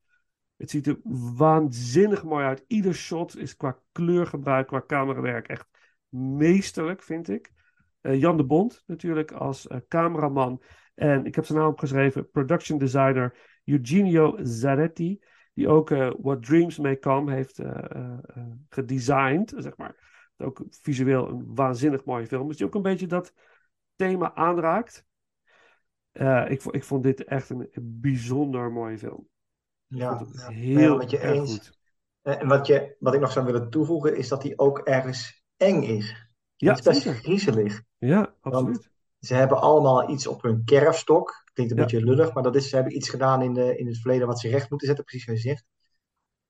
Het 0.57 0.71
ziet 0.71 0.87
er 0.87 0.99
waanzinnig 1.37 2.25
mooi 2.25 2.45
uit. 2.45 2.65
Ieder 2.67 2.95
shot 2.95 3.37
is 3.37 3.57
qua 3.57 3.79
kleurgebruik, 3.93 4.67
qua 4.67 4.83
camerawerk 4.87 5.49
echt 5.49 5.67
meesterlijk, 6.09 7.03
vind 7.03 7.29
ik. 7.29 7.53
Eh, 8.01 8.21
Jan 8.21 8.37
de 8.37 8.45
Bond 8.45 8.83
natuurlijk 8.87 9.33
als 9.33 9.69
cameraman. 9.89 10.63
En 10.95 11.25
ik 11.25 11.35
heb 11.35 11.45
zijn 11.45 11.59
naam 11.59 11.69
opgeschreven, 11.69 12.31
production 12.31 12.79
designer 12.79 13.56
Eugenio 13.67 14.37
Zaretti. 14.43 15.21
Die 15.55 15.69
ook 15.69 15.91
eh, 15.91 16.11
What 16.19 16.43
Dreams 16.43 16.79
May 16.79 16.99
Come 16.99 17.33
heeft 17.33 17.59
eh, 17.59 17.91
eh, 17.91 18.19
gedesigned, 18.69 19.55
zeg 19.57 19.77
maar. 19.77 20.05
Ook 20.37 20.64
visueel 20.71 21.29
een 21.29 21.55
waanzinnig 21.55 22.05
mooie 22.05 22.27
film. 22.27 22.49
Dus 22.49 22.57
die 22.57 22.67
ook 22.67 22.75
een 22.75 22.83
beetje 22.83 23.07
dat 23.07 23.33
thema 23.95 24.35
aanraakt. 24.35 25.05
Ik, 26.49 26.62
ik 26.62 26.85
vond 26.85 27.03
dit 27.03 27.25
echt 27.25 27.51
een 27.51 27.71
bijzonder 27.83 28.73
mooie 28.73 28.99
film. 28.99 29.29
Ja, 29.87 30.27
ja, 30.33 30.49
heel 30.49 30.97
met 30.97 31.11
je 31.11 31.19
erg 31.19 31.35
eens. 31.35 31.53
goed. 31.53 31.79
En 32.23 32.49
wat, 32.49 32.67
je, 32.67 32.97
wat 32.99 33.14
ik 33.14 33.21
nog 33.21 33.33
zou 33.33 33.47
willen 33.47 33.71
toevoegen 33.71 34.17
is 34.17 34.29
dat 34.29 34.43
hij 34.43 34.53
ook 34.57 34.79
ergens 34.79 35.45
eng 35.57 35.83
is. 35.83 36.31
Ja, 36.57 36.75
het 36.75 36.87
is 36.87 37.05
best 37.05 37.19
griezelig. 37.19 37.83
Ja, 37.99 38.35
absoluut. 38.41 38.91
Ze 39.19 39.35
hebben 39.35 39.61
allemaal 39.61 40.11
iets 40.11 40.27
op 40.27 40.43
hun 40.43 40.64
kerfstok. 40.64 41.45
Klinkt 41.57 41.73
een 41.75 41.79
Ja. 41.79 41.85
beetje 41.87 42.05
lullig, 42.05 42.33
maar 42.35 42.43
dat 42.43 42.57
is, 42.57 42.69
ze 42.69 42.75
hebben 42.75 42.97
iets 42.97 43.09
gedaan 43.09 43.43
in, 43.43 43.53
de, 43.55 43.77
in 43.77 43.87
het 43.87 43.99
verleden 43.99 44.27
wat 44.27 44.41
ze 44.41 44.49
recht 44.49 44.71
moeten 44.71 44.87
zetten, 44.87 45.05
precies 45.05 45.25
zoals 45.27 45.43
je 45.43 45.49
zegt. 45.49 45.65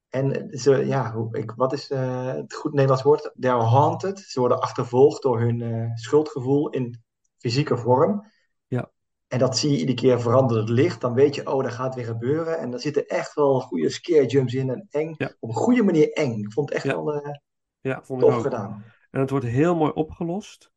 En 0.08 0.48
ze, 0.58 0.86
ja, 0.86 1.12
hoe, 1.12 1.38
ik, 1.38 1.50
wat 1.56 1.72
is 1.72 1.90
eh, 1.90 2.26
het 2.34 2.54
goed 2.54 2.72
Nederlands 2.72 3.02
woord? 3.02 3.32
They're 3.40 3.62
haunted. 3.62 4.18
Ze 4.18 4.40
worden 4.40 4.60
achtervolgd 4.60 5.22
door 5.22 5.40
hun 5.40 5.60
eh, 5.62 5.90
schuldgevoel 5.94 6.70
in 6.70 7.02
fysieke 7.38 7.76
vorm. 7.76 8.24
Ja. 8.66 8.90
En 9.28 9.38
dat 9.38 9.58
zie 9.58 9.70
je 9.70 9.76
iedere 9.78 9.96
keer 9.98 10.20
verandert 10.20 10.60
het 10.60 10.68
licht. 10.68 11.00
Dan 11.00 11.14
weet 11.14 11.34
je, 11.34 11.52
oh, 11.52 11.62
dat 11.62 11.72
gaat 11.72 11.94
weer 11.94 12.04
gebeuren. 12.04 12.58
En 12.58 12.70
daar 12.70 12.80
zitten 12.80 13.06
echt 13.06 13.34
wel 13.34 13.60
goede 13.60 13.90
scare 13.90 14.26
jumps 14.26 14.54
in 14.54 14.70
en 14.70 14.86
eng. 14.90 15.14
Ja. 15.18 15.32
Op 15.38 15.48
een 15.48 15.54
goede 15.54 15.82
manier 15.82 16.12
eng. 16.12 16.38
Ik 16.38 16.52
vond 16.52 16.68
het 16.68 16.76
echt 16.78 16.86
Ja. 16.86 17.02
wel 17.02 17.14
eh, 17.14 17.34
Ja, 17.80 18.02
vond 18.02 18.22
ik 18.22 18.28
tof 18.28 18.36
ook. 18.36 18.42
gedaan. 18.42 18.84
En 19.10 19.20
het 19.20 19.30
wordt 19.30 19.46
heel 19.46 19.74
mooi 19.76 19.92
opgelost. 19.92 20.70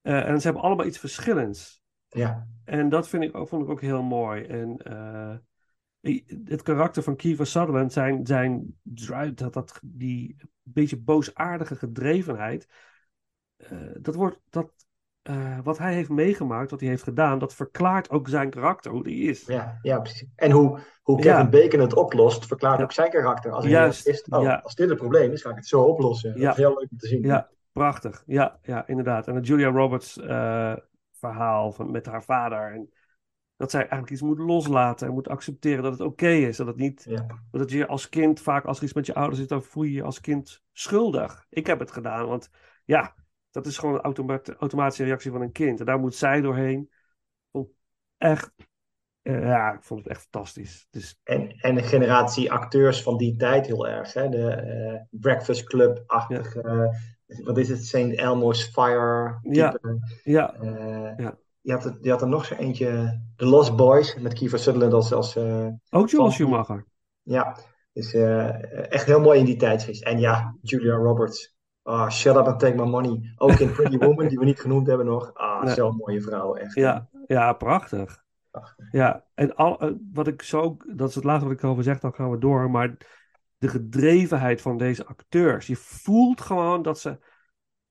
Eh, 0.00 0.28
en 0.28 0.38
ze 0.40 0.44
hebben 0.46 0.62
allemaal 0.62 0.86
iets 0.86 0.98
verschillends. 0.98 1.81
Ja. 2.12 2.46
En 2.64 2.88
dat 2.88 3.08
vind 3.08 3.22
ik 3.22 3.36
ook, 3.36 3.48
vond 3.48 3.62
ik 3.62 3.70
ook 3.70 3.80
heel 3.80 4.02
mooi. 4.02 4.42
En 4.44 4.76
eh, 4.76 5.36
het 6.44 6.62
karakter 6.62 7.02
van 7.02 7.16
Kiefer 7.16 7.46
Sutherland, 7.46 7.92
zijn, 7.92 8.26
zijn 8.26 8.78
drive, 8.82 9.34
dat, 9.34 9.52
dat, 9.52 9.80
die 9.82 10.36
beetje 10.62 11.00
boosaardige 11.00 11.76
gedrevenheid, 11.76 12.68
eh, 13.56 13.78
dat, 14.00 14.14
wordt, 14.14 14.38
dat 14.50 14.72
eh, 15.22 15.58
wat 15.62 15.78
hij 15.78 15.94
heeft 15.94 16.08
meegemaakt, 16.08 16.70
wat 16.70 16.80
hij 16.80 16.88
heeft 16.88 17.02
gedaan, 17.02 17.38
dat 17.38 17.54
verklaart 17.54 18.10
ook 18.10 18.28
zijn 18.28 18.50
karakter, 18.50 18.90
hoe 18.90 19.04
die 19.04 19.28
is. 19.30 19.46
Ja, 19.46 19.78
ja, 19.82 20.00
precies. 20.00 20.28
En 20.36 20.50
hoe, 20.50 20.78
hoe 21.02 21.16
Kevin 21.16 21.30
Ja. 21.30 21.48
Bacon 21.48 21.80
het 21.80 21.94
oplost, 21.94 22.46
verklaart 22.46 22.78
Ja. 22.78 22.84
ook 22.84 22.92
zijn 22.92 23.10
karakter. 23.10 23.52
Als 23.52 23.64
hij 23.64 23.72
Juist, 23.72 24.06
is, 24.06 24.22
oh, 24.22 24.42
ja. 24.42 24.60
als 24.64 24.74
dit 24.74 24.88
het 24.88 24.98
probleem 24.98 25.32
is, 25.32 25.42
ga 25.42 25.50
ik 25.50 25.56
het 25.56 25.66
zo 25.66 25.82
oplossen. 25.82 26.34
Ja. 26.34 26.40
Dat 26.40 26.50
is 26.50 26.56
heel 26.64 26.78
leuk 26.78 26.90
om 26.90 26.98
te 26.98 27.06
zien. 27.06 27.22
Ja, 27.22 27.48
prachtig. 27.72 28.22
Ja, 28.26 28.58
ja 28.62 28.86
inderdaad. 28.86 29.28
En 29.28 29.34
het 29.34 29.46
Julia 29.46 29.68
Roberts 29.68 30.16
verhaal 31.30 31.72
van, 31.72 31.90
met 31.90 32.06
haar 32.06 32.24
vader. 32.24 32.72
En 32.72 32.90
dat 33.56 33.70
zij 33.70 33.80
eigenlijk 33.80 34.10
iets 34.10 34.22
moet 34.22 34.38
loslaten 34.38 35.06
en 35.06 35.12
moet 35.12 35.28
accepteren 35.28 35.82
dat 35.82 35.92
het 35.92 36.00
oké 36.00 36.28
is. 36.28 36.56
Dat 36.56 36.66
het 36.66 36.76
niet, 36.76 37.04
Ja. 37.08 37.26
dat 37.50 37.70
je 37.70 37.86
als 37.86 38.08
kind, 38.08 38.40
vaak 38.40 38.64
als 38.64 38.78
er 38.78 38.84
iets 38.84 38.92
met 38.92 39.06
je 39.06 39.14
ouders 39.14 39.40
is, 39.40 39.46
dan 39.46 39.62
voel 39.62 39.82
je 39.82 39.92
je 39.92 40.02
als 40.02 40.20
kind 40.20 40.62
schuldig. 40.72 41.46
Ik 41.48 41.66
heb 41.66 41.78
het 41.78 41.90
gedaan, 41.90 42.26
want 42.26 42.50
ja, 42.84 43.14
dat 43.50 43.66
is 43.66 43.78
gewoon 43.78 43.94
een 43.94 44.00
automa- 44.00 44.40
automatische 44.58 45.04
reactie 45.04 45.30
van 45.30 45.40
een 45.40 45.52
kind. 45.52 45.80
En 45.80 45.86
daar 45.86 45.98
moet 45.98 46.14
zij 46.14 46.40
doorheen. 46.40 46.90
Echt, 48.18 48.52
eh, 49.22 49.42
ja, 49.42 49.72
ik 49.72 49.82
vond 49.82 50.00
het 50.02 50.08
echt 50.08 50.20
fantastisch. 50.30 50.86
Dus 50.90 51.20
En, 51.22 51.50
en 51.50 51.76
een 51.76 51.84
generatie 51.84 52.52
acteurs 52.52 53.02
van 53.02 53.16
die 53.16 53.36
tijd 53.36 53.66
heel 53.66 53.88
erg. 53.88 54.12
Hè? 54.12 54.28
De 54.28 54.50
eh, 54.50 55.00
Breakfast 55.10 55.64
Club-achtige, 55.64 56.96
wat 57.44 57.58
is 57.58 57.68
het, 57.68 57.84
St. 57.86 57.94
Elmo's 57.94 58.62
Fire 58.64 59.38
Ja. 59.42 59.70
type. 59.70 59.98
ja, 60.24 60.54
Eh, 60.54 61.16
Ja. 61.16 61.36
je, 61.60 61.72
had 61.72 61.84
er, 61.84 61.98
je 62.00 62.10
had 62.10 62.22
er 62.22 62.28
nog 62.28 62.44
zo 62.44 62.54
eentje, 62.54 63.20
The 63.36 63.46
Lost 63.46 63.76
Boys, 63.76 64.16
met 64.20 64.32
Kiefer 64.32 64.58
Sutherland 64.58 64.92
als, 64.92 65.12
als 65.12 65.36
eh, 65.36 65.66
ook 65.90 66.08
Joel 66.08 66.30
Schumacher. 66.30 66.84
ja, 67.22 67.56
dus 67.92 68.12
echt 68.88 69.04
heel 69.06 69.20
mooi 69.20 69.38
in 69.38 69.44
die 69.44 69.56
tijdsgeest. 69.56 70.04
En 70.04 70.18
ja, 70.18 70.56
Julia 70.60 70.94
Roberts. 70.94 71.54
Ah, 71.82 72.10
Shut 72.10 72.36
Up 72.36 72.46
and 72.46 72.60
Take 72.60 72.74
My 72.74 72.84
Money. 72.90 73.32
Ook 73.36 73.50
in 73.52 73.72
Pretty 73.72 73.98
Woman, 74.04 74.28
die 74.28 74.38
we 74.38 74.44
niet 74.44 74.60
genoemd 74.60 74.86
hebben 74.86 75.06
nog. 75.06 75.30
Ah, 75.34 75.62
Nee. 75.62 75.74
zo'n 75.74 75.96
mooie 75.96 76.20
vrouw, 76.20 76.54
echt. 76.54 76.74
Ja, 76.74 77.08
ja, 77.26 77.52
prachtig. 77.52 78.22
Prachtig. 78.50 78.86
Ja, 78.90 79.24
en 79.34 79.54
al, 79.54 79.98
wat 80.12 80.26
ik 80.26 80.42
zo, 80.42 80.76
dat 80.94 81.08
is 81.08 81.14
het 81.14 81.24
laatste 81.24 81.48
wat 81.48 81.56
ik 81.56 81.62
erover 81.62 81.82
zeg, 81.82 81.98
dan 82.00 82.14
gaan 82.14 82.30
we 82.30 82.38
door. 82.38 82.70
Maar 82.70 82.96
de 83.62 83.68
gedrevenheid 83.68 84.60
van 84.60 84.78
deze 84.78 85.06
acteurs. 85.06 85.66
Je 85.66 85.76
voelt 85.76 86.40
gewoon 86.40 86.82
dat 86.82 87.00
ze. 87.00 87.18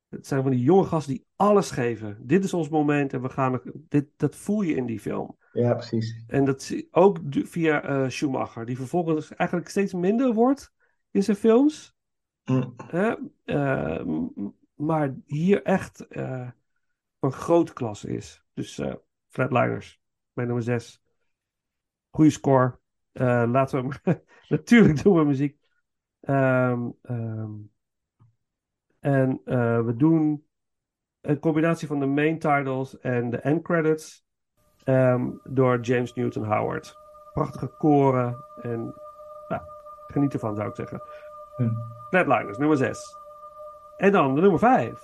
Het 0.10 0.28
zijn 0.28 0.42
van 0.42 0.52
die 0.52 0.62
jonge 0.62 0.84
gasten 0.84 1.14
die 1.14 1.26
alles 1.36 1.72
geven. 1.72 2.18
Dit 2.22 2.44
is 2.44 2.54
ons 2.54 2.70
moment 2.70 3.14
en 3.14 3.22
we 3.22 3.30
gaan. 3.30 3.62
Dit, 3.74 4.08
dat 4.16 4.36
voel 4.36 4.62
je 4.62 4.76
in 4.76 4.86
die 4.86 5.00
film. 5.00 5.38
Ja, 5.52 5.74
precies. 5.74 6.24
En 6.28 6.46
dat 6.46 6.62
zie- 6.62 6.88
ook 6.92 7.20
via 7.30 7.84
eh, 7.84 8.10
Schumacher, 8.10 8.66
die 8.66 8.76
vervolgens 8.76 9.36
eigenlijk 9.36 9.70
steeds 9.70 9.94
minder 9.94 10.34
wordt 10.34 10.74
in 11.12 11.24
zijn 11.24 11.38
films. 11.38 11.96
Mm. 12.46 12.74
Hè? 12.88 13.14
Eh, 13.44 14.06
maar 14.76 15.16
hier 15.26 15.64
echt 15.64 16.08
eh, 16.08 16.50
van 17.20 17.32
grote 17.32 17.74
klasse 17.74 18.10
is. 18.16 18.44
Dus 18.54 18.82
Flatliners, 19.28 20.02
mijn 20.34 20.48
nummer 20.48 20.66
6. 20.66 21.02
Goeie 22.10 22.32
score. 22.32 22.80
Laten 23.14 23.88
we 23.88 24.22
Natuurlijk 24.50 25.04
doen 25.04 25.18
we 25.18 25.24
muziek. 25.24 25.60
Ehm, 26.22 26.90
ehm, 27.02 27.52
en 29.00 29.42
eh, 29.46 29.82
we 29.82 29.96
doen 29.96 30.46
een 31.22 31.40
combinatie 31.40 31.88
van 31.88 32.00
de 32.00 32.06
main 32.06 32.40
titles 32.40 33.00
en 33.00 33.30
de 33.30 33.38
end 33.38 33.64
credits 33.64 34.26
ehm, 34.84 35.30
door 35.44 35.80
James 35.80 36.14
Newton 36.14 36.44
Howard. 36.44 36.98
Prachtige 37.34 37.68
koren 37.78 38.36
en 38.62 38.94
nou, 39.48 39.62
geniet 40.08 40.34
ervan 40.34 40.56
zou 40.56 40.70
ik 40.70 40.76
zeggen. 40.76 41.02
Hm. 41.56 41.70
Flatliners, 42.10 42.58
nummer 42.58 42.78
6. 42.78 43.18
En 43.98 44.12
dan 44.12 44.36
de 44.36 44.42
nummer 44.42 44.60
5. 44.60 45.02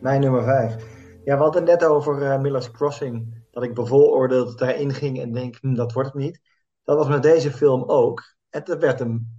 Mijn 0.00 0.20
nummer 0.20 0.44
vijf. 0.44 0.84
Ja, 1.24 1.36
we 1.36 1.42
hadden 1.42 1.64
net 1.64 1.84
over 1.84 2.22
eh, 2.22 2.40
Miller's 2.40 2.70
Crossing. 2.70 3.44
Dat 3.50 3.62
ik 3.62 3.74
bevooroordeeld 3.74 4.58
daarin 4.58 4.94
ging 4.94 5.20
en 5.20 5.32
denk, 5.32 5.56
hm, 5.60 5.74
dat 5.74 5.92
wordt 5.92 6.12
het 6.12 6.22
niet. 6.22 6.40
Dat 6.84 6.96
was 6.96 7.08
met 7.08 7.22
deze 7.22 7.52
film 7.52 7.82
ook. 7.82 8.34
En 8.50 8.64
dat 8.64 8.78
werd 8.78 8.98
hem 8.98 9.32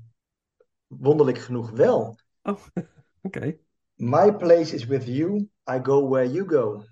wonderlijk 0.87 1.37
genoeg 1.37 1.69
wel. 1.69 2.19
Oh, 2.43 2.57
oké. 3.21 3.57
My 3.95 4.35
place 4.35 4.75
is 4.75 4.85
with 4.85 5.05
you, 5.05 5.49
I 5.71 5.79
go 5.83 6.09
where 6.09 6.31
you 6.31 6.47
go. 6.47 6.83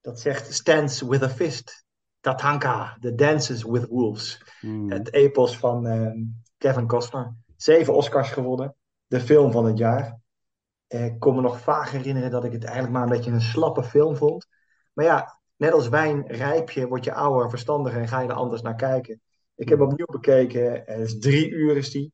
Dat 0.00 0.20
zegt 0.20 0.52
Stands 0.52 1.02
with 1.02 1.22
a 1.22 1.28
Fist. 1.28 1.84
Tatanka, 2.20 2.96
The 3.00 3.14
Dances 3.14 3.64
with 3.64 3.86
Wolves. 3.88 4.42
Hmm. 4.60 4.90
Het 4.90 5.12
epos 5.12 5.58
van 5.58 5.86
ehm, 5.86 6.18
Kevin 6.58 6.86
Costner. 6.86 7.34
Zeven 7.56 7.94
Oscars 7.94 8.30
gewonnen. 8.30 8.74
De 9.06 9.20
film 9.20 9.52
van 9.52 9.64
het 9.64 9.78
jaar. 9.78 10.19
Eh, 10.90 11.04
Ik 11.04 11.18
kon 11.20 11.34
me 11.34 11.40
nog 11.40 11.60
vaag 11.60 11.90
herinneren 11.90 12.30
dat 12.30 12.44
ik 12.44 12.52
het 12.52 12.64
eigenlijk 12.64 12.92
maar 12.94 13.02
een 13.02 13.16
beetje 13.16 13.30
een 13.30 13.40
slappe 13.40 13.82
film 13.82 14.16
vond. 14.16 14.46
Maar 14.92 15.04
ja, 15.04 15.40
net 15.56 15.72
als 15.72 15.88
wijn 15.88 16.26
rijp 16.26 16.70
je, 16.70 16.88
word 16.88 17.04
je 17.04 17.12
ouder, 17.14 17.50
verstandiger 17.50 18.00
en 18.00 18.08
ga 18.08 18.20
je 18.20 18.28
er 18.28 18.34
anders 18.34 18.62
naar 18.62 18.74
kijken. 18.74 19.20
Ik 19.54 19.68
heb 19.68 19.78
hem 19.78 19.88
opnieuw 19.88 20.06
bekeken. 20.06 20.82
Het 20.84 21.00
is 21.00 21.18
drie 21.18 21.50
uur 21.50 21.76
is 21.76 21.90
die. 21.90 22.12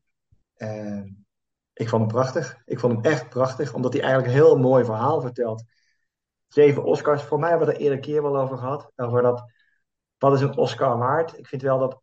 Eh, 0.53 1.01
ik 1.73 1.89
vond 1.89 2.01
hem 2.01 2.11
prachtig. 2.11 2.61
Ik 2.65 2.79
vond 2.79 2.93
hem 2.93 3.03
echt 3.03 3.29
prachtig, 3.29 3.73
omdat 3.73 3.93
hij 3.93 4.01
eigenlijk 4.01 4.33
een 4.33 4.39
heel 4.39 4.57
mooi 4.57 4.85
verhaal 4.85 5.21
vertelt. 5.21 5.63
Zeven 6.47 6.83
Oscars. 6.83 7.23
Voor 7.23 7.39
mij 7.39 7.49
hebben 7.49 7.67
we 7.67 7.73
het 7.73 7.81
er 7.81 7.87
eerder 7.89 8.05
keer 8.05 8.21
wel 8.21 8.37
over 8.37 8.57
gehad. 8.57 8.91
Over 8.95 9.21
dat, 9.21 9.51
wat 10.17 10.33
is 10.33 10.41
een 10.41 10.57
Oscar 10.57 10.97
waard? 10.97 11.37
Ik 11.37 11.47
vind 11.47 11.61
wel 11.61 11.79
dat 11.79 12.01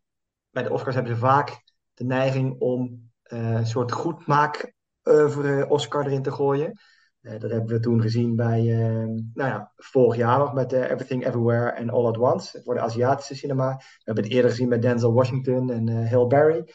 bij 0.49 0.63
de 0.63 0.71
Oscars 0.71 0.95
hebben 0.95 1.13
ze 1.13 1.19
vaak 1.19 1.63
de 1.93 2.03
neiging 2.03 2.59
om 2.59 3.11
eh, 3.21 3.51
een 3.51 3.67
soort 3.67 3.91
goedmaak 3.91 4.73
oeuvre 5.05 5.69
Oscar 5.69 6.05
erin 6.05 6.21
te 6.21 6.31
gooien. 6.31 6.79
Eh, 7.21 7.39
dat 7.39 7.51
hebben 7.51 7.75
we 7.75 7.79
toen 7.79 8.01
gezien 8.01 8.35
bij, 8.35 8.59
eh, 8.59 9.05
nou 9.33 9.49
ja, 9.49 9.71
vorig 9.75 10.15
jaar 10.15 10.39
nog 10.39 10.53
met 10.53 10.73
eh, 10.73 10.81
Everything 10.81 11.25
Everywhere 11.25 11.77
and 11.77 11.91
All 11.91 12.05
at 12.05 12.17
Once 12.17 12.61
voor 12.63 12.73
de 12.73 12.79
Aziatische 12.81 13.35
cinema. 13.35 13.75
We 13.77 13.83
hebben 14.03 14.23
het 14.23 14.33
eerder 14.33 14.49
gezien 14.51 14.67
met 14.67 14.81
Denzel 14.81 15.13
Washington 15.13 15.71
en 15.71 15.89
eh 15.89 16.11
Halle 16.11 16.27
Berry. 16.27 16.65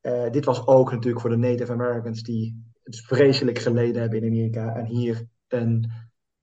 Eh, 0.00 0.30
dit 0.30 0.44
was 0.44 0.66
ook 0.66 0.90
natuurlijk 0.90 1.20
voor 1.20 1.30
de 1.30 1.36
Native 1.36 1.72
Americans 1.72 2.22
die 2.22 2.72
het 2.82 3.00
vreselijk 3.00 3.58
geleden 3.58 4.00
hebben 4.00 4.22
in 4.22 4.28
Amerika 4.28 4.74
en 4.76 4.84
hier 4.84 5.26
een, 5.48 5.90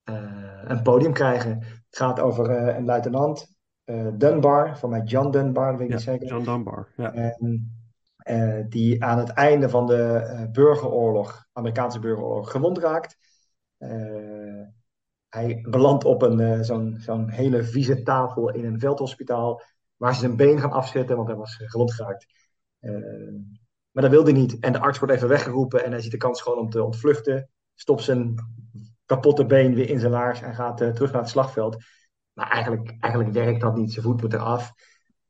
eh, 0.04 0.62
een 0.64 0.82
podium 0.82 1.14
krijgen. 1.14 1.60
Het 1.60 1.98
gaat 1.98 2.20
over 2.20 2.50
eh, 2.50 2.76
een 2.78 2.86
luitenant, 2.86 3.56
eh, 3.84 4.08
Dunbar, 4.18 4.78
voor 4.78 4.89
mij 4.89 5.02
John 5.02 5.30
Dunbar, 5.30 5.72
weet 5.72 5.82
ik 5.82 5.88
Ja, 5.88 5.96
niet 5.96 6.04
zeker. 6.04 6.28
John 6.28 6.43
Dunbar. 6.43 6.88
Ja. 6.98 7.14
En, 7.14 7.74
eh, 8.26 8.59
die 8.69 9.03
aan 9.03 9.17
het 9.17 9.30
einde 9.30 9.69
van 9.69 9.86
de 9.86 10.03
eh, 10.03 10.51
burgeroorlog, 10.51 11.47
Amerikaanse 11.53 11.99
burgeroorlog, 11.99 12.51
gewond 12.51 12.78
raakt. 12.78 13.17
Eh, 13.78 14.61
hij 15.30 15.65
belandt 15.69 16.03
op 16.03 16.21
een, 16.21 16.65
zo'n, 16.99 17.30
hele 17.30 17.63
vieze 17.63 18.01
tafel 18.01 18.49
in 18.49 18.65
een 18.65 18.80
veldhospitaal, 18.80 19.61
waar 19.95 20.13
ze 20.13 20.19
zijn 20.19 20.36
been 20.36 20.59
gaan 20.59 20.71
afzetten, 20.71 21.15
want 21.15 21.28
hij 21.28 21.38
was 21.38 21.55
gewond 21.55 21.93
geraakt. 21.93 22.26
Maar 23.91 24.03
dat 24.03 24.11
wilde 24.11 24.32
hij 24.32 24.39
niet. 24.39 24.59
En 24.59 24.71
de 24.71 24.80
arts 24.80 24.99
wordt 24.99 25.13
even 25.13 25.28
weggeroepen 25.28 25.84
en 25.84 25.91
hij 25.91 26.01
ziet 26.01 26.11
de 26.11 26.17
kans 26.17 26.41
gewoon 26.41 26.59
om 26.59 26.69
te 26.69 26.84
ontvluchten. 26.84 27.49
Stopt 27.73 28.03
zijn 28.03 28.36
kapotte 29.05 29.45
been 29.45 29.73
weer 29.73 29.89
in 29.89 29.99
zijn 29.99 30.11
laars 30.11 30.41
en 30.41 30.55
gaat 30.55 30.78
terug 30.78 31.11
naar 31.11 31.21
het 31.21 31.30
slagveld. 31.30 31.84
Maar 32.34 32.49
eigenlijk, 32.49 32.97
eigenlijk 32.99 33.34
werkt 33.34 33.61
dat 33.61 33.76
niet. 33.76 33.91
Zijn 33.91 34.05
voet 34.05 34.21
moet 34.21 34.34
eraf. 34.34 34.73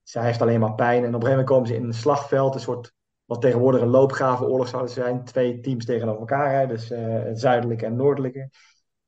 Zij 0.06 0.24
heeft 0.24 0.42
alleen 0.42 0.60
maar 0.60 0.76
pijn. 0.76 1.04
En 1.04 1.16
op 1.16 1.22
een 1.22 1.28
gegeven 1.28 1.30
moment 1.30 1.48
komen 1.48 1.68
ze 1.68 1.76
in 1.76 1.84
een 1.84 1.94
slagveld, 1.94 2.54
een 2.54 2.60
soort 2.60 2.94
wat 3.26 3.42
tegenwoordig 3.42 3.82
een 3.82 3.88
loopgravenoorlog 3.88 4.68
zou 4.68 4.88
zijn. 4.88 5.24
Twee 5.24 5.60
teams 5.60 5.86
tegenover 5.86 6.20
elkaar, 6.20 6.60
hè, 6.60 6.68
dus 6.68 6.92
eh, 6.92 7.24
het 7.24 7.40
zuidelijke 7.40 7.86
en 7.86 7.96
noordelijke. 7.96 8.50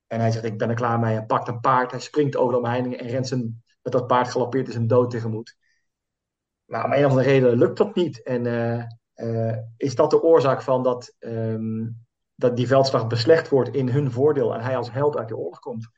En 0.07 0.19
hij 0.19 0.31
zegt, 0.31 0.45
ik 0.45 0.57
ben 0.57 0.69
er 0.69 0.75
klaar 0.75 0.99
mee. 0.99 1.13
Hij 1.13 1.25
pakt 1.25 1.47
een 1.47 1.59
paard, 1.59 1.91
hij 1.91 1.99
springt 1.99 2.35
over 2.35 2.53
de 2.53 2.59
omheiningen 2.59 2.99
en 2.99 3.07
rent 3.07 3.27
zijn, 3.27 3.63
met 3.81 3.93
dat 3.93 4.07
paard 4.07 4.27
galoppeert 4.27 4.65
hij 4.65 4.73
zijn 4.73 4.87
dood 4.87 5.11
tegemoet. 5.11 5.57
Maar 6.65 6.85
om 6.85 6.93
een 6.93 7.05
of 7.05 7.11
andere 7.11 7.29
reden 7.29 7.57
lukt 7.57 7.77
dat 7.77 7.95
niet. 7.95 8.23
En 8.23 8.45
eh, 8.45 8.83
eh, 9.13 9.57
is 9.77 9.95
dat 9.95 10.09
de 10.09 10.23
oorzaak 10.23 10.61
van 10.61 10.83
dat, 10.83 11.15
ehm, 11.19 11.87
dat 12.35 12.55
die 12.55 12.67
veldslag 12.67 13.07
beslecht 13.07 13.49
wordt 13.49 13.75
in 13.75 13.89
hun 13.89 14.11
voordeel 14.11 14.53
en 14.53 14.61
hij 14.61 14.77
als 14.77 14.91
held 14.91 15.17
uit 15.17 15.27
de 15.27 15.37
oorlog 15.37 15.59
komt? 15.59 15.89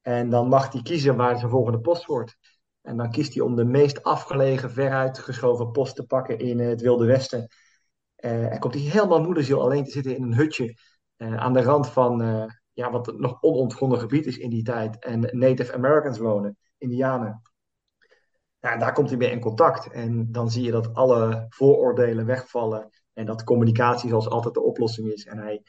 En 0.00 0.30
dan 0.30 0.48
mag 0.48 0.72
hij 0.72 0.82
kiezen 0.82 1.16
waar 1.16 1.38
zijn 1.38 1.50
volgende 1.50 1.80
post 1.80 2.04
wordt. 2.04 2.36
En 2.86 2.96
dan 2.96 3.10
kiest 3.10 3.34
hij 3.34 3.42
om 3.42 3.56
de 3.56 3.64
meest 3.64 4.02
afgelegen, 4.02 4.70
veruit 4.70 5.18
geschoven 5.18 5.70
post 5.70 5.96
te 5.96 6.06
pakken 6.06 6.38
in 6.38 6.58
het 6.58 6.80
Wilde 6.80 7.06
Westen. 7.06 7.48
Eh, 8.14 8.52
en 8.52 8.58
komt 8.58 8.74
hij 8.74 8.82
helemaal 8.82 9.22
moederziel 9.22 9.62
alleen 9.62 9.84
te 9.84 9.90
zitten 9.90 10.16
in 10.16 10.22
een 10.22 10.34
hutje 10.34 10.78
eh, 11.16 11.36
aan 11.36 11.52
de 11.52 11.62
rand 11.62 11.88
van 11.88 12.22
eh, 12.22 12.44
ja, 12.72 12.90
wat 12.90 13.18
nog 13.18 13.42
onontgonnen 13.42 13.98
gebied 13.98 14.26
is 14.26 14.38
in 14.38 14.50
die 14.50 14.62
tijd. 14.62 15.04
En 15.04 15.38
Native 15.38 15.72
Americans 15.72 16.18
wonen, 16.18 16.56
Indianen. 16.78 17.42
Daar 18.60 18.92
komt 18.92 19.08
hij 19.08 19.18
mee 19.18 19.30
in 19.30 19.40
contact. 19.40 19.90
En 19.90 20.32
dan 20.32 20.50
zie 20.50 20.64
je 20.64 20.70
dat 20.70 20.94
alle 20.94 21.46
vooroordelen 21.48 22.26
wegvallen. 22.26 22.90
En 23.12 23.26
dat 23.26 23.44
communicatie 23.44 24.08
zoals 24.08 24.28
altijd 24.28 24.54
de 24.54 24.62
oplossing 24.62 25.12
is. 25.12 25.24
En 25.24 25.38
hij 25.38 25.62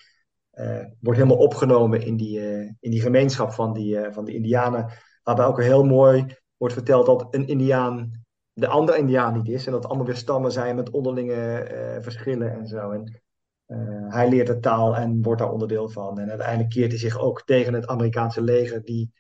eh, 0.57 0.85
wordt 0.99 1.19
helemaal 1.19 1.43
opgenomen 1.43 2.01
in 2.01 2.17
die, 2.17 2.39
eh, 2.39 2.59
in 2.79 2.91
die 2.91 3.01
gemeenschap 3.01 3.51
van 3.51 3.73
die, 3.73 3.99
eh, 3.99 4.13
van 4.13 4.25
die 4.25 4.35
Indianen. 4.35 4.91
Waarbij 5.23 5.45
ook 5.45 5.57
weer 5.57 5.65
heel 5.65 5.85
mooi 5.85 6.25
wordt 6.57 6.73
verteld 6.73 7.05
dat 7.05 7.27
een 7.31 7.47
Indiaan 7.47 8.25
de 8.59 8.67
andere 8.67 8.97
Indiaan 8.97 9.33
niet 9.33 9.47
is. 9.47 9.65
En 9.65 9.71
dat 9.71 9.85
allemaal 9.85 10.05
weer 10.05 10.15
stammen 10.15 10.51
zijn 10.51 10.75
met 10.75 10.89
onderlinge 10.89 11.59
eh, 11.59 12.01
verschillen 12.01 12.51
en 12.51 12.67
zo. 12.67 12.91
En 12.91 13.21
eh, 13.65 14.13
hij 14.13 14.29
leert 14.29 14.47
de 14.47 14.59
taal 14.59 14.95
en 14.95 15.21
wordt 15.21 15.41
daar 15.41 15.51
onderdeel 15.51 15.89
van. 15.89 16.19
En 16.19 16.29
uiteindelijk 16.29 16.69
keert 16.69 16.91
hij 16.91 16.99
zich 16.99 17.19
ook 17.19 17.43
tegen 17.45 17.73
het 17.73 17.87
Amerikaanse 17.87 18.41
leger, 18.41 18.83
die, 18.83 19.11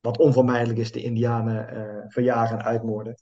wat 0.00 0.18
onvermijdelijk 0.18 0.78
is, 0.78 0.92
de 0.92 1.02
Indianen 1.02 1.68
eh, 1.68 2.04
verjagen 2.08 2.58
en 2.58 2.64
uitmoorden. 2.64 3.14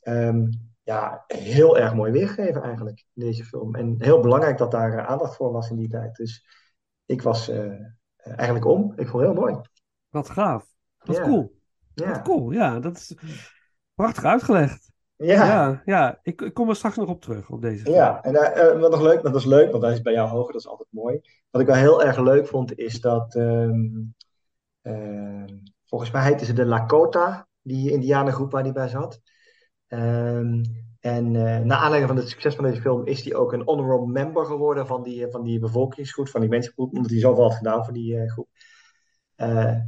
Ehm, 0.00 0.48
ja, 0.82 1.24
heel 1.26 1.78
erg 1.78 1.94
mooi 1.94 2.12
weergegeven 2.12 2.62
eigenlijk, 2.62 3.04
deze 3.12 3.44
film. 3.44 3.74
En 3.74 3.94
heel 3.98 4.20
belangrijk 4.20 4.58
dat 4.58 4.70
daar 4.70 5.06
aandacht 5.06 5.36
voor 5.36 5.52
was 5.52 5.70
in 5.70 5.76
die 5.76 5.88
tijd. 5.88 6.16
Dus 6.16 6.44
ik 7.06 7.22
was 7.22 7.50
eigenlijk 8.16 8.66
om. 8.66 8.92
Ik 8.96 9.08
vond 9.08 9.22
het 9.22 9.32
heel 9.32 9.42
mooi. 9.42 9.60
Wat 10.08 10.30
gaaf. 10.30 10.66
Wat 10.98 11.16
Ja. 11.16 11.22
cool. 11.22 11.59
Ja. 12.00 12.10
Wat 12.10 12.22
cool. 12.22 12.50
Ja, 12.50 12.80
dat 12.80 12.96
is 12.96 13.14
prachtig 13.94 14.24
uitgelegd. 14.24 14.90
Ja. 15.26 15.44
Ja, 15.44 15.82
ja. 15.84 16.18
Ik, 16.22 16.40
ik 16.40 16.54
kom 16.54 16.68
er 16.68 16.76
straks 16.76 16.96
nog 16.96 17.08
op 17.08 17.20
terug, 17.20 17.50
op 17.50 17.62
deze. 17.62 17.90
Ja, 17.90 18.22
en 18.22 18.34
eh, 18.34 18.80
wat 18.80 18.90
nog 18.90 19.02
leuk, 19.02 19.22
dat 19.22 19.34
is 19.34 19.44
leuk, 19.44 19.70
want 19.70 19.82
hij 19.82 19.92
is 19.92 20.02
bij 20.02 20.12
jou 20.12 20.28
hoger, 20.28 20.52
dat 20.52 20.60
is 20.60 20.68
altijd 20.68 20.88
mooi. 20.90 21.20
Wat 21.50 21.60
ik 21.60 21.66
wel 21.66 21.76
heel 21.76 22.02
erg 22.02 22.18
leuk 22.18 22.46
vond, 22.46 22.78
is 22.78 23.00
dat 23.00 23.34
ehm, 23.34 23.86
ehm, 24.82 25.56
volgens 25.86 26.10
mij 26.10 26.24
heette 26.24 26.44
ze 26.44 26.52
de 26.52 26.64
Lakota, 26.64 27.48
die 27.62 27.90
Indianengroep 27.90 28.52
waar 28.52 28.62
hij 28.62 28.72
bij 28.72 28.88
zat. 28.88 29.20
Ehm, 29.86 30.62
en 31.00 31.36
eh 31.36 31.60
na 31.60 31.76
aanleiding 31.76 32.06
van 32.06 32.16
het 32.16 32.28
succes 32.28 32.54
van 32.54 32.64
deze 32.64 32.80
film 32.80 33.06
is 33.06 33.24
hij 33.24 33.34
ook 33.34 33.52
een 33.52 33.62
honorable 33.64 34.12
member 34.12 34.46
geworden 34.46 34.86
van 34.86 35.02
die, 35.02 35.26
van 35.30 35.42
die 35.42 35.58
bevolkingsgroep, 35.58 36.28
van 36.28 36.40
die 36.40 36.50
mensengroep, 36.50 36.94
omdat 36.94 37.10
hij 37.10 37.20
zoveel 37.20 37.42
had 37.42 37.54
gedaan 37.54 37.84
voor 37.84 37.94
die 37.94 38.28
groep. 38.28 38.48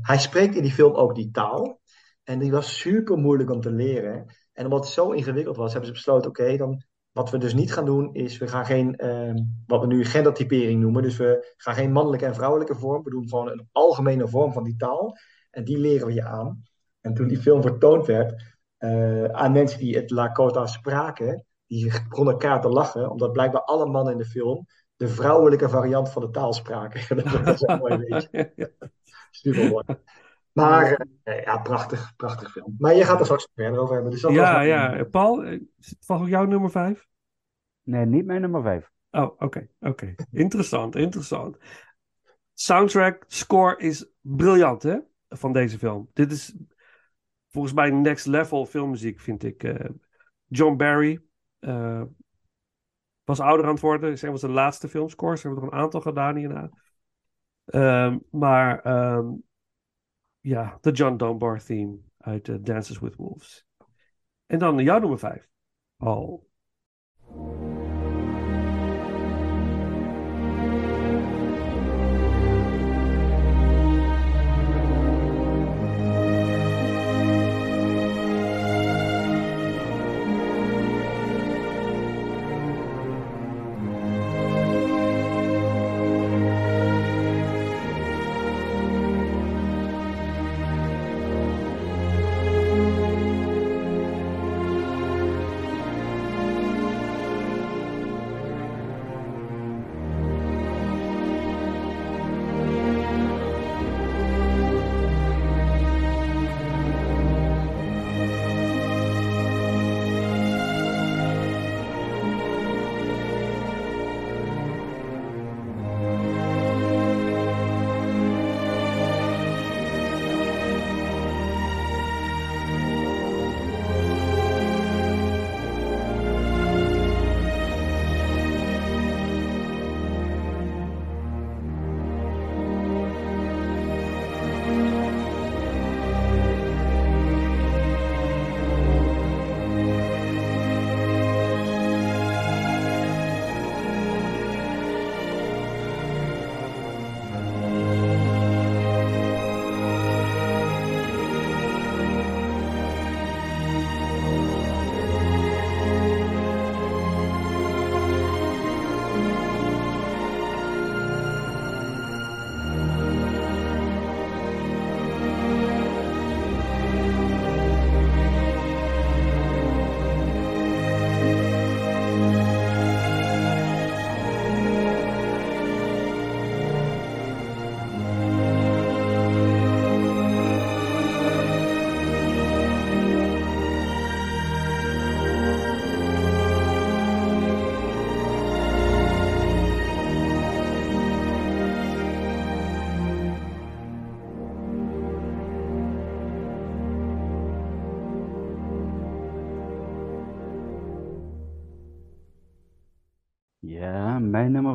Hij 0.03 0.19
spreekt 0.19 0.55
in 0.55 0.63
die 0.63 0.73
film 0.73 0.95
ook 0.95 1.15
die 1.15 1.31
taal. 1.31 1.81
En 2.25 2.39
die 2.39 2.51
was 2.51 2.79
super 2.79 3.17
moeilijk 3.17 3.51
om 3.51 3.61
te 3.61 3.71
leren. 3.71 4.27
En 4.53 4.65
omdat 4.65 4.85
het 4.85 4.93
zo 4.93 5.11
ingewikkeld 5.11 5.57
was, 5.57 5.71
hebben 5.71 5.89
ze 5.89 5.95
besloten: 5.95 6.29
oké, 6.31 6.57
dan 6.57 6.83
wat 7.13 7.31
we 7.31 7.39
dus 7.39 7.55
niet 7.55 7.73
gaan 7.73 7.85
doen, 7.85 8.15
is 8.15 8.39
we 8.39 8.49
gaan 8.49 8.67
geen, 8.67 8.97
ehm, 8.97 9.37
wat 9.67 9.81
we 9.81 9.87
nu 9.87 10.05
gendertypering 10.05 10.81
noemen. 10.81 11.03
Dus 11.03 11.17
we 11.17 11.55
gaan 11.57 11.75
geen 11.75 11.93
mannelijke 11.93 12.27
en 12.27 12.35
vrouwelijke 12.35 12.75
vorm. 12.75 13.03
We 13.03 13.11
doen 13.11 13.29
gewoon 13.29 13.49
een 13.49 13.69
algemene 13.73 14.29
vorm 14.29 14.53
van 14.53 14.65
die 14.65 14.77
taal. 14.77 15.17
En 15.51 15.65
die 15.65 15.79
leren 15.79 16.07
we 16.07 16.13
je 16.13 16.25
aan. 16.25 16.63
En 17.01 17.15
toen 17.15 17.29
die 17.29 17.39
film 17.39 17.63
vertoond 17.63 18.07
werd 18.07 18.55
eh, 18.77 19.25
aan 19.25 19.53
mensen 19.53 19.79
die 19.79 19.97
het 19.97 20.11
Lakota 20.11 20.67
spraken, 20.67 21.47
die 21.67 21.93
begonnen 22.09 22.33
elkaar 22.33 22.61
te 22.61 22.69
lachen, 22.69 23.11
omdat 23.11 23.33
blijkbaar 23.33 23.63
alle 23.63 23.87
mannen 23.87 24.13
in 24.13 24.19
de 24.19 24.25
film 24.25 24.67
de 24.97 25.09
vrouwelijke 25.09 25.69
variant 25.69 26.11
van 26.11 26.23
de 26.23 26.31
taal 26.31 26.53
spraken. 26.53 27.17
dat 27.17 27.41
was 27.45 27.63
een 27.63 27.79
mooi 27.79 27.97
beetje. 27.97 28.53
Super 29.31 29.69
mooi. 29.69 29.85
Maar 30.53 31.07
eh, 31.23 31.43
ja, 31.43 31.59
prachtig, 31.59 32.17
prachtig 32.17 32.53
film. 32.53 32.75
Maar 32.79 32.95
je 32.95 33.05
gaat 33.05 33.19
er 33.19 33.25
straks 33.25 33.49
verder 33.55 33.81
over 33.81 33.95
hebben. 33.95 34.13
Dus 34.13 34.21
dat 34.21 34.31
was 34.31 34.41
Ja, 34.41 34.61
ja. 34.61 35.05
Paul, 35.05 35.45
eh, 35.45 35.61
is 35.79 35.89
het 35.99 36.09
ook 36.09 36.29
jouw 36.29 36.45
nummer 36.45 36.71
vijf? 36.71 37.07
Nee, 37.83 38.07
niet 38.07 38.27
mijn 38.27 38.41
nummer 38.41 38.63
vijf. 38.63 38.91
Oh, 39.11 39.31
oké, 39.39 39.69
oké. 39.81 40.15
Interessant, 40.31 40.97
interessant. 40.97 41.57
Soundtrack, 42.55 43.25
score 43.27 43.77
is 43.77 44.11
briljant, 44.21 44.83
hè? 44.83 44.99
Van 45.29 45.53
deze 45.53 45.79
film. 45.79 46.11
Dit 46.13 46.33
is 46.33 46.55
volgens 47.49 47.75
mij 47.75 47.91
next 47.91 48.27
level 48.27 48.67
filmmuziek, 48.67 49.21
vind 49.21 49.45
ik. 49.45 49.63
Eh, 49.63 49.91
John 50.47 50.77
Barry 50.77 51.21
eh, 51.59 52.03
was 53.25 53.41
ouder 53.41 53.67
aan 53.67 53.73
het 53.73 53.81
worden. 53.81 54.13
Is 54.13 54.23
een 54.23 54.29
van 54.29 54.39
zijn 54.39 54.53
laatste 54.53 54.89
filmscores. 54.89 55.41
Ze 55.41 55.47
hebben 55.47 55.67
er 55.67 55.73
een 55.73 55.81
aantal 55.81 56.01
gedaan 56.01 56.37
hierna. 56.37 56.71
Ehm, 57.65 58.19
maar 58.31 58.81
ehm, 58.81 59.29
ja, 60.43 60.79
the 60.81 60.91
John 60.91 61.17
Dunbar 61.17 61.59
theme 61.59 61.99
uit 62.19 62.49
eh, 62.49 62.57
Dances 62.61 62.99
with 62.99 63.17
Wolves. 63.17 63.67
En 64.47 64.59
dan 64.59 64.79
jouw 64.79 64.99
nummer 64.99 65.19
vijf, 65.19 65.49
Paul. 65.97 66.51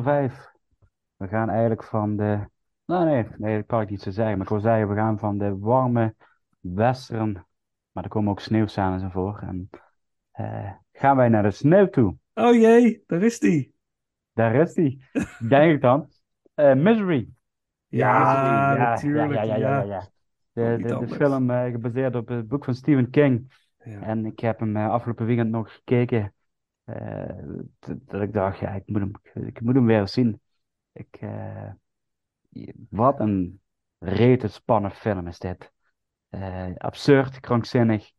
Vijf. 0.08 0.50
We 1.16 1.28
gaan 1.28 1.48
eigenlijk 1.48 1.84
van 1.84 2.16
de. 2.16 2.48
Nou, 2.84 3.04
nee, 3.04 3.26
nee, 3.36 3.56
dat 3.56 3.66
kan 3.66 3.80
ik 3.80 3.90
niet 3.90 4.02
zo 4.02 4.10
zeggen. 4.10 4.32
Maar 4.32 4.46
ik 4.46 4.52
wil 4.52 4.60
zeggen, 4.60 4.88
we 4.88 4.94
gaan 4.94 5.18
van 5.18 5.38
de 5.38 5.58
warme 5.58 6.14
western. 6.60 7.32
Maar 7.92 8.04
er 8.04 8.10
komen 8.10 8.30
ook 8.30 8.40
sneeuwscènes 8.40 9.02
in 9.02 9.10
voor. 9.10 9.38
En 9.38 9.70
eh, 10.30 10.72
gaan 10.92 11.16
wij 11.16 11.28
naar 11.28 11.42
de 11.42 11.50
sneeuw 11.50 11.88
toe. 11.88 12.16
Oh 12.34 12.54
jee, 12.54 13.02
daar 13.06 13.22
is 13.22 13.38
die. 13.38 13.74
Daar 14.32 14.54
is 14.54 14.72
die. 14.72 15.04
Denk 15.48 15.72
ik 15.72 15.80
dan. 15.80 16.08
Eh, 16.54 16.74
Misery. 16.74 17.28
Ja, 17.86 18.74
ja, 18.74 18.76
natuurlijk. 18.76 19.32
Ja, 19.32 19.42
ja, 19.42 19.56
ja, 19.56 19.82
ja. 19.82 20.08
De, 20.52 20.76
de, 20.82 21.08
film 21.08 21.50
eh, 21.50 21.70
gebaseerd 21.70 22.14
op 22.14 22.28
het 22.28 22.48
boek 22.48 22.64
van 22.64 22.74
Stephen 22.74 23.10
King. 23.10 23.52
Ja. 23.84 24.00
En 24.00 24.26
ik 24.26 24.40
heb 24.40 24.60
hem 24.60 24.76
afgelopen 24.76 25.26
weekend 25.26 25.50
nog 25.50 25.72
gekeken. 25.72 26.32
Eh, 26.88 27.36
dat, 27.78 28.22
ik 28.22 28.32
dacht, 28.32 28.58
ja, 28.58 28.70
ik 28.70 28.82
moet 28.86 29.00
hem, 29.00 29.44
ik 29.46 29.60
moet 29.60 29.74
hem 29.74 29.86
weer 29.86 30.08
zien. 30.08 30.40
Ik, 30.92 31.16
eh, 31.20 31.70
wat 32.90 33.20
een 33.20 33.60
rete 33.98 34.48
spannende 34.48 34.96
film 34.96 35.26
is 35.26 35.38
dit. 35.38 35.72
Eh, 36.28 36.74
absurd, 36.76 37.40
krankzinnig. 37.40 38.10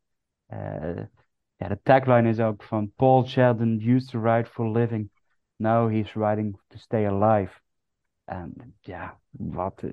Ja, 1.56 1.68
de 1.68 1.80
tagline 1.84 2.30
is 2.30 2.40
ook 2.40 2.64
van 2.64 2.92
Paul 2.96 3.26
Sheldon 3.26 3.82
used 3.82 4.10
to 4.10 4.20
write 4.20 4.50
for 4.50 4.72
living. 4.72 5.12
Now 5.56 5.92
he's 5.92 6.14
writing 6.14 6.60
to 6.68 6.78
stay 6.78 7.08
alive. 7.08 7.60
En 8.24 8.78
ja, 8.80 9.20
wat. 9.30 9.84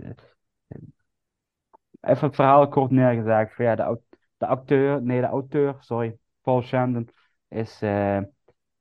even 2.01 2.27
het 2.27 2.35
verhaal 2.35 2.69
kort 2.69 2.91
neergezegd. 2.91 3.57
Ja, 3.57 3.75
de, 3.75 4.01
de 4.37 4.47
acteur, 4.47 5.03
nee, 5.03 5.21
de 5.21 5.27
auteur, 5.27 5.77
sorry, 5.79 6.19
Paul 6.41 6.63
Sheldon, 6.63 7.09
is, 7.49 7.83
eh, 7.83 8.21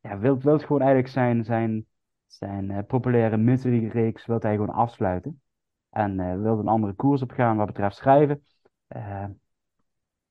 ja, 0.06 0.18
wil, 0.18 0.39
wil 0.39 0.60
gewoon 0.60 0.82
eigenlijk 0.82 1.12
zijn, 1.12 1.43
zijn, 1.43 1.86
zijn 2.28 2.72
eh, 2.72 2.86
populaire 2.88 3.38
misery-reeks 3.38 4.26
wil 4.26 4.39
hij 4.39 4.53
gewoon 4.53 4.76
afsluiten. 4.76 5.41
En 5.89 6.41
wil 6.41 6.60
een 6.60 6.68
andere 6.68 6.93
koers 6.93 7.22
op 7.22 7.32
gaan 7.32 7.58
wat 7.58 7.66
betreft 7.66 7.95
schrijven. 7.95 8.43
Eh, 8.88 9.26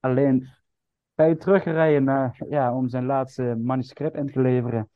alleen 0.01 0.49
bij 1.15 1.29
het 1.29 1.41
terugrijden 1.41 2.05
naar, 2.05 2.37
ja, 2.49 2.75
om 2.75 2.89
zijn 2.89 3.05
laatste 3.07 3.61
manuscript 3.63 4.17
in 4.17 4.27
te 4.27 4.41
leveren, 4.41 4.91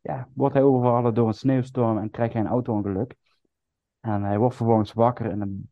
ja, 0.00 0.28
wordt 0.34 0.54
hij 0.54 0.62
overvallen 0.62 1.14
door 1.14 1.26
een 1.26 1.34
sneeuwstorm 1.34 1.98
en 1.98 2.10
krijgt 2.10 2.32
hij 2.32 2.42
een 2.42 2.48
auto-ongeluk. 2.48 3.14
En 4.00 4.22
hij 4.22 4.38
wordt 4.38 4.56
vervolgens 4.56 4.92
wakker 4.92 5.30
in 5.30 5.40
een, 5.40 5.70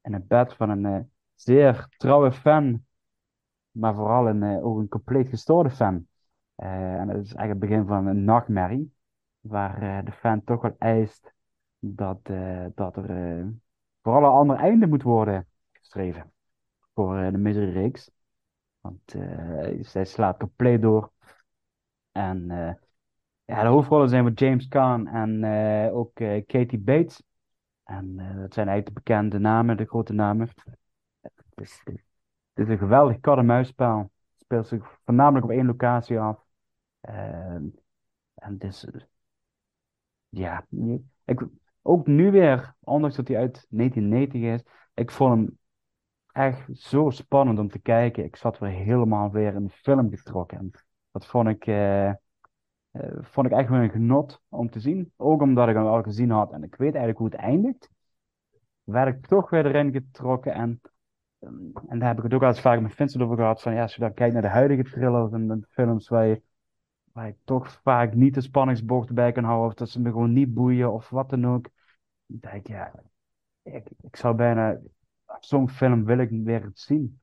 in 0.00 0.14
een 0.14 0.26
bed 0.26 0.54
van 0.54 0.70
een 0.70 1.10
zeer 1.34 1.86
trouwe 1.96 2.32
fan, 2.32 2.84
maar 3.70 3.94
vooral 3.94 4.28
een, 4.28 4.62
ook 4.62 4.78
een 4.78 4.88
compleet 4.88 5.28
gestoorde 5.28 5.70
fan. 5.70 6.06
Eh, 6.56 6.94
en 6.94 7.06
dat 7.06 7.16
is 7.16 7.34
eigenlijk 7.34 7.48
het 7.48 7.58
begin 7.58 7.86
van 7.86 8.06
een 8.06 8.24
nachtmerrie, 8.24 8.94
waar 9.48 9.82
eh, 9.82 10.04
de 10.04 10.12
fan 10.12 10.44
toch 10.44 10.62
wel 10.62 10.74
eist 10.78 11.34
dat, 11.78 12.20
eh, 12.22 12.66
dat 12.74 12.96
er 12.96 13.46
vooral 14.02 14.22
een 14.22 14.38
ander 14.38 14.56
einde 14.56 14.86
moet 14.86 15.02
worden 15.02 15.46
geschreven 15.72 16.32
voor 16.94 17.30
de 17.30 17.38
Misery-reeks. 17.38 18.10
Want 18.80 19.14
eh, 19.14 19.78
zij 19.80 20.04
slaat 20.04 20.38
compleet 20.38 20.82
door. 20.82 21.12
En 22.12 22.46
ja, 23.44 23.62
de 23.62 23.68
hoofdrollen 23.68 24.08
zijn 24.08 24.24
van 24.24 24.32
James 24.32 24.68
Caan 24.68 25.06
en 25.06 25.44
ook 25.92 26.14
Katie 26.46 26.78
Bates. 26.78 27.22
En 27.84 28.16
dat 28.16 28.54
zijn 28.54 28.68
eigenlijk 28.68 28.86
de 28.86 28.92
bekende 28.92 29.38
namen, 29.38 29.76
de 29.76 29.84
grote 29.84 30.12
namen. 30.12 30.48
Het 31.20 31.32
is, 31.54 31.82
is 32.54 32.68
een 32.68 32.78
geweldig 32.78 33.20
kat-en-muisspel. 33.20 33.98
Het 33.98 34.10
speelt 34.40 34.66
zich 34.66 34.98
voornamelijk 35.04 35.44
op 35.44 35.50
één 35.50 35.66
locatie 35.66 36.20
af. 36.20 36.45
Eh, 37.06 37.54
en 38.34 38.58
is, 38.58 38.84
eh, 38.84 39.00
ja, 40.28 40.66
ik, 41.24 41.46
ook 41.82 42.06
nu 42.06 42.30
weer, 42.30 42.74
ondanks 42.80 43.16
dat 43.16 43.28
hij 43.28 43.36
uit 43.36 43.66
1990 43.68 44.40
is, 44.42 44.62
ik 44.94 45.10
vond 45.10 45.34
hem 45.34 45.58
echt 46.36 46.78
zo 46.78 47.10
spannend 47.10 47.58
om 47.58 47.68
te 47.68 47.78
kijken. 47.78 48.24
Ik 48.24 48.36
zat 48.36 48.58
weer 48.58 48.70
helemaal 48.70 49.30
weer 49.30 49.54
in 49.54 49.64
de 49.64 49.70
film 49.70 50.10
getrokken. 50.10 50.58
En 50.58 50.70
dat 51.10 51.26
vond 51.26 51.48
ik, 51.48 51.66
eh, 51.66 52.08
eh, 52.08 52.16
vond 53.20 53.46
ik 53.46 53.52
echt 53.52 53.68
weer 53.68 53.80
een 53.80 53.90
genot 53.90 54.42
om 54.48 54.70
te 54.70 54.80
zien. 54.80 55.12
Ook 55.16 55.42
omdat 55.42 55.68
ik 55.68 55.74
hem 55.74 55.86
al 55.86 56.02
gezien 56.02 56.30
had 56.30 56.52
en 56.52 56.62
ik 56.62 56.74
weet 56.74 56.94
eigenlijk 56.94 57.18
hoe 57.18 57.28
het 57.28 57.36
eindigt. 57.36 57.90
Werd 58.84 59.16
ik 59.16 59.26
toch 59.26 59.50
weer 59.50 59.66
erin 59.66 59.92
getrokken. 59.92 60.52
En, 60.52 60.80
ehm, 61.38 61.54
en 61.88 61.98
daar 61.98 62.08
heb 62.08 62.16
ik 62.16 62.22
het 62.22 62.34
ook 62.34 62.42
al 62.42 62.48
eens 62.48 62.60
vaak 62.60 62.80
met 62.80 62.94
Vincent 62.94 63.22
over 63.22 63.36
gehad. 63.36 63.62
Van 63.62 63.74
ja, 63.74 63.82
als 63.82 63.94
je 63.94 64.00
dan 64.00 64.14
kijkt 64.14 64.32
naar 64.32 64.42
de 64.42 64.48
huidige 64.48 64.82
thrillers 64.82 65.32
en 65.32 65.48
de 65.48 65.66
films 65.68 66.08
waar 66.08 66.26
je, 66.26 66.42
waar 67.16 67.26
je 67.26 67.36
toch 67.44 67.80
vaak 67.82 68.14
niet 68.14 68.34
de 68.34 68.40
spanningsboog 68.40 69.12
bij 69.12 69.32
kan 69.32 69.44
houden. 69.44 69.66
Of 69.66 69.74
dat 69.74 69.88
ze 69.88 70.00
me 70.00 70.10
gewoon 70.10 70.32
niet 70.32 70.54
boeien 70.54 70.92
of 70.92 71.08
wat 71.08 71.30
dan 71.30 71.46
ook. 71.46 71.68
Dan 72.26 72.38
denk 72.40 72.54
ik, 72.54 72.68
ja, 72.68 72.92
ik, 73.62 73.88
ik 74.00 74.16
zou 74.16 74.34
bijna 74.34 74.78
zo'n 75.40 75.70
film 75.70 76.04
wil 76.04 76.18
ik 76.18 76.30
weer 76.30 76.70
zien. 76.74 77.20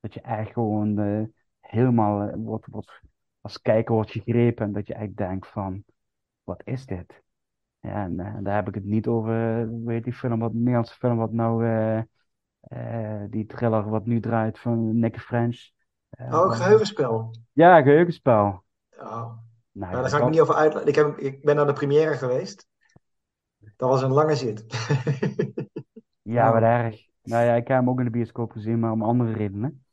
Dat 0.00 0.14
je 0.14 0.20
echt 0.20 0.52
gewoon 0.52 0.98
eh, 0.98 1.22
helemaal 1.60 2.28
eh, 2.28 2.34
wordt, 2.36 2.66
wordt, 2.66 3.00
als 3.40 3.60
kijker 3.60 3.94
wordt 3.94 4.10
gegrepen 4.10 4.66
en 4.66 4.72
dat 4.72 4.86
je 4.86 4.94
eigenlijk 4.94 5.28
denkt 5.28 5.48
van, 5.48 5.84
wat 6.42 6.62
is 6.64 6.86
dit? 6.86 7.22
Ja, 7.80 8.04
en 8.04 8.20
eh, 8.20 8.36
daar 8.40 8.54
heb 8.54 8.68
ik 8.68 8.74
het 8.74 8.84
niet 8.84 9.06
over, 9.06 9.34
heet 9.84 10.04
die 10.04 10.12
film, 10.12 10.38
wat 10.38 10.52
Nederlandse 10.52 10.94
film, 10.94 11.16
wat 11.16 11.32
nou, 11.32 12.04
die 13.30 13.46
thriller 13.46 13.88
wat 13.88 14.06
nu 14.06 14.20
draait 14.20 14.58
van 14.58 14.98
Nicky 14.98 15.18
French. 15.18 15.70
Oh, 16.10 16.50
geheugenspel. 16.50 17.30
Ja, 17.52 17.82
geheugenspel. 17.82 18.64
Oh. 18.98 19.06
Nou, 19.06 19.38
Nou, 19.72 19.92
daar 20.00 20.10
ga 20.10 20.18
ik 20.18 20.30
niet 20.30 20.40
over 20.40 20.54
uitleggen. 20.54 20.88
Ik, 20.88 20.94
heb, 20.94 21.18
ik 21.18 21.44
ben 21.44 21.56
naar 21.56 21.66
de 21.66 21.72
première 21.72 22.16
geweest. 22.16 22.66
Dat 23.76 23.88
was 23.88 24.02
een 24.02 24.12
lange 24.12 24.34
zit. 24.36 24.64
Ja, 26.22 26.52
wat 26.52 26.62
erg. 26.62 27.06
Nou 27.22 27.44
ja, 27.44 27.54
ik 27.54 27.68
heb 27.68 27.76
hem 27.78 27.88
ook 27.90 27.98
in 27.98 28.04
de 28.04 28.10
bioscoop 28.10 28.50
gezien, 28.50 28.78
maar 28.78 28.92
om 28.92 29.02
andere 29.02 29.32
redenen. 29.32 29.84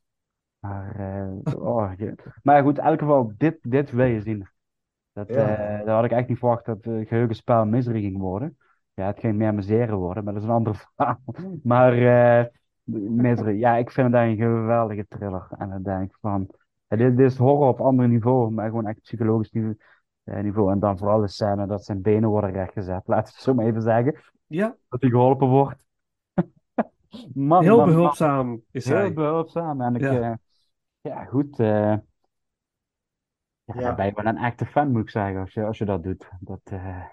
Maar, 0.60 0.96
eh, 1.00 1.56
oh, 1.56 1.92
je- 1.98 2.16
maar 2.44 2.64
goed, 2.64 2.78
in 2.78 2.84
elk 2.84 3.00
geval, 3.00 3.34
dit, 3.38 3.58
dit 3.62 3.92
wil 3.92 4.06
je 4.06 4.22
zien. 4.22 4.48
Dat, 5.14 5.30
Ja. 5.30 5.56
eh, 5.56 5.80
dat 5.86 5.96
had 5.96 6.06
ik 6.06 6.12
echt 6.12 6.28
niet 6.28 6.38
verwacht 6.38 6.66
dat 6.66 6.86
het 6.86 7.08
geheugenspel 7.08 7.66
misery 7.66 8.02
ging 8.02 8.18
worden. 8.18 8.58
Ja, 8.94 9.06
het 9.08 9.20
ging 9.20 9.36
meer 9.36 9.54
misère 9.54 9.96
worden, 9.96 10.24
maar 10.24 10.34
dat 10.34 10.42
is 10.44 10.48
een 10.50 10.56
ander 10.56 10.76
verhaal. 10.96 11.22
Maar 11.64 11.94
misery, 12.84 13.60
ja, 13.60 13.76
ik 13.76 13.92
vind 13.92 14.08
het 14.08 14.16
eigenlijk 14.16 14.52
een 14.52 14.58
geweldige 14.62 15.06
thriller. 15.10 15.48
En 15.58 15.70
dan 15.70 15.84
denk 15.84 16.10
ik 16.10 16.18
van, 16.22 16.50
dit 16.96 17.20
is 17.20 17.38
horror 17.38 17.68
op 17.68 17.82
ander 17.82 18.08
niveau, 18.08 18.52
maar 18.52 18.68
gewoon 18.70 18.88
echt 18.88 19.02
psychologisch 19.02 19.52
niveau. 19.52 19.78
eh, 20.24 20.40
niveau. 20.44 20.72
En 20.72 20.80
dan 20.80 20.98
vooral 20.98 21.22
de 21.22 21.28
scène 21.28 21.68
dat 21.68 21.86
zijn 21.86 22.02
benen 22.02 22.30
worden 22.30 22.52
rechtgezet, 22.52 23.02
laten 23.08 23.26
we 23.28 23.32
het 23.36 23.44
zo 23.44 23.54
maar 23.54 23.66
even 23.66 23.82
zeggen. 23.82 24.16
Ja, 24.48 24.76
Dat 24.90 25.02
hij 25.02 25.10
geholpen 25.10 25.48
wordt. 25.48 25.86
Man, 27.34 27.64
heel 27.64 27.78
man, 27.78 27.86
man. 27.86 27.96
behulpzaam 27.96 28.62
is 28.72 28.86
Heel 28.86 28.96
hij. 28.96 29.14
behulpzaam. 29.14 29.82
En 29.82 29.96
ik, 29.96 30.02
Ja. 30.02 30.12
ja, 30.14 30.40
ja 31.02 31.26
goed. 31.26 31.60
eh 31.60 31.96
ja, 33.66 33.96
ben 33.96 34.06
je 34.06 34.12
wel 34.14 34.26
een 34.26 34.38
echte 34.38 34.66
fan, 34.66 34.92
moet 34.92 35.02
ik 35.02 35.10
zeggen, 35.10 35.40
als 35.40 35.54
je, 35.54 35.66
als 35.66 35.78
je 35.78 35.86
dat 35.86 36.04
doet. 36.04 36.30
Dat 36.40 36.60
eh, 36.64 37.04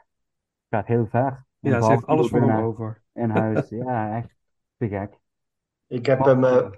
gaat 0.70 0.86
heel 0.86 1.06
ver. 1.06 1.44
Ja, 1.58 1.80
ze 1.80 1.90
heeft 1.90 2.06
alles 2.06 2.28
voor 2.28 2.40
hem 2.40 2.64
over. 2.64 3.02
In 3.12 3.30
huis. 3.40 3.68
Ja, 3.68 4.16
echt 4.16 4.34
te 4.76 4.88
gek. 4.88 5.18
Ik 5.86 6.06
heb 6.06 6.24
hem, 6.24 6.44
eh, 6.44 6.70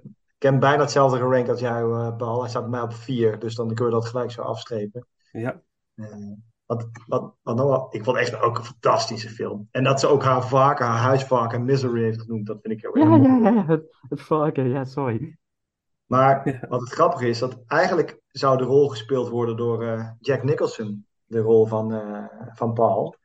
ik 0.42 0.50
heb 0.50 0.60
bijna 0.60 0.82
hetzelfde 0.82 1.16
gerankt 1.18 1.48
als 1.48 1.60
jou, 1.60 1.98
eh, 2.00 2.16
Paul. 2.16 2.40
Hij 2.40 2.48
staat 2.50 2.62
bij 2.62 2.70
mij 2.70 2.80
op 2.80 2.92
4, 2.92 3.38
dus 3.38 3.54
dan 3.54 3.74
kun 3.74 3.84
je 3.84 3.90
dat 3.92 4.06
gelijk 4.06 4.30
zo 4.30 4.42
afstrepen. 4.42 5.06
Ja, 5.32 5.60
Eh, 5.94 6.06
wat, 6.66 6.88
wat, 7.06 7.34
wat 7.42 7.56
nou 7.56 7.68
wel- 7.68 7.86
ik 7.90 8.04
vond 8.04 8.16
echt 8.16 8.40
ook 8.40 8.58
een 8.58 8.64
fantastische 8.64 9.28
film. 9.28 9.68
En 9.70 9.84
dat 9.84 10.00
ze 10.00 10.06
ook 10.06 10.22
haar 10.22 10.46
varken, 10.46 10.86
haar 10.86 10.98
huisvarken 10.98 11.64
Misery 11.64 12.02
heeft 12.02 12.20
genoemd, 12.20 12.46
dat 12.46 12.58
vind 12.62 12.74
ik 12.74 12.80
heel 12.82 12.94
erg 12.94 13.02
Ja, 13.04 13.08
mooi. 13.16 13.42
ja, 13.42 13.50
ja. 13.50 13.64
Het, 13.66 13.96
het 14.08 14.20
varken, 14.22 14.68
ja, 14.68 14.84
sorry. 14.84 15.36
Maar 16.06 16.48
Ja. 16.50 16.66
wat 16.68 16.80
het 16.80 16.92
grappige 16.92 17.28
is, 17.28 17.38
dat 17.38 17.62
eigenlijk 17.66 18.20
zou 18.28 18.56
de 18.58 18.64
rol 18.64 18.88
gespeeld 18.88 19.28
worden 19.28 19.56
door 19.56 19.82
eh, 19.84 20.10
Jack 20.20 20.42
Nicholson, 20.42 21.06
de 21.24 21.38
rol 21.40 21.66
van, 21.66 21.92
eh, 21.92 22.24
van 22.54 22.72
Paul. 22.72 23.16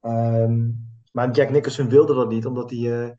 Ehm, 0.00 0.68
maar 1.12 1.30
Jack 1.30 1.50
Nicholson 1.50 1.88
wilde 1.88 2.14
dat 2.14 2.28
niet, 2.28 2.46
omdat 2.46 2.70
hij, 2.70 3.02
eh, 3.02 3.10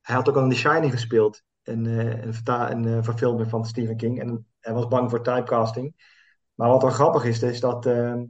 hij 0.00 0.14
had 0.14 0.28
ook 0.28 0.36
al 0.36 0.42
in 0.42 0.48
The 0.50 0.56
Shining 0.56 0.92
gespeeld. 0.92 1.42
Een, 1.64 1.86
eh, 1.86 2.22
een, 2.22 2.34
verta- 2.34 2.70
een 2.70 2.86
eh, 2.86 3.02
verfilming 3.02 3.50
van 3.50 3.64
Stephen 3.64 3.96
King. 3.96 4.20
En 4.20 4.46
hij 4.60 4.72
was 4.74 4.88
bang 4.88 5.10
voor 5.10 5.22
typecasting. 5.22 6.12
Maar 6.54 6.68
wat 6.68 6.82
er 6.82 6.90
grappig 6.90 7.24
is, 7.24 7.42
is 7.42 7.60
dat 7.60 7.86
ehm 7.86 8.24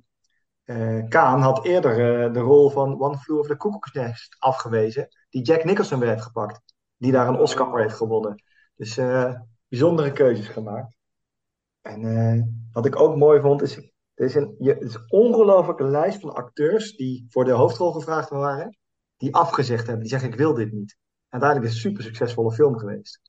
eh, 0.64 1.08
Kaan 1.08 1.40
had 1.40 1.64
eerder 1.64 2.24
eh, 2.24 2.32
de 2.32 2.40
rol 2.40 2.70
van 2.70 3.00
One 3.00 3.18
Flew 3.18 3.38
Over 3.38 3.50
the 3.50 3.56
Cuckoo's 3.56 3.92
Nest 3.92 4.36
afgewezen. 4.38 5.08
Die 5.30 5.42
Jack 5.42 5.64
Nicholson 5.64 5.98
weer 5.98 6.08
heeft 6.08 6.22
gepakt. 6.22 6.62
Die 6.96 7.12
daar 7.12 7.28
een 7.28 7.38
Oscar 7.38 7.68
voor 7.68 7.80
heeft 7.80 7.94
gewonnen. 7.94 8.42
Dus 8.76 8.96
eh, 8.96 9.34
bijzondere 9.68 10.12
keuzes 10.12 10.48
gemaakt. 10.48 10.96
En 11.80 12.04
eh, 12.04 12.42
wat 12.72 12.86
ik 12.86 13.00
ook 13.00 13.16
mooi 13.16 13.40
vond, 13.40 13.62
is, 13.62 13.76
er 14.14 14.24
is 14.24 14.34
een, 14.34 14.54
je, 14.58 14.78
is 14.78 14.94
een 14.94 15.10
ongelofelijke 15.10 15.84
lijst 15.84 16.20
van 16.20 16.34
acteurs 16.34 16.96
die 16.96 17.26
voor 17.28 17.44
de 17.44 17.50
hoofdrol 17.50 17.92
gevraagd 17.92 18.28
waren, 18.28 18.78
die 19.16 19.34
afgezegd 19.34 19.82
hebben. 19.86 20.00
Die 20.00 20.10
zeggen, 20.10 20.28
ik 20.28 20.36
wil 20.36 20.54
dit 20.54 20.72
niet. 20.72 20.96
Uiteindelijk 21.34 21.72
is 21.72 21.76
het 21.76 21.84
een 21.84 21.90
super 21.90 22.04
succesvolle 22.04 22.52
film 22.52 22.78
geweest. 22.78 23.20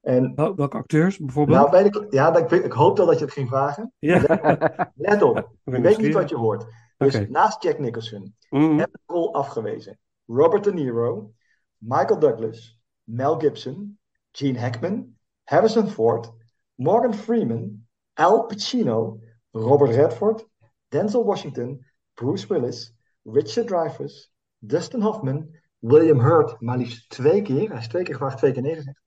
En 0.00 0.32
Wel- 0.34 0.54
welke 0.54 0.76
acteurs 0.76 1.18
bijvoorbeeld? 1.18 1.70
nou 1.70 1.84
ik, 1.84 2.06
ja, 2.12 2.36
ik, 2.36 2.50
ik 2.50 2.72
hoop 2.72 2.96
wel 2.96 3.06
dat 3.06 3.18
je 3.18 3.24
het 3.24 3.34
ging 3.34 3.48
vragen. 3.48 3.92
ja, 3.98 4.20
Let 4.94 5.22
op, 5.22 5.50
je 5.64 5.80
weet 5.80 5.98
niet 5.98 6.14
wat 6.14 6.28
je 6.28 6.36
hoort. 6.36 6.64
Dus 6.96 7.28
naast 7.28 7.62
Jack 7.62 7.78
Nicholson 7.78 8.34
Mhm. 8.50 8.64
hebben 8.78 9.00
de 9.06 9.12
rol 9.12 9.34
afgewezen 9.34 9.98
Robert 10.26 10.64
De 10.64 10.72
Niro, 10.72 11.32
Michael 11.76 12.18
Douglas, 12.18 12.80
Mel 13.02 13.38
Gibson, 13.38 13.98
Gene 14.32 14.58
Hackman, 14.60 15.16
Harrison 15.44 15.88
Ford, 15.88 16.32
Morgan 16.74 17.14
Freeman, 17.14 17.86
Al 18.14 18.46
Pacino, 18.46 19.20
Robert 19.50 19.94
Redford, 19.94 20.46
Denzel 20.88 21.24
Washington, 21.24 21.86
Bruce 22.14 22.46
Willis, 22.46 22.94
Richard 23.22 23.66
Dreyfuss, 23.66 24.32
Dustin 24.58 25.00
Hoffman, 25.00 25.57
William 25.78 26.20
Hurt, 26.20 26.60
maar 26.60 26.76
liefst 26.76 27.08
twee 27.10 27.42
keer, 27.42 27.68
hij 27.70 27.78
is 27.78 27.88
twee 27.88 28.02
keer 28.02 28.14
gevraagd, 28.14 28.38
twee 28.38 28.52
keer 28.52 28.62
nee 28.62 28.74
gezegd, 28.74 29.00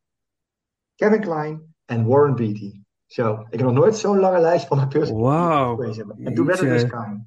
Kevin 0.96 1.22
Kline 1.22 1.62
en 1.86 2.06
Warren 2.06 2.36
Beatty. 2.36 2.82
Zo, 3.06 3.34
ik 3.50 3.60
heb 3.60 3.62
nog 3.62 3.74
nooit 3.74 3.96
zo'n 3.96 4.20
lange 4.20 4.40
lijst 4.40 4.68
van 4.68 4.80
acteurs 4.80 5.10
Wauw. 5.12 5.76
gelezen 5.76 6.08
hebben. 6.08 6.26
En 6.26 6.34
toen 6.34 6.46
werd 6.46 6.60
het 6.60 6.70
dus. 6.70 6.86
Kline. 6.88 7.24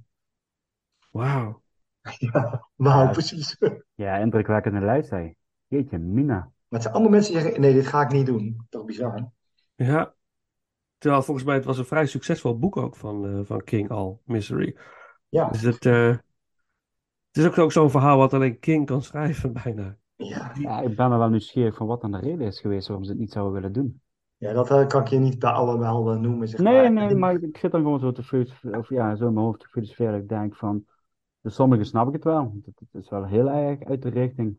Wauw. 1.11 1.63
Ja, 2.19 2.69
wauw, 2.75 3.05
Ja. 3.05 3.11
precies. 3.11 3.57
Ja, 3.95 4.17
indrukwekkende 4.17 4.81
lijst, 4.81 5.11
hè. 5.11 5.33
Jeetje, 5.67 5.99
Mina. 5.99 6.35
Maar 6.35 6.53
het 6.69 6.83
zijn 6.83 6.95
allemaal 6.95 7.13
mensen 7.13 7.33
die 7.33 7.43
zeggen, 7.43 7.61
nee, 7.61 7.73
dit 7.73 7.87
ga 7.87 8.03
ik 8.03 8.13
niet 8.13 8.27
doen. 8.27 8.67
Toch 8.69 8.85
bizar. 8.85 9.31
Ja. 9.75 10.15
Terwijl 10.99 11.23
volgens 11.23 11.47
mij 11.47 11.55
het 11.55 11.65
was 11.65 11.79
een 11.79 11.85
vrij 11.85 12.07
succesvol 12.07 12.59
boek 12.59 12.77
ook 12.77 12.97
van, 12.97 13.27
eh, 13.27 13.41
van 13.45 13.65
King 13.65 13.91
al, 13.91 14.21
Misery. 14.25 14.77
Ja, 15.29 15.49
Dus 15.49 15.61
het, 15.61 15.87
eh, 15.87 16.17
het 17.35 17.45
is 17.45 17.47
ook, 17.47 17.59
ook 17.59 17.73
zo'n 17.73 17.91
verhaal 17.91 18.19
wat 18.19 18.33
alleen 18.35 18.59
King 18.59 18.87
kan 18.87 19.03
schrijven 19.03 19.53
bijna. 19.65 19.97
ja. 20.17 20.53
Ja, 20.61 20.81
ik 20.81 20.97
ben 20.97 21.13
er 21.13 21.19
wel 21.19 21.29
nieuwsgierig 21.29 21.77
van 21.77 21.87
wat 21.87 22.01
dan 22.01 22.11
de 22.13 22.19
reden 22.19 22.47
is 22.47 22.61
geweest 22.61 22.87
waarom 22.87 23.05
ze 23.05 23.11
het 23.11 23.21
niet 23.21 23.33
zouden 23.33 23.55
willen 23.55 23.73
doen. 23.73 24.01
ja 24.37 24.53
dat 24.53 24.71
eh, 24.71 24.87
kan 24.87 25.01
ik 25.03 25.09
je 25.09 25.19
niet 25.19 25.39
bij 25.39 25.51
allemaal 25.51 26.13
eh, 26.13 26.19
noemen, 26.19 26.49
zeg 26.49 26.61
Nee, 26.61 26.91
maar. 26.91 27.07
nee, 27.07 27.15
maar 27.15 27.43
ik 27.43 27.57
zit 27.57 27.71
dan 27.71 27.81
gewoon 27.83 28.01
zo 28.01 28.13
te 28.13 28.47
of 28.79 28.89
ja, 28.89 29.15
zo 29.17 29.27
in 29.27 29.33
mijn 29.33 29.47
hoofd 29.47 29.61
te 29.61 29.69
filosoferen. 29.69 30.21
Ik 30.21 30.29
denk 30.29 30.57
van, 30.57 30.85
de 31.41 31.51
sommigen 31.51 31.87
snap 31.87 32.07
ik 32.07 32.13
het 32.13 32.25
wel. 32.25 32.55
Het, 32.65 32.79
het 32.91 33.03
is 33.03 33.11
wel 33.11 33.25
heel 33.25 33.51
erg 33.51 33.83
uit 33.85 34.03
de 34.03 34.09
richting. 34.09 34.59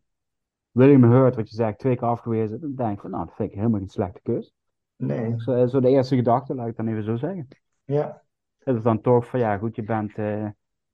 William 0.72 1.04
Hurt, 1.04 1.36
wat 1.36 1.50
je 1.50 1.56
zegt, 1.56 1.80
twee 1.80 1.96
keer 1.96 2.08
afgewezen. 2.08 2.60
Dan 2.62 2.76
denk 2.76 2.94
ik 2.94 3.00
van, 3.00 3.10
nou, 3.12 3.26
dat 3.26 3.36
vind 3.36 3.50
ik 3.50 3.56
helemaal 3.56 3.80
geen 3.80 3.90
slechte 3.90 4.20
keus. 4.24 4.54
Nee, 4.96 5.34
Zo, 5.38 5.68
zo 5.68 5.80
de 5.80 5.90
eerste 5.90 6.16
gedachte, 6.16 6.56
laat 6.56 6.68
ik 6.68 6.76
dan 6.76 6.88
even 6.88 7.04
zo 7.04 7.16
zeggen. 7.16 7.48
ja. 7.86 8.24
Het 8.58 8.76
is 8.78 8.84
dan 8.84 9.02
toch 9.02 9.28
van, 9.28 9.40
ja, 9.40 9.58
goed, 9.58 9.76
je 9.76 9.84
bent 9.84 10.14
eh, 10.16 10.46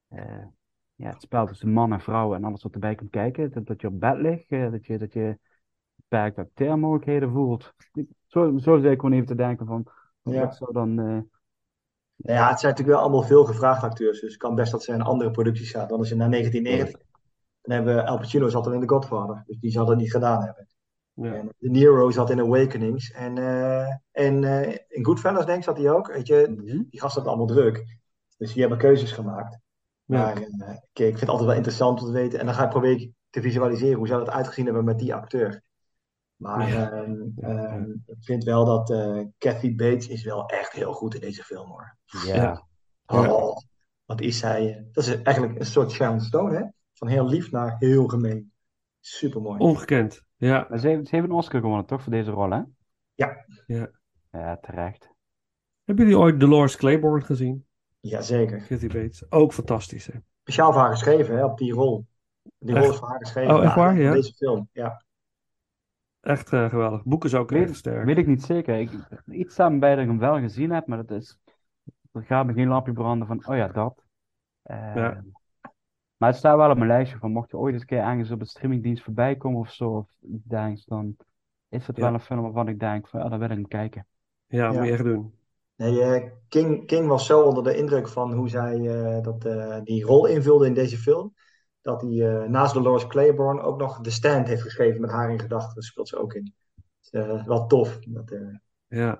eh, 0.07 0.45
ja, 1.01 1.09
het 1.09 1.21
spel 1.21 1.45
tussen 1.47 1.69
man 1.73 1.93
en 1.93 2.01
vrouw 2.01 2.33
en 2.33 2.43
alles 2.43 2.63
wat 2.63 2.73
erbij 2.73 2.95
komt 2.95 3.09
kijken. 3.09 3.51
Dat, 3.51 3.65
dat 3.65 3.81
je 3.81 3.87
op 3.87 3.99
bed 3.99 4.17
ligt, 4.17 4.51
eh, 4.51 4.71
dat 4.71 4.85
je, 4.85 4.97
dat 4.97 5.13
je 5.13 5.37
beperkte 5.95 6.41
acteermogelijkheden 6.41 7.31
voelt. 7.31 7.73
Zo, 8.27 8.57
zo 8.57 8.77
zit 8.79 8.91
ik 8.91 8.99
gewoon 8.99 9.15
even 9.15 9.27
te 9.27 9.35
denken 9.35 9.65
van, 9.65 9.87
Ja. 10.21 10.39
wat 10.45 10.55
zou 10.55 10.73
dan... 10.73 10.89
eh, 10.89 11.05
Nou 12.15 12.39
ja, 12.39 12.49
het 12.49 12.59
zijn 12.59 12.71
natuurlijk 12.71 12.87
wel 12.97 12.99
allemaal 12.99 13.23
veel 13.23 13.45
gevraagde 13.45 13.85
acteurs. 13.85 14.19
Dus 14.19 14.29
het 14.31 14.41
kan 14.41 14.55
best 14.55 14.71
dat 14.71 14.83
ze 14.83 14.93
in 14.93 15.01
andere 15.01 15.31
producties 15.31 15.71
gaan. 15.71 15.87
Dan 15.87 15.97
als 15.99 16.09
je 16.09 16.15
naar 16.15 16.29
1990. 16.29 17.09
Dan 17.61 17.75
hebben 17.75 17.95
we 17.95 18.05
Al 18.05 18.17
Pacino 18.17 18.47
zat 18.49 18.65
al 18.65 18.73
in 18.73 18.79
The 18.79 18.89
Godfather. 18.89 19.43
Dus 19.45 19.59
die 19.59 19.71
zal 19.71 19.85
dat 19.85 19.97
niet 19.97 20.11
gedaan 20.11 20.43
hebben. 20.43 20.67
Ja. 21.13 21.33
En 21.33 21.49
De 21.57 21.69
Niro 21.69 22.11
zat 22.11 22.29
in 22.29 22.39
Awakenings. 22.39 23.11
En, 23.11 23.37
eh, 23.37 23.87
en 24.11 24.43
in 24.87 25.05
Goodfellas 25.05 25.45
denk 25.45 25.57
ik 25.57 25.63
zat 25.63 25.77
hij 25.77 25.91
ook. 25.91 26.07
Weet 26.13 26.27
je, 26.27 26.47
mhm. 26.49 26.65
die 26.65 26.99
gasten 26.99 27.23
hadden 27.23 27.39
allemaal 27.39 27.55
druk. 27.55 27.97
Dus 28.37 28.51
die 28.51 28.61
hebben 28.61 28.79
keuzes 28.79 29.11
gemaakt. 29.11 29.59
Ja. 30.05 30.17
Maar 30.17 30.35
eh, 30.37 30.47
kijk, 30.67 30.79
ik 30.93 31.17
vind 31.17 31.19
het 31.19 31.29
altijd 31.29 31.47
wel 31.47 31.55
interessant 31.57 31.99
om 32.01 32.05
te 32.05 32.11
weten. 32.13 32.39
En 32.39 32.45
dan 32.45 32.55
ga 32.55 32.63
ik 32.63 32.69
proberen 32.69 33.15
te 33.29 33.41
visualiseren 33.41 33.97
hoe 33.97 34.07
zou 34.07 34.25
dat 34.25 34.33
uitgezien 34.33 34.65
hebben 34.65 34.83
met 34.83 34.99
die 34.99 35.13
acteur. 35.13 35.61
Maar 36.35 36.67
Ja. 36.69 36.91
ehm, 36.91 37.11
Ja, 37.35 37.47
ehm, 37.67 37.91
ik 37.91 38.17
vind 38.19 38.43
wel 38.43 38.65
dat 38.65 38.89
eh 38.91 39.21
Kathy 39.37 39.75
Bates 39.75 40.07
is 40.07 40.23
wel 40.23 40.45
echt 40.45 40.71
heel 40.71 40.93
goed 40.93 41.13
in 41.15 41.21
deze 41.21 41.43
film 41.43 41.69
hoor. 41.69 41.97
Ja, 42.25 42.35
Ja. 42.35 42.67
Oh, 43.05 43.57
wat 44.05 44.21
is 44.21 44.37
zij? 44.39 44.75
eh, 44.77 44.83
Dat 44.91 45.03
is 45.05 45.21
eigenlijk 45.21 45.59
een 45.59 45.65
soort 45.65 45.91
Sharon 45.91 46.21
Stone, 46.21 46.55
hè? 46.57 46.63
Van 46.93 47.07
heel 47.07 47.27
lief 47.27 47.51
naar 47.51 47.75
heel 47.79 48.07
gemeen. 48.07 48.51
Supermooi. 48.99 49.59
Ongekend. 49.59 50.23
Ja. 50.35 50.65
Maar 50.69 50.79
ze 50.79 50.87
heeft, 50.87 51.07
ze 51.07 51.15
heeft 51.15 51.27
een 51.27 51.35
Oscar 51.35 51.61
gewonnen, 51.61 51.85
toch, 51.85 52.01
voor 52.01 52.11
deze 52.11 52.31
rol, 52.31 52.49
hè? 52.49 52.61
Ja. 53.13 53.45
Ja. 53.65 53.91
Ja, 54.31 54.57
terecht. 54.57 55.09
Hebben 55.83 56.05
jullie 56.05 56.19
ooit 56.21 56.39
Dolores 56.39 56.75
Claiborne 56.75 57.25
gezien? 57.25 57.65
Jazeker. 58.01 58.61
Kathy 58.67 58.87
Bates. 58.87 59.31
Ook 59.31 59.53
fantastisch, 59.53 60.05
hè? 60.05 60.13
Speciaal 60.41 60.71
voor 60.71 60.81
haar 60.81 60.91
geschreven, 60.91 61.35
hè? 61.35 61.45
Op 61.45 61.57
die 61.57 61.73
rol. 61.73 62.05
Die 62.57 62.75
rol 62.75 62.89
is 62.89 62.97
voor 62.97 63.07
haar 63.07 63.19
geschreven. 63.19 63.55
Oh, 63.55 63.63
echt 63.63 63.75
waar? 63.75 63.97
Ja? 63.97 64.11
Deze 64.11 64.33
film, 64.33 64.69
ja. 64.71 65.03
Echt 66.19 66.53
eh, 66.53 66.69
geweldig. 66.69 67.03
Boek 67.03 67.25
is 67.25 67.35
ook 67.35 67.49
Weet- 67.49 67.67
erg 67.67 67.75
sterk. 67.75 68.05
Weet 68.05 68.17
ik 68.17 68.27
niet 68.27 68.43
zeker. 68.43 68.79
Ik, 68.79 68.91
iets 69.25 69.53
staat 69.53 69.71
me 69.71 69.79
bij 69.79 69.89
dat 69.95 70.03
ik 70.03 70.09
hem 70.09 70.19
wel 70.19 70.39
gezien 70.39 70.71
heb, 70.71 70.87
maar 70.87 71.05
dat 71.05 71.11
is... 71.11 71.39
Er 72.11 72.23
gaat 72.23 72.45
me 72.45 72.53
geen 72.53 72.67
lampje 72.67 72.93
branden 72.93 73.27
van, 73.27 73.47
oh 73.47 73.55
ja, 73.55 73.67
dat. 73.67 74.03
Eh, 74.61 74.95
Ja. 74.95 75.23
Maar 76.17 76.29
het 76.29 76.37
staat 76.39 76.57
wel 76.57 76.69
op 76.69 76.77
mijn 76.77 76.89
lijstje 76.89 77.17
van, 77.17 77.31
mocht 77.31 77.51
je 77.51 77.57
ooit 77.57 77.73
eens 77.73 77.81
een 77.81 77.87
keer 77.87 77.99
ergens 77.99 78.31
op 78.31 78.39
een 78.39 78.45
streamingdienst 78.45 79.03
voorbij 79.03 79.35
komen 79.35 79.59
of 79.59 79.71
zo, 79.71 79.89
of 79.89 80.09
iets 80.21 80.85
dan 80.85 81.15
is 81.69 81.87
het 81.87 81.95
Ja. 81.95 82.01
wel 82.03 82.13
een 82.13 82.19
film 82.19 82.41
waarvan 82.41 82.67
ik 82.67 82.79
denk 82.79 83.07
van, 83.07 83.19
ja, 83.19 83.29
daar 83.29 83.39
wil 83.39 83.49
ik 83.49 83.55
hem 83.55 83.67
kijken. 83.67 84.07
Ja, 84.47 84.63
Ja. 84.71 84.71
moet 84.77 84.85
je 84.85 84.91
echt 84.91 85.03
doen. 85.03 85.33
Nee, 85.81 86.01
eh, 86.01 86.29
King, 86.47 86.85
King 86.85 87.07
was 87.07 87.25
zo 87.25 87.41
onder 87.41 87.63
de 87.63 87.75
indruk 87.77 88.07
van 88.07 88.33
hoe 88.33 88.49
zij 88.49 88.87
eh, 88.87 89.21
dat, 89.23 89.45
eh, 89.45 89.77
die 89.83 90.03
rol 90.03 90.25
invulde 90.25 90.65
in 90.65 90.73
deze 90.73 90.97
film. 90.97 91.33
Dat 91.81 92.01
hij 92.01 92.11
eh, 92.41 92.49
naast 92.49 92.73
Dolores 92.73 93.07
Claiborne 93.07 93.61
ook 93.61 93.77
nog 93.79 94.01
The 94.01 94.11
Stand 94.11 94.47
heeft 94.47 94.61
geschreven 94.61 95.01
met 95.01 95.11
haar 95.11 95.31
in 95.31 95.39
gedachten. 95.39 95.73
Daar 95.73 95.83
speelt 95.83 96.07
ze 96.07 96.17
ook 96.17 96.33
in. 96.33 96.53
Dus, 96.99 97.45
wel 97.45 97.67
tof. 97.67 97.99
Dat, 97.99 98.33
Ja. 98.87 99.19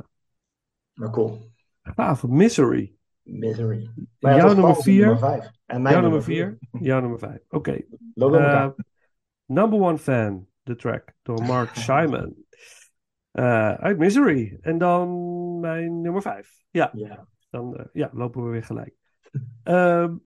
maar 0.93 1.09
cool. 1.09 1.51
Gaaf. 1.81 2.27
Misery. 2.27 2.95
Misery. 3.21 3.89
Maar 4.19 4.31
ja, 4.31 4.37
Jouw 4.37 4.47
dat 4.47 4.57
nummer 4.57 4.75
vier. 4.75 5.05
nummer 5.05 5.19
vijf. 5.29 5.51
En 5.65 5.81
mijn 5.81 5.93
Jouw 5.93 6.03
nummer 6.03 6.23
vier. 6.23 6.57
Jouw 6.89 6.99
nummer 6.99 7.19
vijf. 7.19 7.39
Oké. 7.49 7.81
Number 9.45 9.79
one 9.79 9.97
fan. 9.97 10.47
De 10.63 10.75
track. 10.75 11.13
Door 11.21 11.41
Mark 11.41 11.75
Simon. 11.87 12.40
Eh, 13.31 13.73
uit 13.73 13.97
Misery. 13.97 14.57
En 14.61 14.77
dan 14.77 15.09
mijn 15.59 16.01
nummer 16.01 16.21
vijf. 16.21 16.63
Ja. 16.69 16.89
Ja. 16.93 17.27
Dan 17.49 17.77
eh, 17.77 17.85
ja, 17.93 18.09
lopen 18.13 18.43
we 18.43 18.49
weer 18.49 18.63
gelijk. 18.63 18.95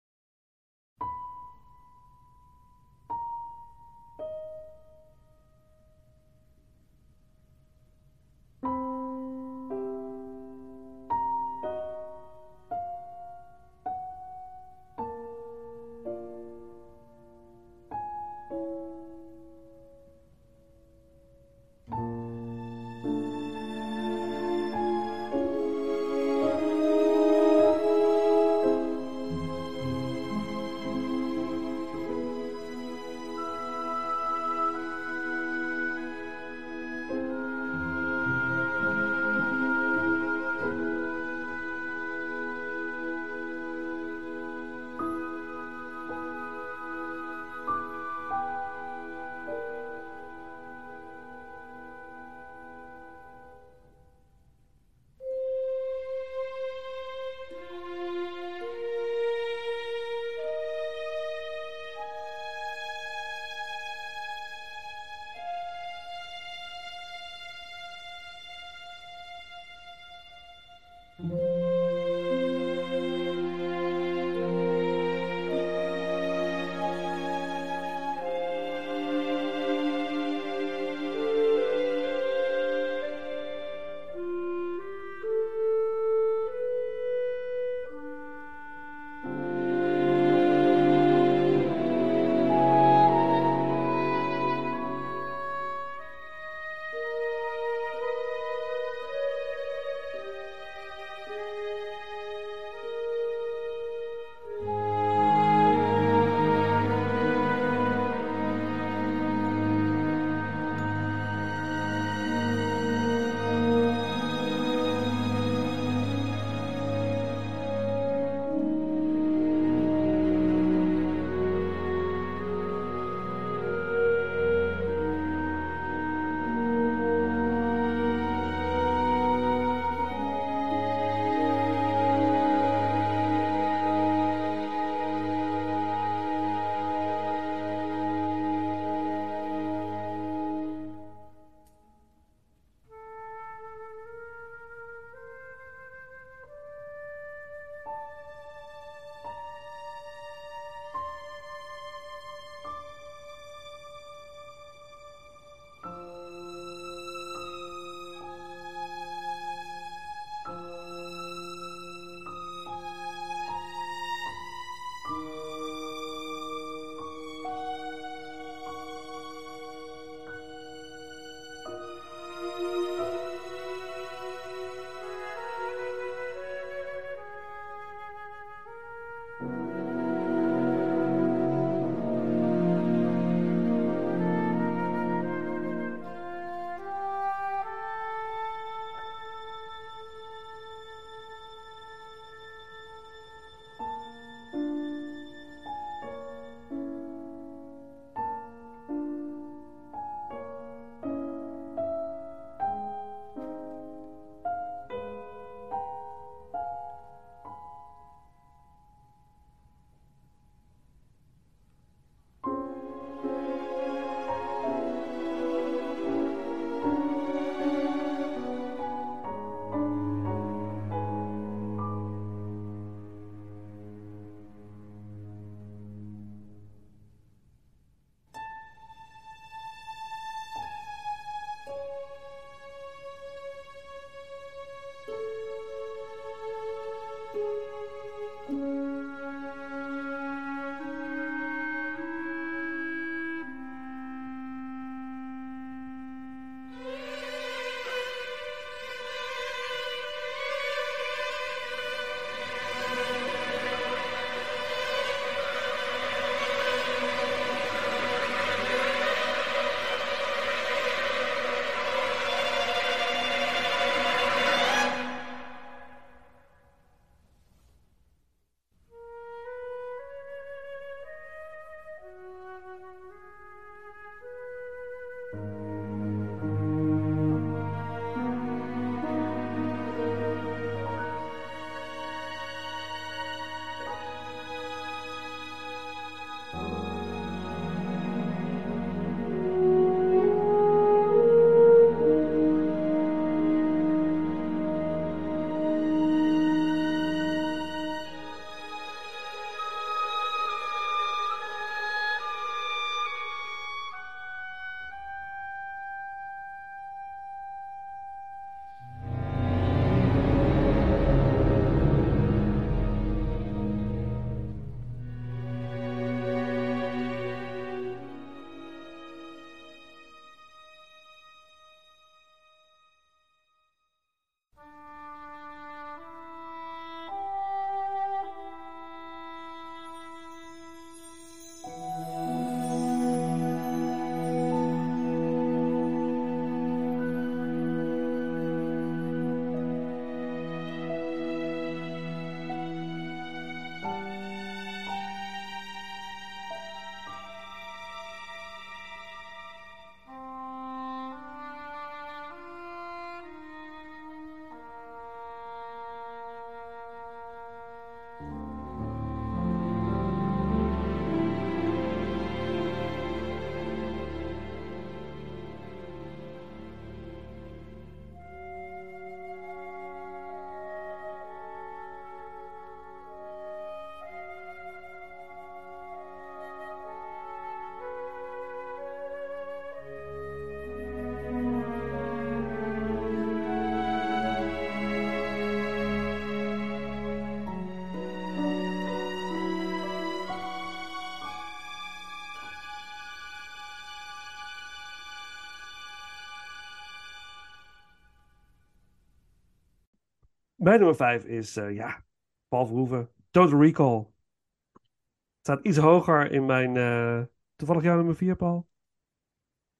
Mijn 400.67 400.79
nummer 400.79 400.97
5 400.97 401.23
is, 401.23 401.57
eh, 401.57 401.75
ja, 401.75 402.03
Paul 402.47 402.65
Verhoeven. 402.65 403.09
Total 403.29 403.61
Recall. 403.61 403.97
Het 403.97 405.39
staat 405.41 405.65
iets 405.65 405.77
hoger 405.77 406.31
in 406.31 406.45
mijn... 406.45 406.77
eh, 406.77 407.23
toevallig 407.55 407.83
jouw 407.83 407.95
nummer 407.95 408.15
4, 408.15 408.35
Paul? 408.35 408.67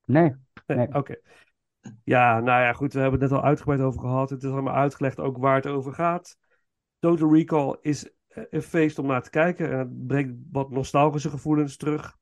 Nee, 0.06 0.36
Nee, 0.66 0.78
nee. 0.78 0.94
oké. 0.94 1.16
Ja, 2.04 2.40
nou 2.40 2.62
ja, 2.62 2.74
goed, 2.74 2.94
we 2.94 3.00
hebben 3.00 3.20
het 3.20 3.30
net 3.30 3.40
al 3.40 3.46
uitgebreid 3.46 3.82
over 3.82 4.00
gehad. 4.00 4.30
Het 4.30 4.44
is 4.44 4.52
allemaal 4.52 4.74
uitgelegd 4.74 5.20
ook 5.20 5.38
waar 5.38 5.56
het 5.56 5.68
over 5.68 5.94
gaat. 5.94 6.38
Total 7.00 7.34
Recall 7.34 7.78
is 7.82 8.12
eh, 8.28 8.44
een 8.50 8.62
feest 8.62 9.00
om 9.00 9.08
naar 9.08 9.24
te 9.24 9.30
kijken. 9.30 9.72
En 9.72 9.78
het 9.78 10.08
brengt 10.08 10.34
wat 10.52 10.70
nostalgische 10.70 11.30
gevoelens 11.30 11.78
terug. 11.78 12.18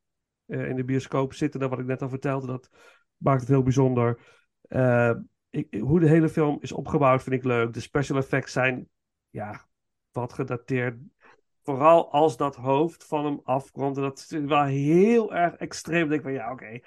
in 0.46 0.76
de 0.76 0.86
bioscoop 0.86 1.34
zitten, 1.34 1.60
dat 1.60 1.70
wat 1.70 1.80
ik 1.80 1.86
net 1.86 2.02
al 2.02 2.10
vertelde, 2.10 2.48
dat 2.48 2.70
maakt 3.18 3.40
het 3.40 3.50
heel 3.50 3.64
bijzonder. 3.64 4.20
Eh, 4.62 5.12
ik, 5.56 5.80
hoe 5.80 6.00
de 6.00 6.08
hele 6.08 6.30
film 6.30 6.58
is 6.62 6.72
opgebouwd 6.72 7.24
vind 7.24 7.36
ik 7.36 7.44
leuk. 7.44 7.74
De 7.74 7.80
special 7.80 8.18
effects 8.18 8.52
zijn, 8.52 8.90
ja, 9.30 9.68
wat 10.12 10.34
gedateerd. 10.34 10.98
Vooral 11.64 12.12
als 12.12 12.38
dat 12.38 12.56
hoofd 12.56 13.04
van 13.04 13.26
hem 13.26 13.40
afkomt. 13.44 13.98
En 13.98 14.04
dat 14.04 14.20
is 14.20 14.30
wel 14.30 14.64
heel 14.64 15.34
erg 15.34 15.56
extreem. 15.56 16.04
Ik 16.04 16.10
denk 16.10 16.22
van, 16.22 16.32
ja, 16.32 16.52
oké. 16.52 16.80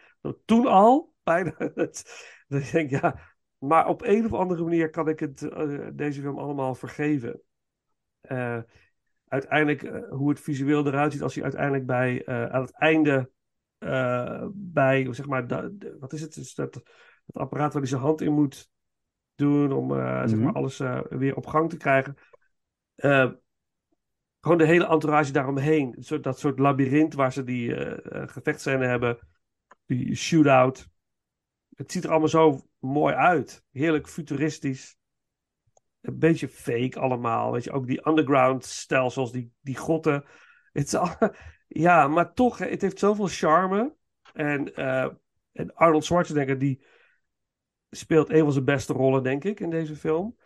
Toen 0.44 0.66
al, 0.66 1.12
bijna. 1.22 1.58
Ik 2.48 2.70
denk, 2.72 2.90
ja. 2.90 3.20
Maar 3.58 3.86
op 3.88 4.02
een 4.02 4.24
of 4.24 4.32
andere 4.32 4.62
manier 4.62 4.90
kan 4.90 5.08
ik 5.08 5.20
het, 5.20 5.42
eh, 5.42 5.86
deze 5.92 6.20
film 6.20 6.38
allemaal 6.38 6.74
vergeven. 6.74 7.40
Eh, 8.20 8.58
uiteindelijk, 9.28 9.82
eh, 9.82 10.10
hoe 10.10 10.28
het 10.28 10.40
visueel 10.40 10.86
eruit 10.86 11.12
ziet 11.12 11.22
als 11.22 11.34
hij 11.34 11.42
uiteindelijk 11.42 11.86
bij, 11.86 12.26
aan 12.26 12.62
het 12.62 12.72
einde, 12.72 13.30
bij, 14.52 15.14
zeg 15.14 15.26
maar, 15.26 15.46
wat 15.98 16.12
is 16.12 16.20
het? 16.20 16.34
Dus 16.34 16.54
dat, 16.54 16.82
het 17.28 17.36
apparaat 17.36 17.72
waar 17.72 17.82
hij 17.82 17.90
zijn 17.90 18.00
hand 18.02 18.20
in 18.20 18.32
moet 18.32 18.70
doen 19.34 19.72
om, 19.72 19.92
eh, 19.98 20.20
zeg 20.26 20.38
maar, 20.38 20.48
Mhm. 20.48 20.56
alles 20.56 20.80
eh, 20.80 21.00
weer 21.08 21.36
op 21.36 21.46
gang 21.46 21.70
te 21.70 21.76
krijgen. 21.76 22.16
Eh, 22.94 23.30
gewoon 24.40 24.58
de 24.58 24.66
hele 24.66 24.86
entourage 24.86 25.32
daaromheen. 25.32 25.94
Een 25.96 26.04
soort- 26.04 26.24
dat 26.24 26.38
soort 26.38 26.58
labyrint 26.58 27.14
waar 27.14 27.32
ze 27.32 27.44
die 27.44 27.74
gevechtscène 28.28 28.86
hebben. 28.86 29.18
Die 29.86 30.14
shootout. 30.14 30.88
het 31.74 31.92
ziet 31.92 32.04
er 32.04 32.10
allemaal 32.10 32.28
zo 32.28 32.60
mooi 32.78 33.14
uit. 33.14 33.64
Heerlijk 33.70 34.08
futuristisch. 34.08 34.98
Een 36.00 36.18
beetje 36.18 36.48
fake 36.48 36.98
allemaal. 37.00 37.52
Weet 37.52 37.64
je, 37.64 37.70
ook 37.72 37.86
die 37.86 38.08
underground 38.08 38.64
stelsels, 38.64 39.32
die, 39.32 39.52
die 39.60 39.76
grotten. 39.76 40.24
Het 40.72 41.00
ja, 41.68 42.08
maar 42.08 42.32
toch, 42.32 42.58
het 42.58 42.82
heeft 42.82 42.98
zoveel 42.98 43.26
charme. 43.26 43.94
En, 44.32 44.74
en 45.52 45.74
Arnold 45.74 46.04
Schwarzenegger, 46.04 46.58
die 46.58 46.82
speelt 47.90 48.30
een 48.30 48.42
van 48.42 48.52
zijn 48.52 48.64
beste 48.64 48.92
rollen, 48.92 49.22
denk 49.22 49.44
ik, 49.44 49.60
in 49.60 49.70
deze 49.70 49.96
film. 49.96 50.36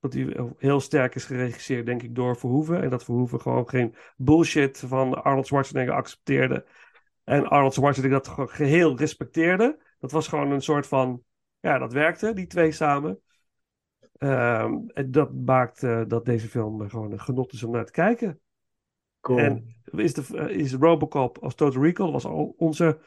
Dat 0.00 0.12
hij 0.12 0.52
heel 0.56 0.80
sterk 0.80 1.14
is 1.14 1.24
geregisseerd, 1.24 1.86
denk 1.86 2.02
ik, 2.02 2.14
door 2.14 2.36
Verhoeven. 2.36 2.82
En 2.82 2.90
dat 2.90 3.04
Verhoeven 3.04 3.40
gewoon 3.40 3.68
geen 3.68 3.94
bullshit 4.16 4.78
van 4.86 5.22
Arnold 5.22 5.46
Schwarzenegger 5.46 5.94
accepteerde. 5.94 6.64
En 7.24 7.46
Arnold 7.46 7.74
Schwarzenegger 7.74 8.18
dat 8.18 8.28
gewoon 8.28 8.48
geheel 8.48 8.96
respecteerde. 8.96 9.78
Dat 9.98 10.12
was 10.12 10.28
gewoon 10.28 10.50
een 10.50 10.62
soort 10.62 10.86
van... 10.86 11.22
Ja, 11.60 11.78
dat 11.78 11.92
werkte, 11.92 12.32
die 12.32 12.46
twee 12.46 12.72
samen. 12.72 13.20
Ehm, 14.16 14.74
en 14.86 15.10
dat 15.10 15.32
maakt 15.34 15.82
eh, 15.82 16.02
dat 16.06 16.24
deze 16.24 16.48
film 16.48 16.88
gewoon 16.88 17.12
een 17.12 17.20
genot 17.20 17.52
is 17.52 17.62
om 17.62 17.72
naar 17.72 17.84
te 17.84 17.92
kijken. 17.92 18.40
Cool. 19.20 19.38
En 19.38 19.76
is, 19.84 20.14
de, 20.14 20.26
eh, 20.36 20.56
is 20.56 20.74
Robocop 20.74 21.42
of 21.42 21.54
Total 21.54 21.82
Recall? 21.82 22.04
Dat 22.04 22.22
was 22.22 22.32
al 22.32 22.54
onze 22.56 22.98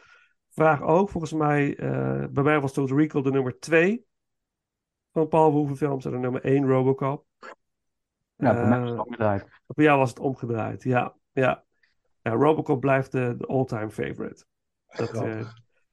vraag 0.56 0.82
ook. 0.82 1.10
Volgens 1.10 1.34
mij, 1.34 1.77
eh, 1.77 2.26
bij 2.30 2.44
mij 2.44 2.60
was 2.60 2.73
Total 2.73 2.98
Recall 2.98 3.22
de 3.22 3.32
nummer 3.32 3.60
twee 3.60 4.06
van 5.11 5.27
Paul 5.27 5.49
Verhoeven 5.49 5.77
films 5.77 6.06
en 6.06 6.11
de 6.11 6.18
nummer 6.18 6.44
één 6.44 6.68
Robocop. 6.68 7.26
Ja, 8.36 8.56
voor 8.56 8.68
mij 8.68 8.84
is 8.84 8.90
Eh, 8.90 8.98
het 8.98 9.06
omgedraaid. 9.06 9.45
Voor 9.68 9.84
jou 9.84 9.99
was 9.99 10.10
het 10.10 10.19
omgedraaid, 10.19 10.84
ja. 10.84 11.15
ja. 11.32 11.64
ja 12.22 12.32
Robocop 12.32 12.80
blijft 12.80 13.11
de, 13.11 13.36
de 13.38 13.45
all-time 13.45 13.90
favorite. 13.90 14.45
Dat, 14.88 15.14
eh, 15.14 15.48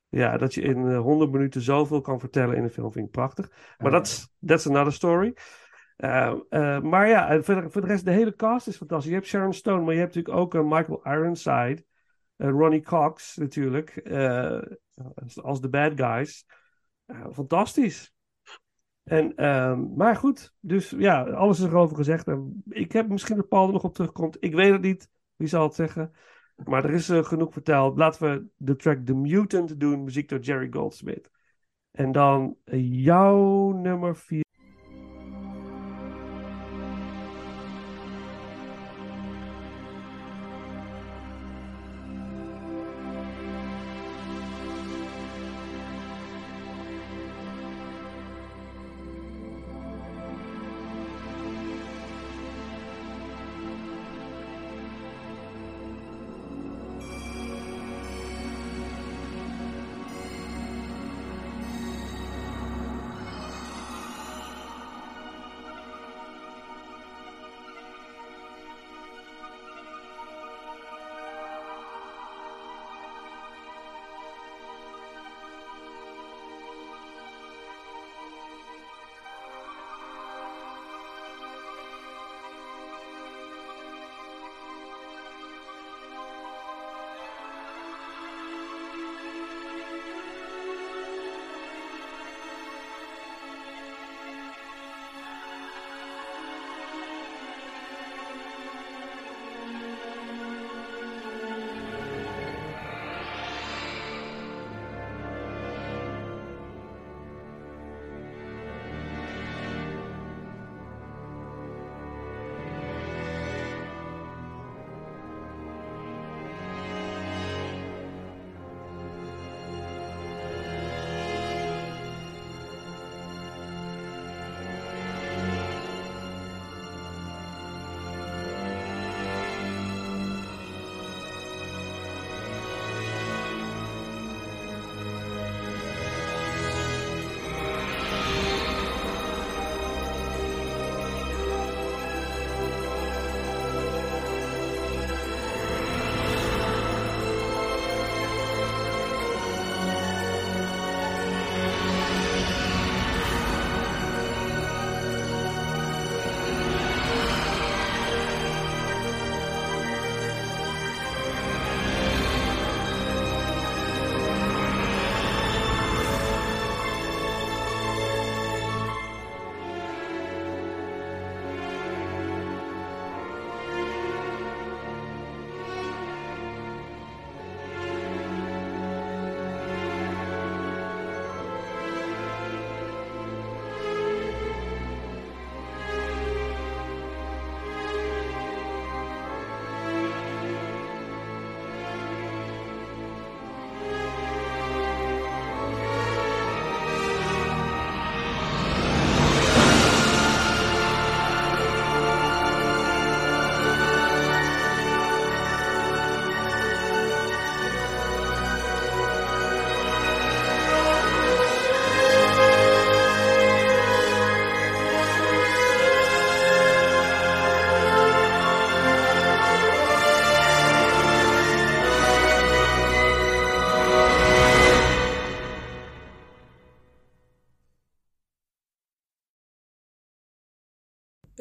ja, 0.09 0.37
dat 0.37 0.55
je 0.55 0.61
in 0.61 0.89
eh, 0.89 0.99
100 0.99 1.31
minuten 1.31 1.61
zoveel 1.61 2.01
kan 2.01 2.21
vertellen 2.21 2.57
in 2.57 2.63
een 2.63 2.71
film 2.71 2.93
vind 2.93 3.07
ik 3.07 3.13
prachtig. 3.13 3.51
Maar 3.79 3.91
dat 3.91 4.31
is 4.39 4.69
another 4.69 4.93
story. 4.93 5.35
Eh, 5.97 6.35
eh, 6.49 6.81
maar 6.81 7.09
ja, 7.09 7.43
voor 7.43 7.55
de, 7.55 7.71
voor 7.71 7.81
de 7.81 7.87
rest, 7.87 8.05
de 8.05 8.11
hele 8.11 8.35
cast 8.35 8.67
is 8.67 8.77
fantastisch. 8.77 9.09
Je 9.09 9.15
hebt 9.15 9.27
Sharon 9.27 9.53
Stone, 9.53 9.85
maar 9.85 9.95
je 9.95 10.01
hebt 10.01 10.15
natuurlijk 10.15 10.55
ook 10.55 10.65
Michael 10.65 11.01
Ironside. 11.05 11.85
Eh, 12.43 12.51
Ronnie 12.51 12.83
Cox 12.83 13.37
natuurlijk. 13.37 13.97
eh, 13.97 14.61
als, 15.43 15.61
de 15.61 15.69
bad 15.69 15.93
guys. 15.95 16.47
Eh, 17.05 17.27
fantastisch. 17.33 18.15
En, 19.03 19.35
ehm, 19.35 19.95
maar 19.95 20.17
goed, 20.17 20.55
dus 20.61 20.91
ja, 20.91 21.23
alles 21.23 21.59
is 21.59 21.65
erover 21.65 21.97
gezegd. 21.97 22.27
Ik 22.69 22.93
heb 22.93 23.09
misschien 23.09 23.37
dat 23.37 23.49
Paul 23.49 23.67
er 23.67 23.73
nog 23.73 23.85
op 23.85 23.95
terugkomt. 23.95 24.37
Ik 24.41 24.55
weet 24.55 24.73
het 24.73 24.83
niet. 24.83 25.09
Wie 25.37 25.49
zal 25.49 25.63
het 25.63 25.75
zeggen? 25.75 26.13
Maar 26.65 26.85
er 26.85 26.93
is 26.93 27.09
genoeg 27.09 27.53
verteld. 27.53 27.99
Laten 27.99 28.31
we 28.31 28.47
de 28.57 28.77
track 28.77 29.07
The 29.07 29.15
Mutant 29.15 29.81
doen. 29.81 30.05
Muziek 30.05 30.29
door 30.29 30.39
Jerry 30.39 30.69
Goldsmith. 30.71 31.31
En 31.91 32.13
dan 32.13 32.57
jouw 32.91 33.73
nummer 33.73 34.17
4. 34.17 34.42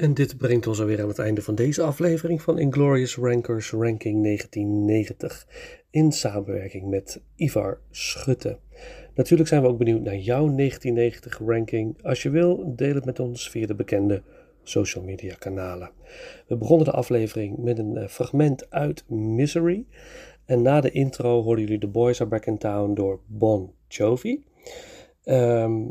En 0.01 0.13
dit 0.13 0.37
brengt 0.37 0.67
ons 0.67 0.79
alweer 0.79 1.01
aan 1.01 1.07
het 1.07 1.19
einde 1.19 1.41
van 1.41 1.55
deze 1.55 1.81
aflevering 1.81 2.41
van 2.41 2.59
Inglorious 2.59 3.15
Rankers 3.15 3.71
Ranking 3.71 4.23
1990 4.23 5.47
in 5.89 6.11
samenwerking 6.11 6.89
met 6.89 7.21
Ivar 7.35 7.79
Schutte. 7.91 8.57
Natuurlijk 9.15 9.49
zijn 9.49 9.61
we 9.61 9.67
ook 9.67 9.77
benieuwd 9.77 10.01
naar 10.01 10.15
jouw 10.15 10.55
1990 10.55 11.39
ranking. 11.45 12.03
Als 12.03 12.23
je 12.23 12.29
wil, 12.29 12.75
deel 12.75 12.95
het 12.95 13.05
met 13.05 13.19
ons 13.19 13.49
via 13.49 13.67
de 13.67 13.75
bekende 13.75 14.23
social 14.63 15.03
media 15.03 15.35
kanalen. 15.35 15.91
We 16.47 16.57
begonnen 16.57 16.85
de 16.85 16.91
aflevering 16.91 17.57
met 17.57 17.77
een 17.77 17.97
eh, 17.97 18.07
fragment 18.07 18.69
uit 18.69 19.09
Misery. 19.09 19.85
En 20.45 20.61
na 20.61 20.81
de 20.81 20.91
intro 20.91 21.43
hoorden 21.43 21.63
jullie 21.63 21.79
The 21.79 21.87
Boys 21.87 22.21
Are 22.21 22.29
Back 22.29 22.45
in 22.45 22.57
Town 22.57 22.93
door 22.93 23.19
Bon 23.25 23.71
Jovi. 23.87 24.43
Ehm, 25.23 25.89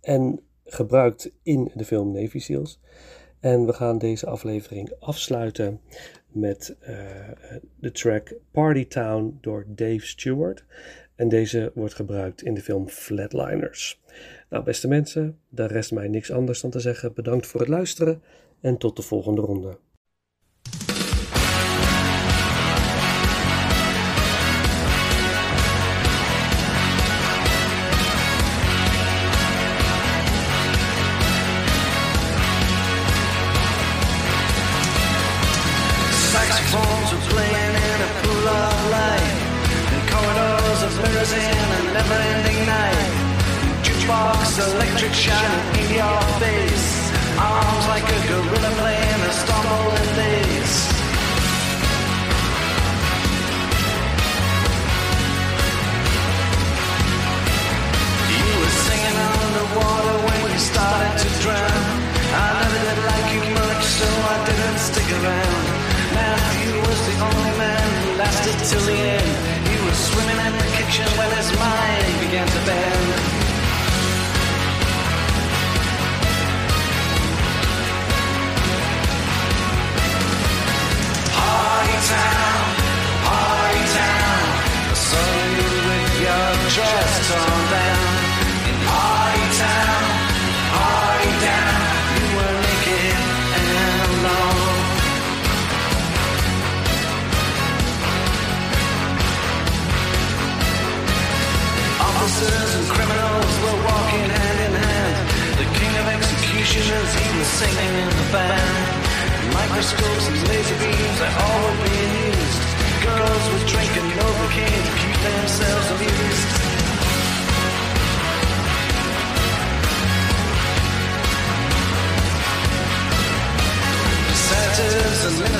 en 0.00 0.40
gebruikt 0.64 1.32
in 1.42 1.70
de 1.74 1.84
film 1.84 2.12
Navy 2.12 2.38
Seals. 2.38 2.80
En 3.42 3.66
we 3.66 3.72
gaan 3.72 3.98
deze 3.98 4.26
aflevering 4.26 4.92
afsluiten 4.98 5.80
met 6.28 6.76
eh, 6.80 6.96
de 7.80 7.90
track 7.90 8.34
Party 8.50 8.86
Town 8.86 9.38
door 9.40 9.64
Dave 9.68 10.06
Stewart. 10.06 10.64
En 11.14 11.28
deze 11.28 11.72
wordt 11.74 11.94
gebruikt 11.94 12.42
in 12.42 12.54
de 12.54 12.60
film 12.60 12.88
Flatliners. 12.88 14.00
Nou, 14.50 14.64
beste 14.64 14.88
mensen, 14.88 15.38
daar 15.48 15.70
rest 15.70 15.92
mij 15.92 16.08
niks 16.08 16.30
anders 16.30 16.60
dan 16.60 16.70
te 16.70 16.80
zeggen. 16.80 17.14
Bedankt 17.14 17.46
voor 17.46 17.60
het 17.60 17.68
luisteren 17.68 18.22
en 18.60 18.76
tot 18.76 18.96
de 18.96 19.02
volgende 19.02 19.40
ronde. 19.40 19.78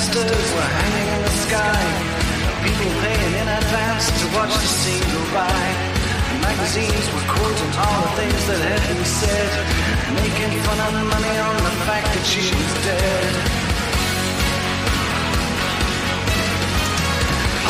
And 0.04 0.18
were 0.18 0.70
hanging 0.82 1.08
in 1.14 1.22
the 1.22 1.36
sky. 1.46 1.82
People 2.66 2.90
paying 3.06 3.34
in 3.38 3.48
advance 3.48 4.10
to 4.10 4.26
watch 4.34 4.50
the 4.50 4.66
scene 4.66 5.06
go 5.14 5.22
by. 5.30 5.62
Magazines 6.42 7.06
were 7.14 7.26
quoting 7.30 7.72
all 7.78 8.02
the 8.02 8.12
things 8.18 8.42
that 8.50 8.60
had 8.66 8.82
been 8.90 9.04
said, 9.04 9.52
making 10.18 10.58
fun 10.66 10.80
of 10.86 11.06
money 11.06 11.36
on 11.46 11.56
the 11.56 11.74
fact 11.86 12.06
that 12.14 12.26
she 12.26 12.42
was 12.50 12.72
dead. 12.82 13.32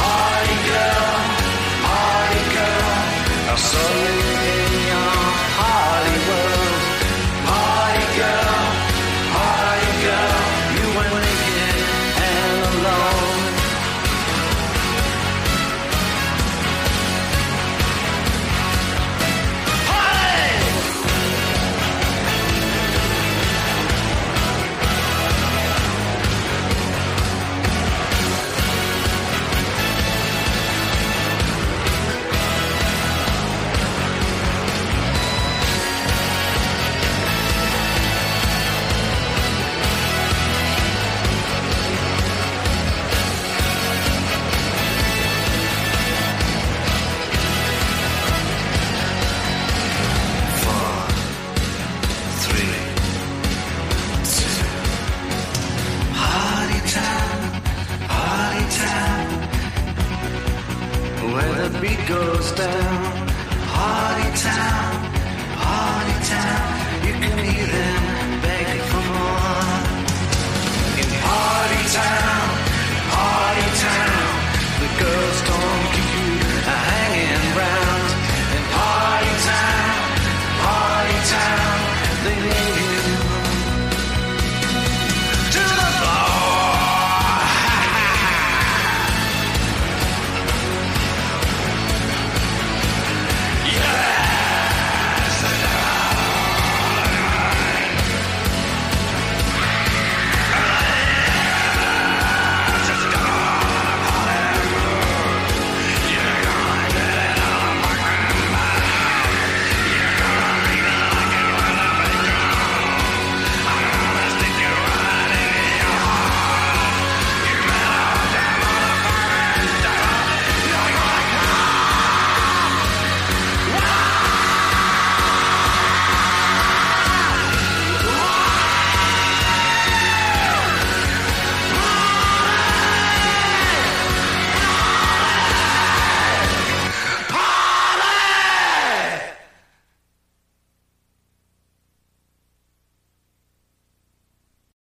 Party 0.01 0.57
girl, 0.73 1.13
party 1.85 2.43
girl, 2.57 2.97
I 3.53 3.57
saw 3.61 3.89
you 4.09 4.82